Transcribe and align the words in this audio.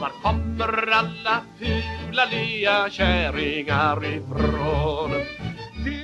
Och 0.00 0.06
var 0.24 0.32
kommer 0.32 0.92
alla 0.92 1.40
fula 1.58 2.24
lea 2.30 2.90
kärringar 2.90 4.04
ifrån? 4.04 5.10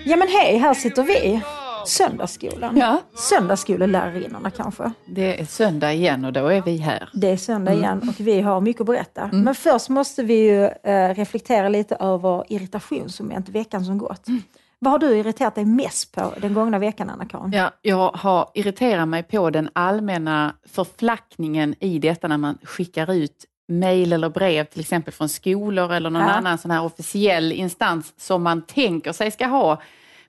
Ja 0.05 0.17
men 0.17 0.29
hej, 0.29 0.59
här 0.59 0.75
sitter 0.75 1.03
vi. 1.03 1.43
Söndagsskolan. 1.87 2.77
Ja. 2.77 3.01
Söndagsskolelärarinnorna 3.15 4.51
kanske. 4.51 4.93
Det 5.07 5.41
är 5.41 5.45
söndag 5.45 5.93
igen 5.93 6.25
och 6.25 6.33
då 6.33 6.47
är 6.47 6.63
vi 6.63 6.77
här. 6.77 7.09
Det 7.13 7.31
är 7.31 7.37
söndag 7.37 7.71
Mm. 7.73 7.85
igen 7.85 8.09
och 8.09 8.21
vi 8.27 8.41
har 8.41 8.61
mycket 8.61 8.81
att 8.81 8.87
berätta. 8.87 9.31
Men 9.33 9.55
först 9.55 9.89
måste 9.89 10.23
vi 10.23 10.35
ju 10.35 10.65
eh, 10.65 11.15
reflektera 11.15 11.69
lite 11.69 11.95
över 11.95 12.45
irritationsmoment 12.49 13.49
veckan 13.49 13.85
som 13.85 13.99
gått. 13.99 14.29
Mm. 14.29 14.43
Vad 14.79 14.93
har 14.93 14.99
du 14.99 15.17
irriterat 15.19 15.55
dig 15.55 15.65
mest 15.65 16.15
på 16.15 16.33
den 16.41 16.55
gångna 16.55 16.79
veckan, 16.79 17.11
Anna-Karin? 17.11 17.53
Ja, 17.53 17.71
jag 17.83 18.11
har 18.11 18.51
irriterat 18.55 19.09
mig 19.09 19.23
på 19.23 19.51
den 19.51 19.69
allmänna 19.73 20.55
förflackningen 20.69 21.75
i 21.81 21.99
detta 21.99 22.29
när 22.29 22.37
man 22.37 22.59
skickar 22.63 23.13
ut 23.13 23.45
mejl 23.69 24.13
eller 24.13 24.29
brev 24.29 24.65
till 24.65 24.81
exempel 24.81 25.15
från 25.15 25.29
skolor 25.29 25.93
eller 25.93 26.11
någon 26.11 26.23
Ja. 26.23 26.29
annan 26.29 26.59
sån 26.59 26.71
här 26.71 26.85
officiell 26.85 27.53
instans 27.53 28.13
som 28.17 28.43
man 28.43 28.63
tänker 28.63 29.13
sig 29.13 29.31
ska 29.31 29.47
ha 29.47 29.83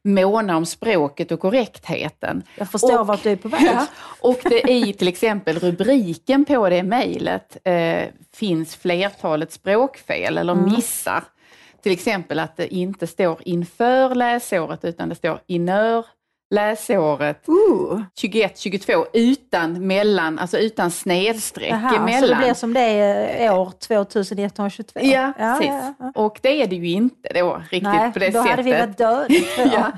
måna 0.04 0.58
om 0.58 0.66
språket 0.66 1.32
och 1.32 1.40
korrektheten. 1.40 2.43
Jag 2.58 2.71
förstår 2.71 2.99
Och- 2.99 3.08
vart 3.08 3.24
du 3.24 3.30
är 3.32 3.35
på 3.35 3.48
väg. 3.49 3.77
Och 4.21 4.40
det 4.43 4.71
i 4.71 4.93
till 4.93 5.08
exempel 5.08 5.60
rubriken 5.60 6.46
på 6.46 6.70
det 6.70 6.84
mejlet 6.84 7.58
eh, 7.63 8.04
finns 8.34 8.76
flertalet 8.76 9.52
språkfel 9.52 10.38
eller 10.38 10.54
Mm. 10.54 10.65
missar. 10.71 11.24
Till 11.84 11.91
exempel 11.91 12.40
att 12.40 12.58
det 12.58 12.74
inte 12.74 13.08
står 13.08 13.38
inför 13.46 14.15
läsåret 14.15 14.85
utan 14.85 15.10
det 15.10 15.15
står 15.15 15.40
inör 15.48 16.05
läsåret 16.49 17.49
Ooh. 17.49 18.01
21-22 18.21 19.05
utan 19.13 19.87
mellan, 19.87 20.40
alltså 20.40 20.57
utan 20.57 20.91
snedstreck 20.91 21.71
Jaha, 21.71 21.90
så 21.90 21.95
det 21.95 22.01
emellan. 22.01 22.41
blir 22.41 22.53
som 22.53 22.73
det 22.73 22.79
är 22.81 23.45
eh, 23.48 23.59
år 23.59 23.71
2122? 23.79 24.99
Ja, 24.99 25.34
precis. 25.37 25.68
ja, 25.68 25.93
ja. 25.99 26.12
Och 26.15 26.40
det 26.41 26.62
är 26.62 26.68
det 26.68 26.75
ju 26.75 26.87
inte 26.91 27.29
då 27.34 27.55
riktigt 27.71 27.84
Nej, 27.84 28.13
på 28.13 28.20
det 28.20 28.25
då 28.29 28.31
sättet. 28.43 28.49
hade 28.51 28.63
vi 28.63 28.71
varit 28.71 28.98
döda. 28.98 29.27
Ja. 29.73 29.91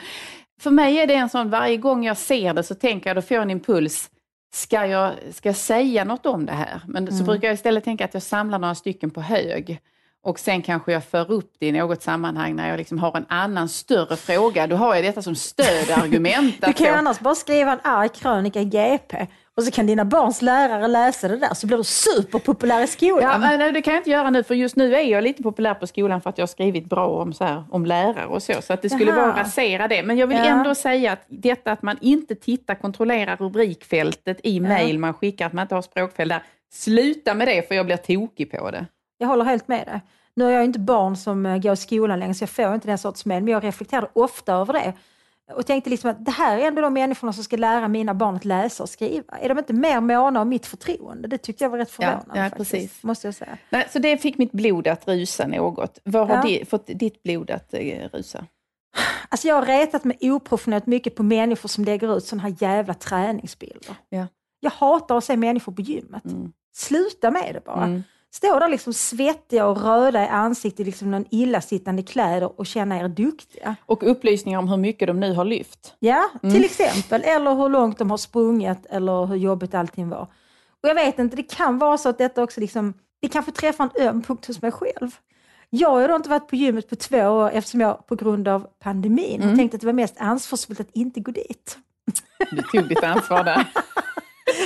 För 0.62 0.72
mig 0.72 1.00
är 1.00 1.08
det 1.08 1.14
en 1.14 1.30
sån, 1.30 1.50
varje 1.50 1.78
gång 1.78 2.06
jag 2.06 2.18
ser 2.18 2.54
det 2.54 2.64
så 2.64 2.76
tänker 2.76 3.10
jag, 3.10 3.18
då 3.18 3.22
får 3.22 3.36
jag 3.36 3.42
en 3.42 3.50
impuls, 3.52 4.10
ska 4.54 4.86
jag, 4.86 5.12
ska 5.34 5.50
jag 5.50 5.56
säga 5.56 6.04
något 6.04 6.26
om 6.26 6.46
det 6.46 6.54
här? 6.54 6.82
Men 6.88 7.04
Mm. 7.08 7.18
så 7.20 7.24
brukar 7.24 7.48
jag 7.48 7.54
istället 7.56 7.84
tänka 7.84 8.06
att 8.06 8.14
jag 8.14 8.24
samlar 8.24 8.60
några 8.60 8.76
stycken 8.76 9.10
på 9.12 9.22
hög. 9.22 9.80
Och 10.24 10.40
sen 10.40 10.62
kanske 10.62 10.92
jag 10.92 11.04
för 11.04 11.32
upp 11.32 11.54
det 11.60 11.68
i 11.68 11.72
något 11.72 12.02
sammanhang 12.02 12.56
när 12.56 12.70
jag 12.70 12.78
liksom 12.78 12.98
har 13.00 13.18
en 13.18 13.26
annan 13.30 13.70
större 13.70 14.16
fråga. 14.16 14.68
Då 14.68 14.76
har 14.76 14.96
jag 14.96 15.04
detta 15.04 15.22
som 15.22 15.36
stödargument. 15.36 16.56
Du 16.66 16.74
kan 16.74 16.88
ju 16.88 16.94
annars 16.94 17.20
bara 17.20 17.36
skriva 17.36 17.72
en 17.72 17.80
arg 17.84 18.10
krönika 18.10 18.62
i 18.62 18.66
GP 18.66 19.28
och 19.58 19.64
så 19.64 19.72
kan 19.72 19.88
dina 19.88 20.06
barns 20.06 20.42
lärare 20.42 20.88
läsa 20.88 21.28
det 21.28 21.38
där 21.38 21.54
så 21.54 21.68
blir 21.68 21.78
du 21.78 21.84
superpopulär 21.84 22.78
i 22.78 22.82
Ja, 22.82 22.88
skolan. 22.88 23.42
men 23.42 23.60
nej, 23.60 23.72
det 23.72 23.82
kan 23.82 23.94
jag 23.94 24.00
inte 24.02 24.10
göra 24.10 24.30
nu 24.30 24.44
för 24.44 24.56
just 24.56 24.76
nu 24.76 24.96
är 24.96 25.00
jag 25.04 25.24
lite 25.24 25.44
populär 25.44 25.74
på 25.74 25.88
skolan 25.88 26.22
för 26.22 26.30
att 26.30 26.38
jag 26.38 26.44
har 26.44 26.48
skrivit 26.48 26.86
bra 26.90 27.08
om, 27.08 27.34
så 27.34 27.44
här, 27.44 27.64
om 27.72 27.86
lärare 27.86 28.26
och 28.26 28.44
så. 28.44 28.54
Så 28.62 28.74
att 28.74 28.82
det 28.82 28.90
skulle 28.90 29.12
Jaha. 29.12 29.22
vara 29.22 29.32
att 29.34 29.40
rasera 29.40 29.88
det. 29.88 30.04
Men 30.04 30.18
jag 30.18 30.28
vill 30.28 30.38
Ja. 30.38 30.46
ändå 30.46 30.76
säga 30.76 31.12
att 31.12 31.26
detta 31.28 31.72
att 31.72 31.82
man 31.82 31.98
inte 32.02 32.36
tittar, 32.36 32.76
kontrollerar 32.76 33.38
rubrikfältet 33.38 34.40
i 34.44 34.60
mejl 34.60 35.00
man 35.00 35.14
skickar, 35.14 35.46
att 35.46 35.54
man 35.54 35.62
inte 35.62 35.76
har 35.76 35.82
språkfel 35.82 36.28
där. 36.30 36.44
Sluta 36.74 37.34
med 37.34 37.48
det 37.48 37.68
för 37.68 37.76
jag 37.76 37.86
blir 37.86 37.98
tokig 37.98 38.52
på 38.52 38.72
det. 38.72 38.86
Jag 39.22 39.28
håller 39.28 39.46
helt 39.46 39.68
med 39.68 39.88
dig. 39.88 40.02
Nu 40.34 40.44
har 40.44 40.52
jag 40.52 40.64
inte 40.64 40.80
barn 40.80 41.16
som 41.16 41.46
eh, 41.46 41.58
går 41.58 41.74
i 41.74 41.78
skolan 41.78 42.20
längre 42.20 42.34
så 42.34 42.42
jag 42.44 42.50
får 42.50 42.74
inte 42.76 42.88
den 42.88 42.98
sorts 42.98 43.26
mejl, 43.26 43.44
men 43.44 43.52
jag 43.54 43.64
reflekterar 43.64 44.10
ofta 44.14 44.54
över 44.54 44.74
det. 44.74 44.94
Och 45.56 45.66
tänkte 45.66 45.90
liksom 45.90 46.10
att 46.10 46.26
det 46.26 46.32
här 46.32 46.58
är 46.58 46.68
ändå 46.68 46.82
de 46.82 46.94
människorna 46.94 47.34
som 47.34 47.44
ska 47.44 47.58
lära 47.58 47.88
mina 47.88 48.14
barn 48.14 48.36
att 48.36 48.46
läsa 48.46 48.84
och 48.84 48.90
skriva. 48.90 49.38
Är 49.38 49.50
de 49.50 49.58
inte 49.60 49.74
mer 49.74 50.00
måna 50.02 50.42
om 50.42 50.50
mitt 50.50 50.66
förtroende? 50.66 51.28
Det 51.28 51.38
tyckte 51.38 51.64
jag 51.64 51.70
var 51.70 51.78
rätt 51.78 51.94
Ja, 52.00 52.06
förvånande. 52.12 52.44
ja, 52.44 52.50
faktiskt, 52.50 52.72
precis. 52.72 53.04
Måste 53.04 53.28
jag 53.28 53.36
säga. 53.36 53.58
Nej, 53.70 53.88
så 53.92 54.00
det 54.00 54.18
fick 54.18 54.38
mitt 54.38 54.52
blod 54.52 54.88
att 54.88 55.08
rusa 55.08 55.48
något. 55.48 56.00
Vad 56.04 56.28
har 56.28 56.36
Ja. 56.36 56.42
di, 56.42 56.66
fått 56.66 56.88
ditt 56.88 57.24
blod 57.24 57.52
att 57.52 57.74
eh, 57.74 58.10
rusa? 58.14 58.46
Alltså 59.30 59.48
jag 59.48 59.56
har 59.56 59.66
retat 59.66 60.04
mig 60.04 60.18
oprofessionellt 60.32 60.86
mycket 60.86 61.16
på 61.16 61.24
människor 61.24 61.70
som 61.70 61.84
lägger 61.86 62.18
ut 62.18 62.24
sådana 62.26 62.44
här 62.44 62.56
jävla 62.60 62.94
träningsbilder. 62.94 63.96
Ja. 64.10 64.28
Jag 64.60 64.72
hatar 64.72 65.18
att 65.18 65.24
se 65.24 65.38
människor 65.38 65.72
på 65.74 65.82
gymmet. 65.82 66.26
Mm. 66.26 66.52
Sluta 66.76 67.32
med 67.32 67.52
det 67.54 67.66
bara. 67.66 67.84
Mm. 67.86 68.04
Stå 68.32 68.60
där 68.60 68.68
liksom 68.70 68.94
svettiga 68.94 69.66
och 69.68 69.82
röda 69.84 70.24
i 70.24 70.28
ansiktet 70.28 70.80
i 70.80 70.84
liksom 70.84 71.12
någon 71.12 71.26
illasittande 71.32 72.04
kläder 72.04 72.60
och 72.60 72.66
känna 72.66 72.98
er 73.00 73.08
duktiga. 73.08 73.76
Och 73.86 74.12
upplysningar 74.12 74.60
om 74.60 74.68
hur 74.70 74.78
mycket 74.78 75.08
de 75.08 75.20
nu 75.20 75.34
har 75.34 75.46
lyft. 75.46 75.94
Ja, 76.00 76.30
Mm. 76.44 76.56
till 76.56 76.64
exempel. 76.66 77.22
Eller 77.24 77.56
hur 77.56 77.70
långt 77.70 77.98
de 77.98 78.12
har 78.12 78.18
sprungit 78.18 78.86
eller 78.90 79.26
hur 79.26 79.36
jobbigt 79.36 79.74
allting 79.76 80.10
var. 80.10 80.28
Och 80.84 80.90
jag 80.90 80.96
vet 80.96 81.20
inte, 81.20 81.36
det 81.36 81.44
kan 81.56 81.78
vara 81.78 81.98
så 81.98 82.10
att 82.10 82.18
detta 82.18 82.44
också 82.44 82.60
liksom, 82.62 82.94
det 83.22 83.28
kanske 83.28 83.52
träffar 83.52 83.90
en 83.96 84.08
öm 84.08 84.22
punkt 84.22 84.46
hos 84.48 84.62
mig 84.62 84.72
själv. 84.72 85.12
Jag 85.70 85.90
har 85.90 86.16
inte 86.16 86.30
varit 86.30 86.48
på 86.48 86.56
gymmet 86.56 86.90
på 86.90 86.96
två 86.96 87.18
år 87.18 87.50
eftersom 87.54 87.82
jag 87.82 88.08
på 88.08 88.16
grund 88.16 88.48
av 88.48 88.68
pandemin 88.84 89.36
Mm. 89.36 89.50
har 89.50 89.56
tänkt 89.56 89.74
att 89.76 89.82
det 89.82 89.86
var 89.88 89.94
mest 89.94 90.16
ansvarsfullt 90.20 90.80
att 90.80 90.90
inte 90.94 91.20
gå 91.20 91.32
dit. 91.32 91.78
Du 92.52 92.62
tog 92.62 92.90
ditt 92.90 93.04
ansvar 93.04 93.44
där. 93.44 93.66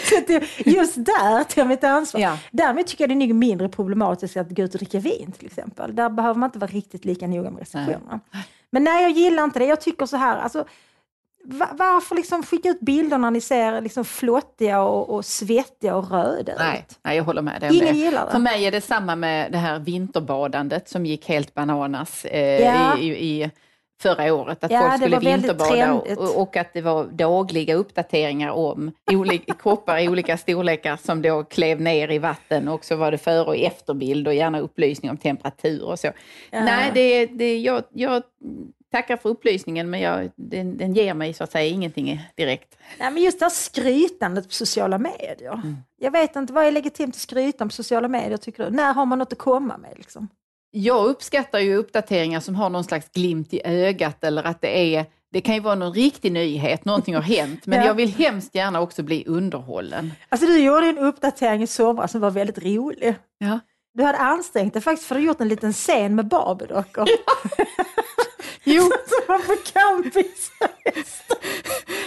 Så 0.10 0.18
att 0.18 0.28
det- 0.28 0.72
Just 0.72 0.96
där 0.96 1.44
tar 1.44 1.62
jag 1.62 1.68
mitt 1.68 1.84
ansvar. 1.84 2.22
Ja. 2.22 2.38
Därmed 2.52 2.88
tycker 2.88 3.04
jag 3.04 3.10
det 3.10 3.14
är 3.24 3.28
nog 3.28 3.36
mindre 3.36 3.70
problematiskt 3.70 4.38
att 4.38 4.50
gå 4.50 4.62
ut 4.64 4.74
och 4.74 4.80
dricka 4.80 5.00
vin 5.00 5.32
till 5.38 5.46
exempel. 5.46 5.96
Där 5.96 6.10
behöver 6.10 6.40
man 6.40 6.48
inte 6.48 6.60
vara 6.60 6.72
riktigt 6.72 7.06
lika 7.06 7.28
noga 7.28 7.50
med 7.50 7.60
restriktionerna. 7.60 8.20
Men 8.70 8.84
nej, 8.84 9.04
jag 9.04 9.12
gillar 9.12 9.44
inte 9.44 9.60
det. 9.60 9.66
Jag 9.66 9.82
tycker 9.82 10.06
så 10.06 10.18
här, 10.18 10.38
alltså, 10.38 10.66
va- 11.46 11.70
varför 11.74 12.16
liksom 12.16 12.44
skicka 12.44 12.70
ut 12.70 12.80
bilder 12.80 13.18
när 13.18 13.32
ni 13.32 13.42
ser 13.42 13.82
liksom 13.82 14.06
flottiga 14.06 14.82
och, 14.82 15.10
och 15.10 15.26
svettiga 15.26 15.96
och 15.96 16.12
röda 16.12 16.54
Nej, 16.60 16.86
ut? 16.90 17.00
nej, 17.04 17.18
jag 17.18 17.24
håller 17.24 17.42
med 17.42 17.62
dig 17.62 17.76
Ingen 17.78 17.94
det. 17.94 18.00
gillar 18.00 18.26
det. 18.26 18.32
För 18.32 18.40
mig 18.40 18.66
är 18.66 18.72
det 18.72 18.82
samma 18.82 19.16
med 19.16 19.52
det 19.52 19.58
här 19.58 19.80
vinterbadandet 19.80 20.90
som 20.90 21.06
gick 21.06 21.28
helt 21.30 21.54
bananas 21.54 22.26
eh, 22.26 22.62
Ja. 22.62 22.98
i, 22.98 23.04
i, 23.10 23.44
i 23.44 23.52
förra 24.04 24.34
året. 24.34 24.64
Att 24.64 24.72
Ja, 24.72 24.80
folk 24.80 24.94
skulle 25.02 25.20
vinterbada 25.20 25.94
och, 25.94 26.42
och 26.42 26.58
att 26.58 26.74
det 26.74 26.82
var 26.82 27.06
dagliga 27.06 27.76
uppdateringar 27.76 28.52
om 28.52 28.92
olika, 29.12 29.54
kroppar 29.64 30.00
i 30.00 30.10
olika 30.10 30.38
storlekar 30.38 30.98
som 30.98 31.22
då 31.22 31.44
klev 31.44 31.82
ner 31.82 32.12
i 32.12 32.20
vatten 32.20 32.68
och 32.68 32.86
så 32.86 32.96
var 32.96 33.12
det 33.12 33.18
före 33.18 33.46
och 33.46 33.56
efterbild 33.56 34.28
och 34.28 34.34
gärna 34.34 34.60
upplysning 34.60 35.12
om 35.12 35.18
temperatur 35.18 35.84
och 35.84 36.00
så. 36.00 36.12
Nej, 36.52 36.92
det, 36.94 37.26
det, 37.26 37.58
jag, 37.58 37.84
jag 37.94 38.24
tackar 38.92 39.18
för 39.18 39.30
upplysningen 39.30 39.90
men 39.90 40.00
jag, 40.00 40.32
den, 40.36 40.78
den 40.78 40.94
ger 40.94 41.14
mig 41.14 41.34
så 41.34 41.44
att 41.44 41.52
säga 41.52 41.70
ingenting 41.70 42.22
direkt. 42.36 42.78
Nej, 43.00 43.12
men 43.12 43.24
just 43.24 43.40
det 43.40 43.46
här 43.46 43.50
skrytandet 43.50 44.48
på 44.48 44.54
sociala 44.54 44.98
medier. 44.98 45.54
Mm. 45.54 45.78
Jag 45.98 46.12
vet 46.12 46.36
inte, 46.36 46.54
vad 46.54 46.66
är 46.66 46.72
legitimt 46.72 47.16
att 47.16 47.22
skryta 47.22 47.64
om 47.64 47.70
på 47.70 47.74
sociala 47.74 48.08
medier 48.08 48.38
tycker 48.38 48.66
du? 48.66 48.70
När 48.70 48.94
har 48.94 49.06
man 49.06 49.20
något 49.20 49.32
att 49.32 49.40
komma 49.40 49.78
med? 49.78 49.94
Liksom? 49.98 50.28
Jag 50.76 51.06
uppskattar 51.06 51.60
ju 51.60 51.76
uppdateringar 51.76 52.40
som 52.40 52.56
har 52.56 52.70
någon 52.70 52.84
slags 52.84 53.10
glimt 53.12 53.54
i 53.54 53.62
ögat 53.66 54.24
eller 54.24 54.44
att 54.44 54.62
det 54.62 54.96
är 54.96 55.06
det 55.32 55.42
kan 55.42 55.56
ju 55.56 55.62
vara 55.62 55.76
någon 55.76 55.94
riktig 55.94 56.32
nyhet, 56.32 56.86
någonting 56.86 57.16
har 57.16 57.22
hänt, 57.22 57.66
men 57.66 57.80
Ja. 57.82 57.86
jag 57.86 57.94
vill 57.94 58.10
hemskt 58.14 58.56
gärna 58.56 58.82
också 58.82 59.04
bli 59.04 59.24
underhållen. 59.28 60.12
Alltså 60.30 60.48
du 60.48 60.60
gjorde 60.64 60.86
en 60.88 60.98
uppdatering 60.98 61.64
i 61.64 61.68
somras 61.68 62.12
som 62.12 62.22
var 62.22 62.32
väldigt 62.32 62.64
rolig. 62.64 63.16
Ja. 63.38 63.60
Du 63.94 64.04
hade 64.04 64.18
ansträngt 64.18 64.74
dig 64.74 64.82
faktiskt 64.82 65.08
för 65.08 65.16
att 65.16 65.22
ha 65.22 65.26
gjort 65.28 65.42
en 65.42 65.48
liten 65.48 65.74
scen 65.74 66.16
med 66.16 66.28
Barbie-dockor. 66.28 67.06
Jo, 68.64 68.82
Som 69.08 69.22
var 69.28 69.38
på 69.40 69.56
campis. 69.74 70.52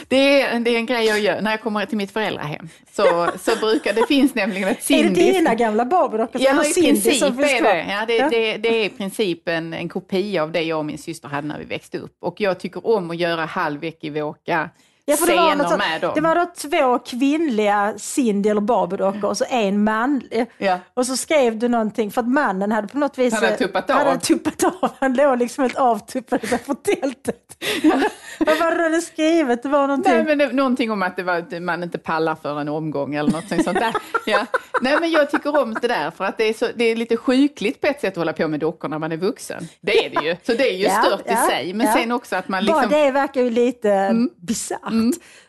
det 0.09 0.43
är, 0.43 0.61
det 0.61 0.71
är 0.71 0.77
en 0.77 0.87
grej 0.87 1.07
jag 1.07 1.21
gör 1.21 1.41
när 1.41 1.51
jag 1.51 1.61
kommer 1.63 1.87
till 1.87 1.97
mitt 1.99 2.11
föräldrahem. 2.11 2.69
Så, 2.93 3.31
så 3.39 3.57
brukar 3.57 3.93
det 3.93 4.07
finns 4.07 4.35
nämligen 4.35 4.69
ett 4.69 4.91
Är 4.91 5.03
det 5.05 5.09
dina 5.09 5.55
gamla 5.55 5.85
Barbie-dockor? 5.85 6.41
Ja, 6.43 6.65
Cindy 6.65 6.89
princip 6.89 7.17
som 7.17 7.37
finns 7.37 7.61
kvar? 7.61 7.75
Ja, 7.89 8.05
det, 8.07 8.17
Ja. 8.17 8.29
det. 8.31 8.57
Det 8.57 8.69
är 8.69 8.85
i 8.85 8.89
princip 8.89 9.49
en, 9.49 9.75
en 9.75 9.89
kopia 9.89 10.43
av 10.43 10.53
det 10.53 10.63
jag 10.63 10.79
och 10.79 10.85
min 10.85 10.99
syster 10.99 11.29
hade 11.29 11.49
när 11.49 11.59
vi 11.59 11.65
växte 11.65 11.99
upp. 11.99 12.17
Och 12.21 12.41
jag 12.41 12.61
tycker 12.61 12.87
om 12.87 13.11
att 13.11 13.17
göra 13.17 13.45
halvekivoka 13.45 14.71
Ja, 15.09 15.17
för 15.17 15.27
det, 15.27 15.37
var 15.37 15.55
något 15.55 15.79
med 15.79 16.01
dem. 16.01 16.13
det 16.15 16.21
var 16.21 16.35
då 16.35 16.47
två 16.57 16.99
kvinnliga 16.99 17.95
Cindy 17.97 18.51
eller 18.51 18.61
Barbie-dockor 18.61 19.25
och 19.25 19.37
så 19.37 19.45
en 19.49 19.85
manlig. 19.85 20.47
Ja. 20.59 20.79
Och 20.95 21.07
så 21.07 21.17
skrev 21.17 21.59
du 21.59 21.69
någonting, 21.69 22.11
för 22.11 22.21
att 22.21 22.29
mannen 22.29 22.73
hade 22.73 22.89
på 22.89 22.99
något 22.99 23.19
vis... 23.19 23.35
Han 23.35 23.45
hade 23.45 23.57
tuppat 23.57 23.91
av. 23.91 23.97
hade 23.97 24.21
tuppat 24.21 24.65
av. 24.65 24.91
Han 24.99 25.15
låg 25.15 25.39
liksom 25.39 25.63
helt 25.63 25.77
avtuppad 25.77 26.45
utanför 26.45 26.75
tältet. 26.75 27.57
Vad 28.39 28.59
var 28.59 28.71
det 28.71 28.77
du 28.77 28.83
hade 28.83 29.01
skrivit? 29.01 29.63
Det 29.63 29.69
var 29.69 29.87
någonting... 29.87 30.13
Nej, 30.13 30.25
men 30.25 30.39
det, 30.39 30.53
någonting 30.53 30.91
om 30.91 31.03
att 31.03 31.17
det 31.17 31.23
var, 31.23 31.37
att 31.37 31.63
man 31.63 31.83
inte 31.83 31.99
pallar 31.99 32.35
för 32.35 32.61
en 32.61 32.69
omgång 32.69 33.15
eller 33.15 33.31
något 33.31 33.49
sånt 33.49 33.79
där. 33.79 33.95
Ja. 34.29 34.47
Nej, 34.81 34.97
men 35.01 35.11
jag 35.11 35.31
tycker 35.31 35.61
om 35.63 35.75
det 35.75 35.89
där 35.89 36.11
för 36.11 36.25
att 36.25 36.39
det 36.39 36.45
är, 36.45 36.53
så, 36.53 36.67
det 36.75 36.85
är 36.85 36.97
lite 36.97 37.17
sjukligt 37.17 37.81
på 37.81 37.87
ett 37.87 38.01
sätt 38.01 38.13
att 38.13 38.17
hålla 38.17 38.33
på 38.33 38.49
med 38.49 38.61
dockor 38.61 38.89
när 38.89 38.99
man 38.99 39.13
är 39.13 39.17
vuxen. 39.17 39.69
Det 39.81 40.07
är 40.07 40.11
det 40.11 40.27
ju. 40.27 40.37
Så 40.43 40.53
det 40.53 40.71
är 40.71 40.77
ju 40.77 40.85
Ja, 40.85 41.03
stört 41.03 41.27
i 41.27 41.51
sig. 41.51 41.73
Men 41.73 41.93
sen 41.93 42.13
också 42.13 42.37
att 42.37 42.49
man 42.49 42.67
Bara 42.67 42.81
liksom... 42.81 43.01
det 43.01 43.11
verkar 43.11 43.43
ju 43.43 43.51
lite 43.51 43.91
mm. 43.93 44.31
bisarrt. 44.37 44.81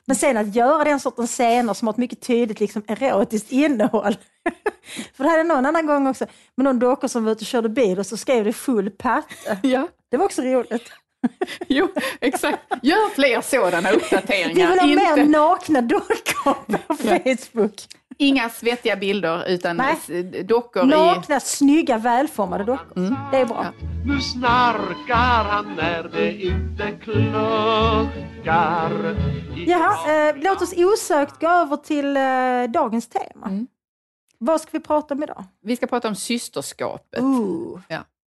Men 0.05 0.15
sen 0.15 0.37
att 0.37 0.55
göra 0.55 0.83
den 0.83 0.99
sortens 0.99 1.31
scener 1.31 1.73
som 1.73 1.87
har 1.87 1.93
ett 1.93 1.97
mycket 1.97 2.21
tydligt 2.21 2.59
liksom, 2.59 2.83
erotiskt 2.87 3.51
innehåll. 3.51 4.15
För 5.13 5.23
det 5.23 5.29
hade 5.29 5.43
någon 5.43 5.65
annan 5.65 5.85
gång 5.87 6.07
också, 6.07 6.25
med 6.57 6.63
någon 6.63 6.79
dockor 6.79 7.07
som 7.07 7.23
var 7.25 7.31
ute 7.31 7.41
och 7.43 7.47
körde 7.47 7.69
bil 7.69 7.99
och 7.99 8.05
så 8.05 8.17
skrev 8.17 8.45
det 8.45 8.53
full 8.53 8.89
patte. 8.91 9.57
Ja, 9.63 9.87
Det 10.11 10.17
var 10.17 10.25
också 10.25 10.41
roligt. 10.41 10.83
jo, 11.67 11.87
exakt. 12.21 12.59
Gör 12.83 13.09
fler 13.15 13.41
sådana 13.41 13.89
Vi 13.91 13.97
uppdateringar. 13.97 14.71
vill 14.71 14.79
ha 14.99 15.15
mer 15.15 15.25
nakna 15.25 15.81
dockor 15.81 16.53
på 16.87 16.95
Facebook. 16.95 17.81
Inga 18.17 18.49
svettiga 18.49 18.95
bilder 18.95 19.49
utan 19.49 19.77
Nej. 19.77 20.43
dockor 20.43 20.83
i... 20.83 20.87
Nakna, 20.87 21.39
snygga, 21.39 21.97
välformade 21.97 22.63
dockor. 22.63 22.97
Mm. 22.97 23.15
Det 23.31 23.37
är 23.37 23.45
bra. 23.45 23.65
Nu 24.05 24.21
snarkar 24.21 25.43
han 25.43 25.75
när 25.75 26.03
det 26.03 26.41
inte 26.43 26.91
kluckar 27.03 27.31
I 29.57 29.65
Jaha, 29.69 30.29
eh, 30.29 30.35
låt 30.37 30.61
oss 30.61 30.73
osökt 30.77 31.39
gå 31.41 31.47
över 31.47 31.77
till 31.77 32.17
eh, 32.17 32.71
dagens 32.81 33.07
tema. 33.09 33.47
Mm. 33.47 33.67
Vad 34.39 34.61
ska 34.61 34.69
vi 34.71 34.79
prata 34.79 35.13
om 35.13 35.23
idag? 35.23 35.43
Vi 35.61 35.75
ska 35.75 35.87
prata 35.87 36.07
om 36.07 36.15
systerskapet. 36.15 37.23
Ooh, 37.23 37.79
Ja. 37.87 37.99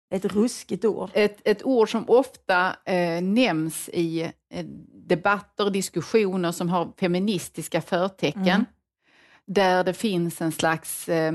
Ett 0.09 0.25
ruskigt 0.25 0.85
ord. 0.85 1.09
Ett, 1.13 1.37
ett 1.43 1.65
ord 1.65 1.91
som 1.91 2.09
ofta 2.09 2.75
eh, 2.85 3.21
nämns 3.21 3.89
i 3.93 4.21
eh, 4.21 4.65
debatter, 5.07 5.69
diskussioner 5.69 6.51
som 6.51 6.69
har 6.69 6.87
feministiska 6.99 7.81
förtecken. 7.81 8.47
Mm. 8.47 8.65
Där 9.47 9.83
det 9.83 9.93
finns 9.93 10.41
en 10.41 10.51
slags 10.51 11.09
eh, 11.09 11.31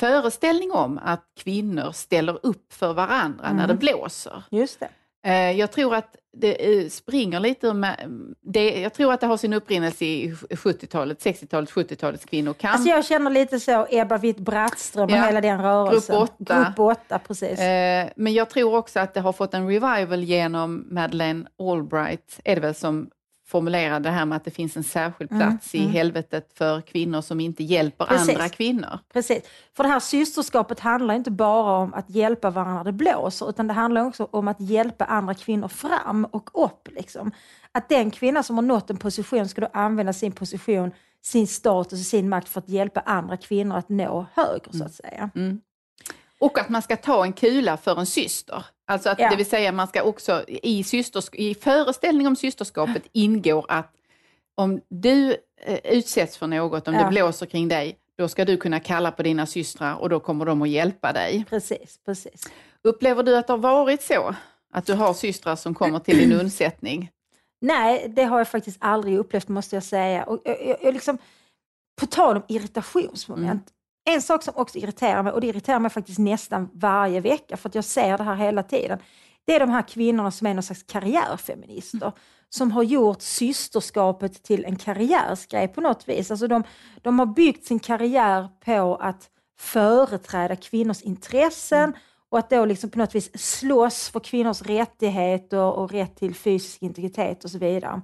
föreställning 0.00 0.72
om 0.72 1.00
att 1.04 1.24
kvinnor 1.38 1.92
ställer 1.92 2.38
upp 2.46 2.72
för 2.72 2.92
varandra 2.92 3.44
när 3.52 3.64
Mm. 3.64 3.68
det 3.68 3.74
blåser. 3.74 4.42
Just 4.50 4.80
det. 4.80 4.88
Eh, 5.26 5.50
jag 5.58 5.72
tror 5.72 5.94
att 5.94 6.16
det 6.36 6.78
eh, 6.82 6.88
springer 6.88 7.40
lite 7.40 7.66
ur 7.66 8.80
Jag 8.82 8.94
tror 8.94 9.12
att 9.12 9.20
det 9.20 9.26
har 9.26 9.36
sin 9.36 9.52
upprinnelse 9.52 10.04
i 10.04 10.32
70-talet, 10.50 11.24
60-talet, 11.24 11.70
70-talets 11.70 12.24
kvinnokamp. 12.24 12.74
Alltså 12.74 12.88
jag 12.88 13.04
känner 13.04 13.30
lite 13.30 13.60
så 13.60 13.86
Ebba 13.90 14.16
Witt-Brattström 14.18 15.04
och 15.04 15.10
Ja. 15.10 15.24
hela 15.26 15.40
den 15.40 15.62
rörelsen. 15.62 16.16
Grupp 16.18 16.30
åtta. 16.40 16.64
Grupp 16.64 16.78
åtta, 16.78 17.18
precis. 17.18 17.58
Eh, 17.60 18.08
men 18.16 18.32
jag 18.34 18.50
tror 18.50 18.76
också 18.76 19.00
att 19.00 19.14
det 19.14 19.20
har 19.20 19.32
fått 19.32 19.54
en 19.54 19.66
revival 19.68 20.22
genom 20.24 20.86
Madeleine 20.90 21.46
Albright, 21.58 22.40
är 22.44 22.54
det 22.54 22.60
väl 22.60 22.74
som 22.74 23.10
formulerade 23.46 24.08
det 24.08 24.12
här 24.12 24.24
med 24.24 24.36
att 24.36 24.44
det 24.44 24.50
finns 24.50 24.76
en 24.76 24.84
särskild 24.84 25.32
Mm, 25.32 25.48
plats 25.48 25.74
i 25.74 25.78
mm. 25.78 25.92
helvetet 25.92 26.52
för 26.54 26.80
kvinnor 26.80 27.20
som 27.20 27.40
inte 27.40 27.64
hjälper 27.64 28.04
Precis. 28.04 28.28
andra 28.28 28.48
kvinnor. 28.48 28.98
Precis. 29.12 29.42
För 29.76 29.84
det 29.84 29.90
här 29.90 30.00
systerskapet 30.00 30.80
handlar 30.80 31.14
inte 31.14 31.30
bara 31.30 31.72
om 31.78 31.94
att 31.94 32.10
hjälpa 32.10 32.50
varandra 32.50 32.74
när 32.74 32.84
det 32.84 32.92
blåser, 32.92 33.48
utan 33.50 33.66
det 33.66 33.72
handlar 33.74 34.04
också 34.04 34.28
om 34.30 34.48
att 34.48 34.60
hjälpa 34.60 35.04
andra 35.04 35.34
kvinnor 35.34 35.68
fram 35.68 36.24
och 36.24 36.64
upp. 36.64 36.88
Liksom. 36.90 37.30
Att 37.72 37.88
den 37.88 38.10
kvinna 38.10 38.42
som 38.42 38.56
har 38.56 38.62
nått 38.62 38.90
en 38.90 38.96
position 38.96 39.48
ska 39.48 39.60
då 39.60 39.68
använda 39.72 40.12
sin 40.12 40.32
position, 40.32 40.90
sin 41.22 41.46
status 41.46 42.00
och 42.00 42.06
sin 42.06 42.28
makt 42.28 42.48
för 42.48 42.60
att 42.60 42.68
hjälpa 42.68 43.00
andra 43.00 43.36
kvinnor 43.36 43.76
att 43.76 43.88
nå 43.88 44.26
högre, 44.34 44.72
så 44.72 44.84
att 44.84 44.94
säga. 44.94 45.30
Och 46.40 46.58
att 46.58 46.68
man 46.68 46.82
ska 46.82 46.96
ta 46.96 47.24
en 47.24 47.32
kula 47.32 47.76
för 47.76 47.98
en 48.00 48.06
syster. 48.06 48.64
Alltså 48.86 49.08
att, 49.10 49.18
Ja. 49.18 49.30
Det 49.30 49.36
vill 49.36 49.46
säga 49.46 49.72
man 49.72 49.86
ska 49.88 50.02
också, 50.02 50.44
i, 50.48 50.82
systersk- 50.82 51.34
i 51.36 51.54
föreställning 51.54 52.26
om 52.26 52.36
systerskapet 52.36 53.02
ingår 53.12 53.66
att 53.68 53.92
om 54.56 54.80
du 54.88 55.36
eh, 55.62 55.78
utsätts 55.84 56.36
för 56.36 56.46
något, 56.46 56.88
om 56.88 56.94
Ja. 56.94 57.02
det 57.04 57.08
blåser 57.10 57.46
kring 57.46 57.68
dig, 57.68 57.98
då 58.18 58.28
ska 58.28 58.44
du 58.44 58.56
kunna 58.56 58.80
kalla 58.80 59.10
på 59.12 59.22
dina 59.22 59.46
systrar 59.46 59.94
och 59.94 60.08
då 60.08 60.20
kommer 60.20 60.44
de 60.44 60.62
att 60.62 60.68
hjälpa 60.68 61.12
dig. 61.12 61.44
Precis, 61.50 61.98
precis. 62.06 62.42
Upplever 62.82 63.22
du 63.22 63.36
att 63.36 63.46
det 63.46 63.52
har 63.52 63.58
varit 63.58 64.02
så? 64.02 64.34
Att 64.74 64.86
du 64.86 64.94
har 64.94 65.14
systrar 65.14 65.56
som 65.56 65.74
kommer 65.74 65.98
till 65.98 66.18
din 66.18 66.32
undsättning? 66.32 67.10
Nej, 67.60 68.06
det 68.16 68.24
har 68.24 68.38
jag 68.38 68.48
faktiskt 68.48 68.76
aldrig 68.80 69.18
upplevt 69.18 69.48
måste 69.48 69.76
jag 69.76 69.82
säga. 69.82 70.24
Och 70.24 70.40
jag, 70.44 70.66
jag, 70.66 70.76
jag 70.82 70.94
liksom, 70.94 71.18
på 72.00 72.06
tal 72.06 72.36
om 72.36 72.42
irritationsmoment. 72.48 73.66
En 74.04 74.22
sak 74.22 74.42
som 74.42 74.54
också 74.56 74.78
irriterar 74.78 75.22
mig, 75.22 75.32
och 75.32 75.40
det 75.40 75.46
irriterar 75.46 75.78
mig 75.78 75.90
faktiskt 75.90 76.18
nästan 76.18 76.70
varje 76.72 77.20
vecka, 77.20 77.56
för 77.56 77.68
att 77.68 77.74
jag 77.74 77.84
ser 77.84 78.18
det 78.18 78.24
här 78.24 78.34
hela 78.34 78.62
tiden. 78.62 78.98
Det 79.44 79.54
är 79.54 79.60
de 79.60 79.70
här 79.70 79.82
kvinnorna 79.82 80.30
som 80.30 80.46
är 80.46 80.54
någon 80.54 80.62
slags 80.62 80.82
karriärfeminister, 80.82 82.12
som 82.50 82.70
har 82.70 82.82
gjort 82.82 83.22
systerskapet 83.22 84.42
till 84.42 84.64
en 84.64 84.76
karriärsgrej 84.76 85.68
på 85.68 85.80
något 85.80 86.08
vis. 86.08 86.30
Alltså 86.30 86.46
de, 86.46 86.64
de 87.02 87.18
har 87.18 87.26
byggt 87.26 87.64
sin 87.64 87.78
karriär 87.78 88.48
på 88.64 88.96
att 89.00 89.30
företräda 89.58 90.56
kvinnors 90.56 91.02
intressen 91.02 91.94
och 92.30 92.38
att 92.38 92.50
då 92.50 92.64
liksom 92.64 92.90
på 92.90 92.98
något 92.98 93.14
vis 93.14 93.30
slåss 93.58 94.08
för 94.08 94.20
kvinnors 94.20 94.62
rättigheter 94.62 95.72
och 95.72 95.90
rätt 95.90 96.16
till 96.16 96.34
fysisk 96.34 96.82
integritet 96.82 97.44
och 97.44 97.50
så 97.50 97.58
vidare. 97.58 98.02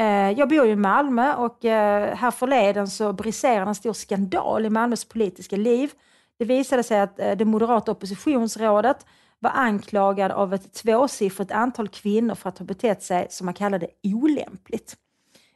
Eh, 0.00 0.30
jag 0.38 0.48
bor 0.48 0.66
ju 0.66 0.72
i 0.72 0.76
Malmö 0.76 1.34
och 1.34 1.64
eh, 1.64 2.16
här 2.16 2.30
förleden 2.30 2.88
så 2.88 3.12
briserade 3.12 3.68
en 3.68 3.74
stor 3.74 3.92
skandal 3.92 4.66
i 4.66 4.70
Malmös 4.70 5.04
politiska 5.04 5.56
liv. 5.56 5.90
Det 6.38 6.44
visade 6.44 6.82
sig 6.82 7.00
att 7.00 7.20
eh, 7.20 7.36
det 7.36 7.44
moderata 7.44 7.92
oppositionsrådet 7.92 9.06
var 9.38 9.50
anklagad 9.50 10.30
av 10.32 10.54
ett 10.54 10.74
tvåsiffrigt 10.74 11.52
antal 11.52 11.88
kvinnor 11.88 12.34
för 12.34 12.48
att 12.48 12.58
ha 12.58 12.66
betett 12.66 13.02
sig, 13.02 13.26
som 13.30 13.44
man 13.44 13.54
kallade 13.54 13.86
olämpligt. 14.02 14.96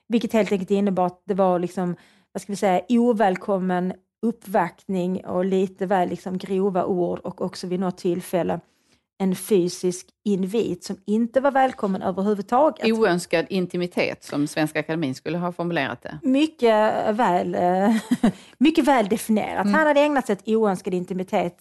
Vilket 0.09 0.33
helt 0.33 0.53
enkelt 0.53 0.71
innebar 0.71 1.07
att 1.07 1.23
det 1.25 1.35
var 1.35 1.59
liksom, 1.59 1.97
vad 2.33 2.43
ska 2.43 2.53
vi 2.53 2.57
säga, 2.57 2.81
ovälkommen 2.89 3.93
uppvaktning 4.23 5.27
och 5.27 5.45
lite 5.45 5.87
väl 5.87 6.09
liksom 6.09 6.39
grova 6.39 6.85
ord 6.85 7.19
och 7.19 7.41
också 7.41 7.67
vid 7.67 7.81
något 7.81 7.99
tillfälle 7.99 8.61
en 9.19 9.37
fysisk 9.37 10.07
invit 10.25 10.85
som 10.85 10.97
inte 11.07 11.41
var 11.41 11.51
välkommen 11.51 12.03
överhuvudtaget. 12.03 12.93
Oönskad 12.93 13.47
intimitet, 13.49 14.25
som 14.25 14.47
Svenska 14.47 14.81
Akademin 14.81 15.15
skulle 15.15 15.39
ha 15.39 15.53
formulerat 15.53 16.03
det. 16.03 16.19
Mycket 16.23 17.15
väl, 17.15 17.55
eh, 17.55 17.97
mycket 18.59 18.85
väl 18.85 19.09
definierat. 19.09 19.67
Han 19.67 19.87
hade 19.87 20.01
ägnat 20.01 20.27
sig 20.27 20.33
åt 20.33 20.49
oönskad 20.49 20.95
intimitet 20.95 21.57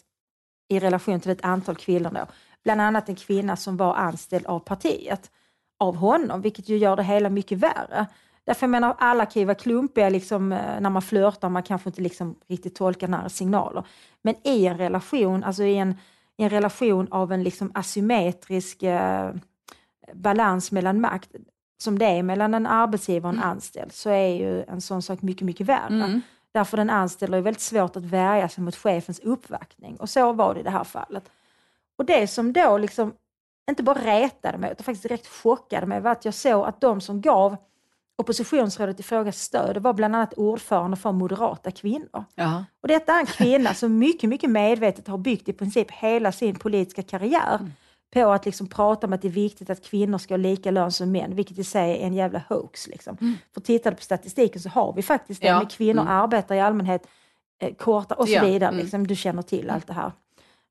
i 0.70 0.80
relation 0.80 1.20
till 1.20 1.32
ett 1.32 1.46
antal 1.46 1.76
kvinnor. 1.76 2.10
Då. 2.14 2.26
Bland 2.64 2.82
annat 2.82 3.10
en 3.10 3.16
kvinna 3.16 3.56
som 3.56 3.78
var 3.78 3.96
anställd 3.96 4.46
av 4.46 4.60
partiet, 4.60 5.32
av 5.80 5.96
honom, 5.96 6.42
vilket 6.42 6.70
ju 6.70 6.78
gör 6.78 6.96
det 6.96 7.04
hela 7.04 7.30
mycket 7.30 7.58
värre. 7.58 8.08
Därför 8.46 8.64
jag 8.64 8.72
menar, 8.72 8.96
alla 9.00 9.26
kan 9.26 9.40
ju 9.40 9.46
vara 9.46 9.56
klumpiga 9.56 10.10
liksom, 10.10 10.52
eh, 10.52 10.80
när 10.80 10.90
man 10.90 11.02
flörtar, 11.02 11.50
man 11.50 11.64
kanske 11.64 11.90
inte 11.90 12.02
liksom 12.02 12.36
riktigt 12.48 12.76
tolkar 12.76 13.08
några 13.08 13.30
signaler. 13.30 13.84
Men 14.22 14.36
i 14.44 14.66
en 14.66 14.78
relation, 14.78 15.44
alltså 15.44 15.64
i 15.64 15.78
en, 15.78 15.96
en 16.38 16.50
relation 16.50 17.08
av 17.12 17.32
en 17.32 17.44
liksom 17.44 17.72
asymmetrisk 17.74 18.84
eh, 18.84 19.32
balans 20.14 20.72
mellan 20.72 21.02
makt, 21.02 21.32
som 21.78 22.00
det 22.00 22.06
är 22.06 22.24
mellan 22.24 22.54
en 22.54 22.68
arbetsgivare 22.68 23.34
och 23.34 23.38
en 23.38 23.44
anställd, 23.44 23.92
så 23.92 24.10
är 24.10 24.28
ju 24.28 24.64
en 24.64 24.82
sån 24.82 25.02
sak 25.02 25.22
mycket, 25.22 25.46
mycket 25.46 25.68
värre. 25.68 26.04
Mm. 26.04 26.22
Därför 26.52 26.78
den 26.78 26.90
anställda 26.90 27.38
är 27.38 27.42
väldigt 27.42 27.62
svårt 27.62 27.96
att 27.96 28.04
värja 28.04 28.50
sig 28.50 28.64
mot 28.64 28.76
chefens 28.76 29.20
uppvaktning. 29.20 29.98
Och 29.98 30.10
så 30.10 30.34
var 30.34 30.54
det 30.54 30.60
i 30.60 30.64
det 30.64 30.70
här 30.70 30.84
fallet. 30.84 31.32
Och 31.98 32.06
det 32.06 32.28
som 32.28 32.54
då 32.54 32.78
liksom 32.78 33.14
inte 33.70 33.84
bara 33.84 34.00
retade 34.00 34.58
mig, 34.58 34.72
utan 34.72 34.84
faktiskt 34.84 35.04
direkt 35.04 35.28
chockade 35.28 35.86
mig, 35.86 36.02
var 36.02 36.12
att 36.12 36.26
jag 36.26 36.34
såg 36.34 36.66
att 36.66 36.82
de 36.82 37.02
som 37.02 37.22
gav 37.22 37.58
oppositionsrådet 38.18 39.00
i 39.00 39.04
fråga 39.04 39.32
stöd 39.32 39.78
var 39.78 39.94
bland 39.94 40.16
annat 40.16 40.34
ordförande 40.34 40.98
för 40.98 41.12
Moderata 41.12 41.72
kvinnor. 41.72 42.26
Jaha. 42.36 42.66
Och 42.82 42.88
detta 42.88 43.14
är 43.14 43.20
en 43.20 43.26
kvinna 43.26 43.74
som 43.74 43.98
mycket, 43.98 44.30
mycket 44.30 44.50
medvetet 44.50 45.08
har 45.08 45.18
byggt 45.18 45.50
i 45.50 45.54
princip 45.54 45.92
hela 45.92 46.32
sin 46.32 46.56
politiska 46.56 47.04
karriär 47.04 47.60
på 48.14 48.32
att 48.32 48.46
liksom 48.46 48.68
prata 48.68 49.08
om 49.08 49.14
att 49.14 49.22
det 49.22 49.28
är 49.28 49.32
viktigt 49.32 49.70
att 49.70 49.84
kvinnor 49.86 50.18
ska 50.18 50.34
ha 50.34 50.38
lika 50.38 50.72
lön 50.72 50.92
som 50.92 51.12
män, 51.12 51.36
vilket 51.36 51.60
i 51.60 51.64
sig 51.64 51.92
är 52.02 52.08
en 52.08 52.14
jävla 52.14 52.42
hoax. 52.50 52.88
Liksom. 52.88 53.38
För 53.54 53.62
tittar 53.62 53.92
du 53.92 53.98
på 53.98 54.04
statistiken 54.04 54.62
så 54.62 54.70
har 54.70 54.94
vi 54.94 55.02
faktiskt 55.02 55.42
det, 55.42 55.48
Ja. 55.48 55.60
med 55.60 55.72
kvinnor 55.72 56.02
Mm. 56.02 56.14
arbetar 56.14 56.56
i 56.56 56.60
allmänhet 56.60 57.08
eh, 57.62 57.74
korta 57.76 58.16
och 58.16 58.28
så 58.28 58.34
Ja. 58.34 58.46
vidare. 58.46 58.70
Mm. 58.70 58.82
Liksom, 58.82 59.08
du 59.08 59.16
känner 59.16 59.42
till 59.42 59.70
allt 59.70 59.88
det 59.88 59.94
här. 59.94 60.12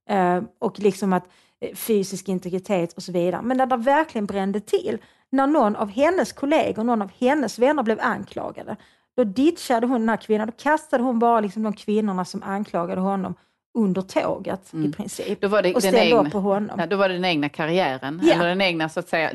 Eh, 0.09 0.43
och 0.59 0.79
liksom 0.79 1.13
att 1.13 1.25
eh, 1.61 1.75
fysisk 1.75 2.29
integritet 2.29 2.93
och 2.93 3.03
så 3.03 3.13
vidare. 3.13 3.43
Men 3.43 3.57
när 3.57 3.67
det 3.67 3.77
verkligen 3.77 4.27
brände 4.27 4.61
till, 4.61 4.99
när 5.33 5.47
någon 5.47 5.77
av 5.77 5.89
hennes 5.89 6.33
kollegor, 6.33 6.85
någon 6.85 7.03
av 7.03 7.11
hennes 7.21 7.59
vänner 7.59 7.83
blev 7.83 8.01
anklagade, 8.01 8.77
då 9.17 9.25
ditchade 9.25 9.87
hon 9.87 10.01
den 10.01 10.09
här 10.09 10.17
kvinnan. 10.17 10.47
Då 10.47 10.53
kastade 10.59 11.03
hon 11.03 11.19
bara 11.19 11.41
liksom 11.41 11.62
de 11.62 11.73
kvinnorna 11.73 12.25
som 12.25 12.43
anklagade 12.43 13.01
honom 13.01 13.35
under 13.75 14.03
tåget 14.03 14.73
mm. 14.73 14.91
i 14.91 14.93
princip. 14.93 15.41
Då 15.41 15.49
var 15.49 15.62
det 15.62 15.75
och 15.75 15.83
ställde 15.83 16.07
egna, 16.07 16.21
upp 16.21 16.33
på 16.33 16.41
honom. 16.41 16.79
Ja, 16.79 16.87
då 16.87 16.97
var 16.97 17.09
det 17.09 17.15
den 17.15 17.25
egna 17.25 17.49
karriären, 17.49 18.21
ja. 18.23 18.35
eller 18.35 18.49
den 18.49 18.61
egna 18.61 18.89
så 18.89 19.01
att 19.01 19.09
säga, 19.09 19.31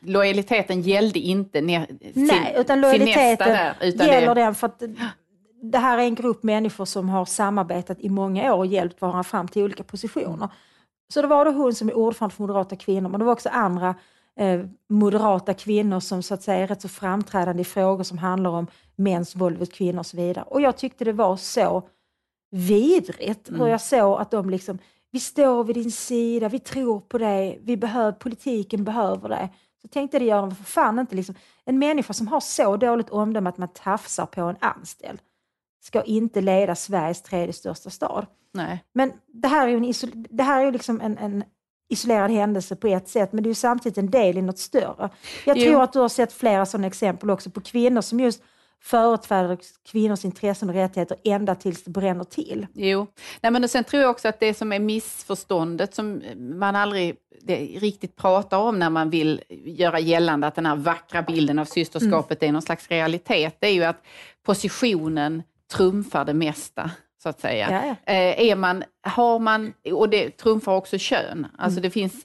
lojaliteten 0.00 0.82
gällde 0.82 1.18
inte 1.18 1.60
ner, 1.60 1.86
sin, 1.86 2.26
Nej, 2.26 2.54
utan 2.58 2.80
lojaliteten 2.80 3.48
där, 3.48 3.74
utan 3.80 4.06
gäller 4.06 4.34
det, 4.34 4.40
den 4.40 4.54
för 4.54 4.66
att 4.66 4.82
det 5.62 5.78
här 5.78 5.98
är 5.98 6.02
en 6.02 6.14
grupp 6.14 6.42
människor 6.42 6.84
som 6.84 7.08
har 7.08 7.24
samarbetat 7.24 8.00
i 8.00 8.08
många 8.08 8.54
år 8.54 8.58
och 8.58 8.66
hjälpt 8.66 9.00
varandra 9.00 9.22
fram 9.22 9.48
till 9.48 9.62
olika 9.62 9.82
positioner. 9.82 10.48
Så 11.12 11.22
det 11.22 11.28
var 11.28 11.44
då 11.44 11.50
hon 11.50 11.74
som 11.74 11.88
är 11.88 11.94
ordförande 11.94 12.34
för 12.34 12.42
Moderata 12.42 12.76
kvinnor, 12.76 13.08
men 13.08 13.20
det 13.20 13.26
var 13.26 13.32
också 13.32 13.48
andra 13.48 13.94
eh, 14.40 14.66
moderata 14.88 15.54
kvinnor 15.54 16.00
som 16.00 16.22
så 16.22 16.34
att 16.34 16.42
säga 16.42 16.62
är 16.62 16.66
rätt 16.66 16.82
så 16.82 16.88
framträdande 16.88 17.62
i 17.62 17.64
frågor 17.64 18.04
som 18.04 18.18
handlar 18.18 18.50
om 18.50 18.66
mäns 18.96 19.36
våld 19.36 19.58
mot 19.58 19.72
kvinnor 19.72 19.98
och 19.98 20.06
så 20.06 20.16
vidare. 20.16 20.44
Och 20.48 20.60
jag 20.60 20.76
tyckte 20.76 21.04
det 21.04 21.12
var 21.12 21.36
så 21.36 21.88
vidrigt 22.50 23.48
mm. 23.48 23.60
hur 23.60 23.68
jag 23.68 23.80
såg 23.80 24.20
att 24.20 24.30
de 24.30 24.50
liksom, 24.50 24.78
vi 25.10 25.20
står 25.20 25.64
vid 25.64 25.76
din 25.76 25.92
sida, 25.92 26.48
vi 26.48 26.58
tror 26.58 27.00
på 27.00 27.18
dig, 27.18 27.60
vi 27.62 27.76
behöver, 27.76 28.12
politiken 28.12 28.84
behöver 28.84 29.28
dig. 29.28 29.52
Så 29.82 29.88
tänkte 29.88 30.18
det 30.18 30.24
gör 30.24 30.50
för 30.50 30.64
fan 30.64 30.98
inte 30.98 31.16
liksom, 31.16 31.34
en 31.64 31.78
människa 31.78 32.12
som 32.12 32.28
har 32.28 32.40
så 32.40 32.76
dåligt 32.76 33.10
omdöme 33.10 33.48
att 33.48 33.58
man 33.58 33.68
tafsar 33.68 34.26
på 34.26 34.40
en 34.40 34.56
anställd 34.60 35.20
ska 35.80 36.02
inte 36.02 36.40
leda 36.40 36.74
Sveriges 36.74 37.22
tredje 37.22 37.52
största 37.52 37.90
stad. 37.90 38.26
Nej. 38.52 38.84
Men 38.92 39.12
det 39.26 39.48
här 39.48 39.68
är 39.68 39.70
ju, 39.70 39.76
en, 39.76 40.26
det 40.30 40.42
här 40.42 40.60
är 40.60 40.64
ju 40.64 40.70
liksom 40.70 41.00
en, 41.00 41.18
en 41.18 41.44
isolerad 41.90 42.30
händelse 42.30 42.76
på 42.76 42.86
ett 42.86 43.08
sätt, 43.08 43.32
men 43.32 43.44
det 43.44 43.50
är 43.50 43.54
samtidigt 43.54 43.98
en 43.98 44.10
del 44.10 44.38
i 44.38 44.42
något 44.42 44.58
större. 44.58 45.10
Jag 45.44 45.56
jo. 45.56 45.64
tror 45.64 45.82
att 45.82 45.92
du 45.92 45.98
har 45.98 46.08
sett 46.08 46.32
flera 46.32 46.66
sådana 46.66 46.86
exempel 46.86 47.30
också 47.30 47.50
på 47.50 47.60
kvinnor 47.60 48.00
som 48.00 48.20
just 48.20 48.42
företräder 48.82 49.58
kvinnors 49.90 50.24
intressen 50.24 50.68
och 50.68 50.74
rättigheter 50.74 51.16
ända 51.24 51.54
tills 51.54 51.84
det 51.84 51.90
bränner 51.90 52.24
till. 52.24 52.66
Jo, 52.74 53.06
Nej, 53.40 53.52
men 53.52 53.68
sen 53.68 53.84
tror 53.84 54.02
jag 54.02 54.10
också 54.10 54.28
att 54.28 54.40
det 54.40 54.54
som 54.54 54.72
är 54.72 54.78
missförståndet 54.78 55.94
som 55.94 56.22
man 56.36 56.76
aldrig 56.76 57.16
riktigt 57.76 58.16
pratar 58.16 58.58
om 58.58 58.78
när 58.78 58.90
man 58.90 59.10
vill 59.10 59.42
göra 59.64 59.98
gällande 59.98 60.46
att 60.46 60.54
den 60.54 60.66
här 60.66 60.76
vackra 60.76 61.22
bilden 61.22 61.58
av 61.58 61.64
systerskapet 61.64 62.42
mm. 62.42 62.48
är 62.48 62.52
någon 62.52 62.62
slags 62.62 62.88
realitet, 62.88 63.56
det 63.58 63.66
är 63.66 63.72
ju 63.72 63.84
att 63.84 64.02
positionen 64.42 65.42
trumfar 65.72 66.24
det 66.24 66.34
mesta 66.34 66.90
så 67.22 67.28
att 67.28 67.40
säga. 67.40 67.70
Ja, 67.70 67.96
ja. 68.06 68.12
Eh, 68.12 68.50
är 68.50 68.56
man, 68.56 68.84
har 69.02 69.38
man, 69.38 69.72
och 69.92 70.08
det 70.08 70.30
trumfar 70.30 70.72
också 70.72 70.98
kön, 70.98 71.46
alltså 71.58 71.78
mm. 71.78 71.82
det 71.82 71.90
finns 71.90 72.24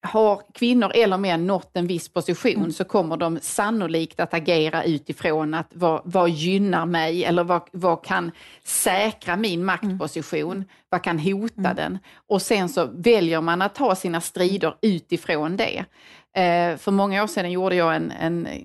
har 0.00 0.42
kvinnor 0.54 0.92
eller 0.94 1.16
män 1.16 1.46
nått 1.46 1.70
en 1.76 1.86
viss 1.86 2.08
position 2.08 2.56
mm. 2.56 2.72
så 2.72 2.84
kommer 2.84 3.16
de 3.16 3.38
sannolikt 3.42 4.20
att 4.20 4.34
agera 4.34 4.84
utifrån 4.84 5.54
att 5.54 5.70
vad, 5.74 6.02
vad 6.04 6.30
gynnar 6.30 6.86
mig 6.86 7.24
eller 7.24 7.44
vad, 7.44 7.62
vad 7.72 8.04
kan 8.04 8.32
säkra 8.64 9.36
min 9.36 9.64
maktposition, 9.64 10.56
mm. 10.56 10.68
vad 10.88 11.02
kan 11.02 11.18
hota 11.18 11.60
mm. 11.60 11.76
den? 11.76 11.98
Och 12.26 12.42
sen 12.42 12.68
så 12.68 12.88
väljer 12.92 13.40
man 13.40 13.62
att 13.62 13.74
ta 13.74 13.94
sina 13.94 14.20
strider 14.20 14.74
utifrån 14.82 15.56
det. 15.56 15.84
Eh, 16.36 16.76
för 16.76 16.90
många 16.90 17.22
år 17.22 17.26
sedan 17.26 17.50
gjorde 17.50 17.74
jag 17.74 17.96
en, 17.96 18.10
en 18.10 18.46
eh, 18.46 18.62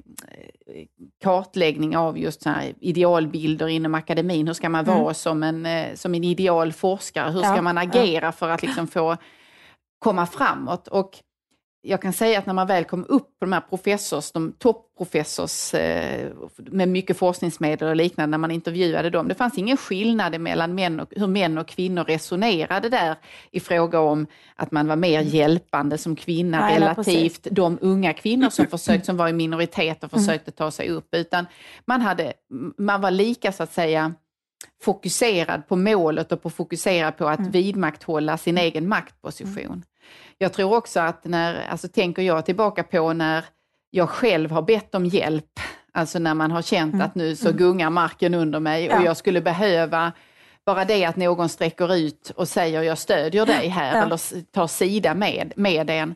kartläggning 1.24 1.98
av 1.98 2.18
just 2.18 2.42
så 2.42 2.54
idealbilder 2.80 3.68
inom 3.68 3.96
akademin. 3.96 4.48
Hur 4.48 4.54
ska 4.54 4.70
man 4.70 4.86
vara 4.86 5.00
mm. 5.00 5.14
som, 5.14 5.44
en, 5.44 5.66
eh, 5.66 5.96
som 5.96 6.16
en 6.16 6.24
ideal 6.24 6.74
forskare? 6.74 7.32
Hur 7.32 7.42
ska 7.42 7.56
ja, 7.56 7.62
man 7.62 7.78
agera 7.78 8.32
för 8.32 8.50
att 8.50 8.62
liksom 8.62 8.88
få 8.88 9.18
komma 10.00 10.26
framåt? 10.26 10.88
Och 10.88 11.20
jag 11.86 12.02
kan 12.02 12.14
säga 12.14 12.40
att 12.40 12.46
när 12.46 12.54
man 12.54 12.68
väl 12.68 12.84
kom 12.84 13.06
upp 13.10 13.40
på 13.40 13.46
de 13.46 13.54
här 13.54 13.62
professors, 13.62 14.32
de 14.32 14.54
topprofessors 14.60 15.74
eh, 15.74 16.32
med 16.58 16.90
mycket 16.90 17.18
forskningsmedel 17.18 17.90
och 17.90 17.96
liknande, 17.96 18.32
när 18.32 18.38
man 18.38 18.52
intervjuade 18.52 19.10
dem, 19.10 19.28
det 19.28 19.36
fanns 19.36 19.58
ingen 19.58 19.78
skillnad 19.78 20.42
mellan 20.42 20.76
män 20.76 21.00
och, 21.00 21.08
hur 21.16 21.28
män 21.28 21.58
och 21.58 21.68
kvinnor 21.68 22.04
resonerade 22.04 22.90
där 22.90 23.16
i 23.52 23.60
fråga 23.60 24.00
om 24.00 24.28
att 24.56 24.72
man 24.72 24.88
var 24.88 24.96
mer 24.96 25.22
hjälpande 25.22 25.98
som 25.98 26.16
kvinna 26.16 26.60
Nej, 26.60 26.76
relativt 26.76 27.48
de 27.52 27.78
unga 27.82 28.14
kvinnor 28.14 28.50
som, 28.50 28.68
försökt, 28.72 29.06
som 29.06 29.18
var 29.18 29.28
i 29.28 29.34
minoritet 29.34 30.04
och 30.04 30.14
mm. 30.14 30.26
försökte 30.26 30.52
ta 30.52 30.72
sig 30.72 30.90
upp, 30.90 31.16
utan 31.16 31.46
man, 31.86 32.02
hade, 32.02 32.34
man 32.78 33.02
var 33.02 33.12
lika 33.12 33.52
så 33.52 33.64
att 33.64 33.74
säga 33.74 34.14
fokuserad 34.82 35.68
på 35.68 35.76
målet 35.76 36.32
och 36.32 36.42
på 36.42 36.50
fokuserad 36.50 37.18
på 37.18 37.28
att 37.28 37.40
mm. 37.40 37.52
vidmakthålla 37.52 38.38
sin 38.38 38.58
egen 38.58 38.88
maktposition. 38.88 39.84
Jag 40.38 40.54
tror 40.54 40.76
också 40.76 41.00
att 41.00 41.26
när, 41.26 41.68
alltså 41.68 41.88
tänker 41.88 42.22
jag 42.22 42.46
tillbaka 42.46 42.84
på 42.84 43.14
när 43.14 43.46
jag 43.90 44.10
själv 44.10 44.52
har 44.52 44.62
bett 44.62 44.96
om 44.96 45.06
hjälp, 45.06 45.60
alltså 45.92 46.20
när 46.20 46.34
man 46.34 46.52
har 46.52 46.62
känt 46.62 46.94
mm. 46.94 47.06
att 47.06 47.16
nu 47.16 47.36
så 47.36 47.48
mm. 47.48 47.58
gungar 47.58 47.90
marken 47.90 48.34
under 48.34 48.60
mig 48.60 48.94
och 48.94 49.04
jag 49.04 49.18
skulle 49.18 49.42
behöva 49.42 50.12
bara 50.66 50.86
det 50.86 51.06
att 51.06 51.16
någon 51.16 51.50
sträcker 51.50 51.96
ut 51.96 52.30
och 52.36 52.48
säger 52.48 52.82
jag 52.82 52.98
stödjer 52.98 53.46
dig 53.46 53.68
här 53.68 53.98
ja. 53.98 54.04
eller 54.04 54.42
tar 54.52 54.68
sida 54.68 55.16
med, 55.16 55.54
med 55.56 55.90
en. 55.90 56.16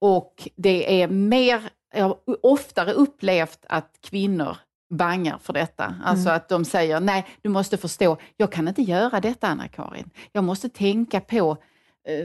Och 0.00 0.48
det 0.56 1.02
är 1.02 1.08
mer, 1.08 1.62
jag 1.94 2.04
har 2.04 2.16
oftare 2.42 2.92
upplevt 2.92 3.66
att 3.68 3.98
kvinnor 4.00 4.56
bangar 4.90 5.38
för 5.42 5.52
detta. 5.52 5.94
Alltså 6.04 6.28
mm. 6.28 6.36
att 6.36 6.48
de 6.48 6.64
säger, 6.64 7.00
nej 7.00 7.26
du 7.42 7.48
måste 7.48 7.76
förstå, 7.76 8.16
jag 8.36 8.52
kan 8.52 8.68
inte 8.68 8.82
göra 8.82 9.20
detta 9.20 9.46
Anna-Karin. 9.46 10.10
Jag 10.32 10.44
måste 10.44 10.68
tänka 10.68 11.20
på 11.20 11.56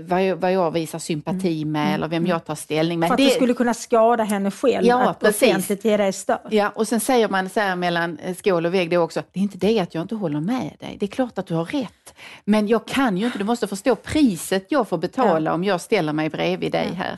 vad 0.07 0.25
jag, 0.25 0.35
vad 0.35 0.53
jag 0.53 0.71
visar 0.71 0.99
sympati 0.99 1.61
mm. 1.61 1.71
med 1.71 1.81
mm. 1.81 1.93
eller 1.93 2.07
vem 2.07 2.27
jag 2.27 2.45
tar 2.45 2.55
ställning 2.55 2.99
med. 2.99 3.07
För 3.07 3.13
att 3.13 3.17
det, 3.17 3.23
det 3.23 3.29
skulle 3.29 3.53
kunna 3.53 3.73
skada 3.73 4.23
henne 4.23 4.51
själv 4.51 4.85
ja, 4.85 5.09
att 5.09 5.19
precis. 5.19 5.49
offentligt 5.49 5.85
ge 5.85 5.97
dig 5.97 6.13
stöd. 6.13 6.39
Ja, 6.49 6.71
och 6.75 6.87
sen 6.87 6.99
säger 6.99 7.29
man 7.29 7.49
så 7.49 7.59
här 7.59 7.75
mellan 7.75 8.19
eh, 8.19 8.35
skål 8.35 8.65
och 8.65 8.73
vägg 8.73 8.89
det 8.89 8.97
också, 8.97 9.23
det 9.31 9.39
är 9.39 9.41
inte 9.41 9.57
det 9.57 9.79
att 9.79 9.95
jag 9.95 10.01
inte 10.01 10.15
håller 10.15 10.39
med 10.39 10.71
dig, 10.79 10.97
det 10.99 11.05
är 11.05 11.07
klart 11.07 11.37
att 11.37 11.47
du 11.47 11.53
har 11.53 11.65
rätt. 11.65 12.13
Men 12.45 12.67
jag 12.67 12.87
kan 12.87 13.17
ju 13.17 13.25
inte, 13.25 13.37
du 13.37 13.43
måste 13.43 13.67
förstå 13.67 13.95
priset 13.95 14.65
jag 14.69 14.87
får 14.87 14.97
betala 14.97 15.49
ja. 15.49 15.53
om 15.53 15.63
jag 15.63 15.81
ställer 15.81 16.13
mig 16.13 16.29
bredvid 16.29 16.71
dig 16.71 16.93
här. 16.97 17.17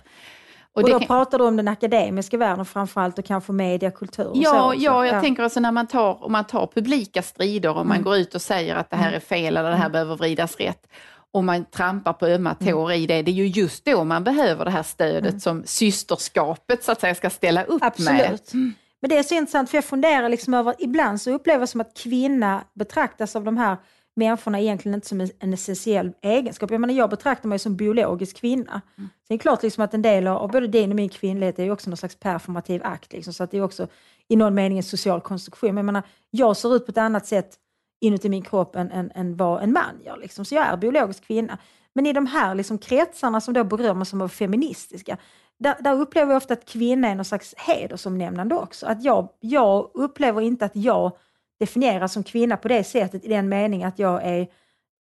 Och, 0.73 0.83
och 0.83 0.89
då 0.89 0.99
kan... 0.99 1.07
pratar 1.07 1.37
du 1.37 1.45
om 1.45 1.55
den 1.55 1.67
akademiska 1.67 2.37
världen 2.37 2.65
framförallt 2.65 3.19
och 3.19 3.25
kanske 3.25 3.51
media, 3.51 3.91
kultur 3.91 4.27
och 4.27 4.37
ja, 4.37 4.49
så 4.49 4.67
också. 4.67 4.79
Ja, 4.79 5.05
jag 5.05 5.15
ja. 5.15 5.21
tänker 5.21 5.43
alltså 5.43 5.59
när 5.59 5.71
man 5.71 5.87
tar, 5.87 6.23
om 6.23 6.31
man 6.31 6.43
tar 6.43 6.67
publika 6.67 7.21
strider 7.21 7.69
och 7.69 7.75
mm. 7.75 7.87
man 7.87 8.03
går 8.03 8.17
ut 8.17 8.35
och 8.35 8.41
säger 8.41 8.75
att 8.75 8.89
det 8.89 8.95
här 8.95 9.07
mm. 9.07 9.15
är 9.15 9.19
fel 9.19 9.57
eller 9.57 9.69
det 9.69 9.75
här 9.75 9.85
mm. 9.85 9.91
behöver 9.91 10.15
vridas 10.15 10.55
rätt 10.55 10.87
och 11.33 11.43
man 11.43 11.65
trampar 11.65 12.13
på 12.13 12.25
ömma 12.25 12.55
mm. 12.59 12.73
tår 12.73 12.91
i 12.91 13.07
det, 13.07 13.21
det 13.21 13.31
är 13.31 13.33
ju 13.33 13.47
just 13.47 13.85
då 13.85 14.03
man 14.03 14.23
behöver 14.23 14.65
det 14.65 14.71
här 14.71 14.83
stödet 14.83 15.29
mm. 15.29 15.39
som 15.39 15.63
systerskapet 15.65 16.83
så 16.83 16.91
att 16.91 17.01
säga 17.01 17.15
ska 17.15 17.29
ställa 17.29 17.63
upp 17.63 17.83
Absolut. 17.83 18.17
med. 18.17 18.39
Mm. 18.53 18.73
Men 19.01 19.09
det 19.09 19.17
är 19.17 19.23
så 19.23 19.35
intressant 19.35 19.69
för 19.69 19.77
jag 19.77 19.85
funderar 19.85 20.29
liksom 20.29 20.53
över, 20.53 20.75
ibland 20.79 21.21
så 21.21 21.31
upplever 21.31 21.59
jag 21.59 21.69
som 21.69 21.81
att 21.81 21.97
kvinna 21.97 22.63
betraktas 22.73 23.35
av 23.35 23.43
de 23.43 23.57
här 23.57 23.77
människorna 24.15 24.59
egentligen 24.59 24.95
inte 24.95 25.07
som 25.07 25.21
en, 25.21 25.29
en 25.39 25.53
essentiell 25.53 26.13
egenskap. 26.21 26.71
Jag 26.71 26.81
menar 26.81 26.93
jag 26.93 27.09
betraktar 27.09 27.49
mig 27.49 27.59
som 27.59 27.75
biologisk 27.75 28.37
kvinna. 28.37 28.81
Mm. 28.97 29.09
Sen 29.27 29.33
är 29.33 29.37
det 29.37 29.41
klart 29.41 29.63
liksom 29.63 29.83
att 29.83 29.93
en 29.93 30.01
del 30.01 30.27
av 30.27 30.51
både 30.51 30.67
din 30.67 30.89
och 30.89 30.95
min 30.95 31.09
kvinnlighet 31.09 31.59
är 31.59 31.71
också 31.71 31.89
någon 31.89 31.97
slags 31.97 32.15
performativ 32.15 32.81
akt. 32.83 33.13
Liksom, 33.13 33.33
så 33.33 33.43
att 33.43 33.51
det 33.51 33.57
är 33.57 33.63
också 33.63 33.87
i 34.27 34.35
någon 34.35 34.55
mening 34.55 34.77
en 34.77 34.83
social 34.83 35.21
konstruktion. 35.21 35.69
Men 35.69 35.77
jag 35.77 35.85
menar, 35.85 36.03
jag 36.29 36.57
ser 36.57 36.75
ut 36.75 36.85
på 36.85 36.91
ett 36.91 36.97
annat 36.97 37.25
sätt 37.25 37.57
inuti 38.03 38.29
min 38.29 38.41
kropp 38.41 38.75
än, 38.75 38.91
än, 38.91 39.11
än 39.15 39.35
vad 39.35 39.63
en 39.63 39.73
man 39.73 40.01
gör. 40.05 40.17
Liksom. 40.17 40.45
Så 40.45 40.55
jag 40.55 40.65
är 40.65 40.77
biologisk 40.77 41.23
kvinna. 41.23 41.57
Men 41.93 42.05
i 42.05 42.13
de 42.13 42.25
här 42.25 42.55
liksom, 42.55 42.77
kretsarna 42.77 43.41
som 43.41 43.53
då 43.53 43.63
berömmer 43.63 44.05
som 44.05 44.29
feministiska, 44.29 45.17
där, 45.59 45.75
där, 45.79 45.93
upplever 45.93 46.31
jag 46.31 46.37
ofta 46.37 46.53
att 46.53 46.65
kvinna 46.65 47.07
är 47.07 47.15
någon 47.15 47.25
slags 47.25 47.53
hedersomnämnande 47.57 48.55
också. 48.55 48.85
Att 48.85 49.03
jag, 49.03 49.29
jag 49.39 49.91
upplever 49.93 50.41
inte 50.41 50.65
att 50.65 50.75
jag 50.75 51.11
definieras 51.59 52.13
som 52.13 52.23
kvinna 52.23 52.57
på 52.57 52.67
det 52.67 52.83
sättet 52.83 53.25
i 53.25 53.27
den 53.27 53.49
meningen 53.49 53.87
att 53.87 53.99
jag 53.99 54.23
är 54.23 54.47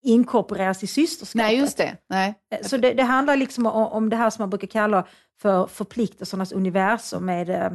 inkorporeras 0.04 0.84
i 0.84 0.88
systerskapet. 0.88 1.48
Nej, 1.48 1.58
just 1.58 1.78
det. 1.78 1.98
Nej. 2.10 2.34
Eh, 2.52 2.68
så 2.68 2.78
det, 2.78 2.94
det 2.94 3.04
handlar 3.04 3.36
liksom 3.36 3.66
om, 3.66 3.88
om, 3.88 4.10
det 4.10 4.16
här 4.16 4.30
som 4.30 4.42
man 4.42 4.50
brukar 4.50 4.68
kalla 4.68 5.08
för 5.42 5.68
förpliktelsernas 5.68 6.52
universum 6.52 7.26
med, 7.26 7.50
äh, 7.50 7.72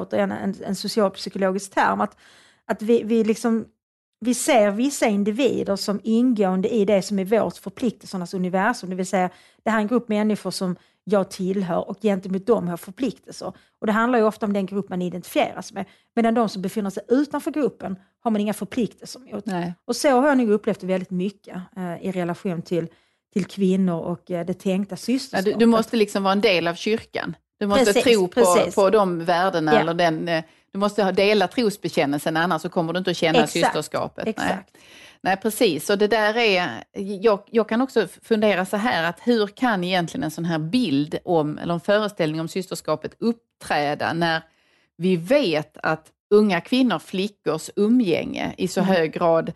återigen, 0.00 0.32
en, 0.32 0.54
en 0.66 0.76
socialpsykologisk 0.76 1.74
term. 1.74 2.00
Att, 2.00 2.16
att 2.66 2.82
vi, 2.82 3.02
vi 3.02 3.24
liksom 3.24 3.64
vi 4.24 4.34
ser 4.34 4.70
vissa 4.70 5.06
individer 5.06 5.76
som 5.76 6.00
ingående 6.04 6.68
i 6.68 6.84
det 6.84 7.02
som 7.02 7.18
är 7.18 7.24
vårt 7.24 7.56
förpliktelsernas 7.56 8.34
universum, 8.34 8.90
det 8.90 8.96
vill 8.96 9.06
säga 9.06 9.30
det 9.62 9.70
här 9.70 9.78
är 9.78 9.82
en 9.82 9.88
grupp 9.88 10.08
människor 10.08 10.50
som 10.50 10.76
jag 11.04 11.30
tillhör 11.30 11.88
och 11.88 12.02
gentemot 12.02 12.46
dem 12.46 12.68
har 12.68 12.76
förpliktelser. 12.76 13.52
Och 13.80 13.86
det 13.86 13.92
handlar 13.92 14.18
ju 14.18 14.24
ofta 14.24 14.46
om 14.46 14.52
den 14.52 14.66
grupp 14.66 14.88
man 14.88 15.02
identifieras 15.02 15.72
med. 15.72 15.84
Medan 16.14 16.34
de 16.34 16.48
som 16.48 16.62
befinner 16.62 16.90
sig 16.90 17.02
utanför 17.08 17.50
gruppen 17.50 17.96
har 18.20 18.30
man 18.30 18.40
inga 18.40 18.54
förpliktelser 18.54 19.20
mot. 19.32 19.46
Nej. 19.46 19.74
Och 19.84 19.96
så 19.96 20.08
har 20.08 20.28
jag 20.28 20.38
nog 20.38 20.50
upplevt 20.50 20.80
det 20.80 20.86
väldigt 20.86 21.10
mycket 21.10 21.56
eh, 21.76 22.06
i 22.06 22.12
relation 22.12 22.62
till, 22.62 22.86
till 23.32 23.44
kvinnor 23.44 24.00
och 24.00 24.30
eh, 24.30 24.46
det 24.46 24.54
tänkta 24.54 24.96
systerskapet. 24.96 25.46
Ja, 25.46 25.52
du, 25.52 25.58
du, 25.58 25.66
måste 25.66 25.96
liksom 25.96 26.22
vara 26.22 26.32
en 26.32 26.40
del 26.40 26.68
av 26.68 26.74
kyrkan. 26.74 27.36
Du 27.58 27.66
måste 27.66 27.84
precis, 27.84 28.02
tro 28.02 28.28
på, 28.28 28.70
på 28.74 28.90
de 28.90 29.24
värdena 29.24 29.74
ja. 29.74 29.80
eller 29.80 29.94
den 29.94 30.28
eh, 30.28 30.44
du 30.74 30.78
måste 30.78 31.02
ha 31.02 31.12
dela 31.12 31.48
trosbekännelsen, 31.48 32.36
annars 32.36 32.62
så 32.62 32.68
kommer 32.68 32.92
du 32.92 32.98
inte 32.98 33.10
att 33.10 33.16
känna 33.16 33.38
exakt, 33.38 33.52
systerskapet. 33.52 34.26
Exakt. 34.28 34.70
Nej. 34.72 34.82
Nej, 35.20 35.36
precis. 35.36 35.90
Och 35.90 35.98
det 35.98 36.06
där 36.06 36.36
är, 36.36 36.84
jag, 37.22 37.40
jag, 37.50 37.68
kan 37.68 37.80
också 37.80 38.08
fundera 38.22 38.66
så 38.66 38.76
här, 38.76 39.04
att 39.04 39.20
hur 39.22 39.46
kan 39.46 39.84
egentligen 39.84 40.24
en 40.24 40.30
sån 40.30 40.44
här 40.44 40.58
bild 40.58 41.18
om, 41.24 41.58
eller 41.58 41.74
en 41.74 41.80
föreställning 41.80 42.40
om 42.40 42.48
systerskapet 42.48 43.16
uppträda 43.18 44.12
när 44.12 44.42
vi 44.96 45.16
vet 45.16 45.76
att 45.82 46.06
unga 46.30 46.60
kvinnor, 46.60 46.98
flickors 46.98 47.70
umgänge 47.76 48.54
i 48.58 48.68
så 48.68 48.80
mm. 48.80 48.94
hög 48.94 49.12
grad 49.12 49.52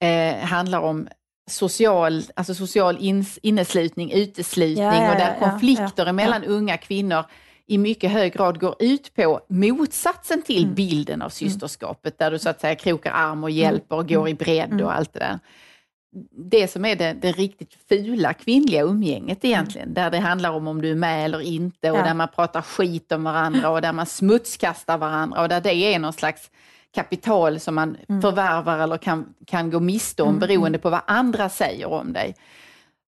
eh, 0.00 0.36
handlar 0.36 0.80
om 0.80 1.08
social, 1.50 2.22
alltså 2.34 2.54
social 2.54 2.96
ins, 3.00 3.38
inneslutning, 3.42 4.12
uteslutning 4.12 4.84
Ja, 4.84 5.04
ja, 5.04 5.10
och 5.10 5.18
där 5.18 5.36
ja, 5.40 5.50
konflikter 5.50 6.06
ja, 6.06 6.12
mellan 6.12 6.44
unga 6.44 6.76
kvinnor 6.76 7.24
i 7.70 7.78
mycket 7.78 8.10
hög 8.10 8.32
grad 8.32 8.60
går 8.60 8.74
ut 8.78 9.14
på 9.14 9.40
motsatsen 9.48 10.42
till 10.42 10.62
Mm. 10.62 10.74
bilden 10.74 11.22
av 11.22 11.28
systerskapet, 11.28 12.18
där 12.18 12.30
du 12.30 12.38
så 12.38 12.48
att 12.48 12.60
säga 12.60 12.74
krokar 12.74 13.12
arm 13.12 13.44
och 13.44 13.50
hjälper 13.50 13.96
och 13.96 14.08
går 14.08 14.28
i 14.28 14.34
bredd 14.34 14.72
Mm. 14.72 14.84
och 14.86 14.92
allt 14.96 15.12
det 15.12 15.18
där. 15.18 15.38
Det 16.50 16.68
som 16.68 16.84
är 16.84 16.96
det, 16.96 17.12
det 17.22 17.32
riktigt 17.32 17.74
fula 17.88 18.32
kvinnliga 18.34 18.82
umgänget 18.82 19.44
egentligen, 19.44 19.94
där 19.94 20.10
det 20.10 20.18
handlar 20.18 20.50
om 20.50 20.68
om 20.68 20.82
du 20.82 20.90
är 20.90 20.94
med 20.94 21.24
eller 21.24 21.40
inte 21.40 21.90
och 21.90 21.98
Ja. 21.98 22.02
där 22.02 22.14
man 22.14 22.28
pratar 22.28 22.62
skit 22.62 23.12
om 23.12 23.24
varandra 23.24 23.70
och 23.70 23.82
där 23.82 23.92
man 23.92 24.06
smutskastar 24.06 24.98
varandra 24.98 25.42
och 25.42 25.48
där 25.48 25.60
det 25.60 25.74
är 25.74 25.98
någon 25.98 26.12
slags 26.12 26.50
kapital 26.94 27.60
som 27.60 27.74
man 27.74 27.96
Mm. 28.08 28.22
förvärvar 28.22 28.78
eller 28.78 28.96
kan, 28.96 29.34
kan 29.46 29.70
gå 29.70 29.80
miste 29.80 30.22
om 30.22 30.38
beroende 30.38 30.78
på 30.78 30.90
vad 30.90 31.00
andra 31.06 31.48
säger 31.48 31.86
om 31.86 32.12
dig. 32.12 32.34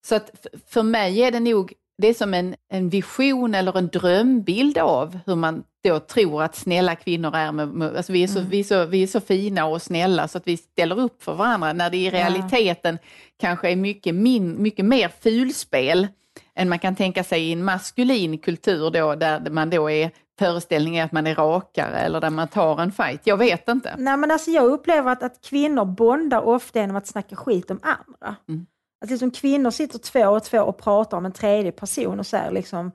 Så 0.05 0.15
att 0.15 0.47
för 0.69 0.83
mig 0.83 1.23
är 1.23 1.31
det 1.31 1.41
nog, 1.41 1.73
det 2.03 2.09
är 2.09 2.15
som 2.15 2.35
en, 2.35 2.55
en 2.69 2.89
vision 2.89 3.55
eller 3.55 3.79
en 3.79 3.89
drömbild 3.89 4.79
av 4.79 5.19
hur 5.27 5.35
man 5.35 5.65
då 5.85 6.01
tror 6.01 6.43
att 6.43 6.57
snälla 6.57 6.97
kvinnor 6.97 7.37
är. 7.37 7.53
Med, 7.53 7.97
alltså 7.97 8.13
vi, 8.13 8.23
är 8.23 8.29
så, 8.29 8.41
vi, 8.41 8.61
är 8.61 8.65
så, 8.65 8.85
vi 8.85 9.03
är 9.03 9.07
så 9.07 9.21
fina 9.21 9.67
och 9.67 9.83
snälla 9.83 10.29
så 10.29 10.39
att 10.39 10.47
vi 10.47 10.57
ställer 10.57 11.01
upp 11.01 11.23
för 11.23 11.35
varandra 11.35 11.73
när 11.73 11.91
det 11.91 11.97
i 11.97 12.11
realiteten 12.11 12.99
kanske 13.41 13.71
är 13.71 13.77
mycket, 13.77 14.15
min, 14.15 14.63
mycket 14.63 14.85
mer 14.85 15.11
fulspel 15.23 16.09
än 16.55 16.69
man 16.69 16.79
kan 16.79 16.97
tänka 16.97 17.25
sig 17.25 17.43
i 17.43 17.53
en 17.53 17.65
maskulin 17.65 18.39
kultur 18.39 18.91
då, 18.91 19.15
där 19.15 19.51
man 19.51 19.71
då 19.71 19.91
är 19.91 20.11
föreställningen 20.39 21.05
att 21.05 21.13
man 21.13 21.27
är 21.27 21.35
rakare 21.35 21.99
eller 21.99 22.21
där 22.21 22.31
man 22.31 22.49
tar 22.49 22.81
en 22.81 22.93
fight. 22.93 23.21
Jag 23.25 23.37
vet 23.37 23.69
inte. 23.69 23.95
Nej, 23.99 24.17
men 24.17 24.31
alltså 24.31 24.51
jag 24.51 24.65
upplever 24.65 25.13
att, 25.13 25.23
att 25.23 25.41
kvinnor 25.41 25.85
bondar 25.85 26.43
ofta 26.43 26.81
genom 26.81 26.97
att 26.97 27.07
snacka 27.07 27.37
skit 27.37 27.71
om 27.71 27.81
andra. 27.83 28.37
Mm. 28.49 28.67
Att 29.03 29.11
liksom 29.11 29.31
kvinnor 29.31 29.71
sitter 29.71 29.99
två 29.99 30.29
och 30.29 30.45
två 30.45 30.59
och 30.59 30.79
pratar 30.79 31.17
om 31.17 31.27
en 31.27 31.33
tredje 31.33 31.73
person 31.73 32.19
och 32.21 32.27
säger 32.27 32.51
liksom 32.51 32.93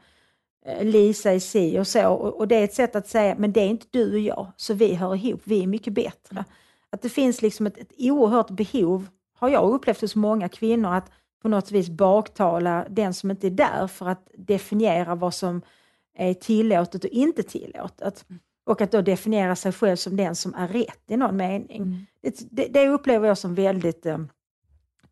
eh, 0.66 0.86
Lisa 0.86 1.32
är 1.32 1.40
si 1.40 1.80
och 1.80 1.88
så. 1.88 2.10
Och, 2.10 2.40
och 2.40 2.48
det 2.48 2.56
är 2.56 2.64
ett 2.64 2.74
sätt 2.74 2.96
att 2.96 3.08
säga, 3.08 3.36
men 3.38 3.52
det 3.52 3.60
är 3.60 3.68
inte 3.68 3.88
du 3.90 4.14
och 4.14 4.20
jag, 4.20 4.52
så 4.58 4.74
vi 4.74 4.94
hör 4.94 5.16
ihop, 5.16 5.42
vi 5.44 5.64
är 5.64 5.68
mycket 5.68 5.94
bättre. 5.94 6.46
Att 6.90 7.02
det 7.02 7.10
finns 7.10 7.42
liksom 7.42 7.68
ett, 7.68 7.78
ett 7.78 7.92
oerhört 7.98 8.50
behov, 8.50 9.08
har 9.34 9.50
jag 9.50 9.70
upplevt 9.74 10.02
hos 10.02 10.16
många 10.16 10.50
kvinnor, 10.50 10.94
att 10.94 11.12
på 11.42 11.50
något 11.50 11.72
vis 11.72 11.90
baktala 11.90 12.86
den 12.90 13.14
som 13.14 13.32
inte 13.32 13.48
är 13.48 13.52
där 13.52 13.88
för 13.88 14.10
att 14.10 14.28
definiera 14.38 15.16
vad 15.16 15.34
som 15.34 15.62
är 16.18 16.34
tillåtet 16.34 17.04
och 17.04 17.10
inte 17.10 17.44
tillåtet. 17.44 18.26
Och 18.66 18.82
att 18.82 18.92
då 18.92 19.02
definiera 19.02 19.56
sig 19.56 19.72
själv 19.72 19.96
som 19.96 20.18
den 20.18 20.36
som 20.36 20.54
är 20.54 20.68
rätt 20.68 21.04
i 21.08 21.18
någon 21.18 21.38
mening. 21.38 22.08
Det, 22.22 22.40
det, 22.52 22.68
det 22.68 22.88
upplever 22.88 23.28
jag 23.28 23.38
som 23.38 23.56
väldigt 23.56 24.06
eh, 24.06 24.18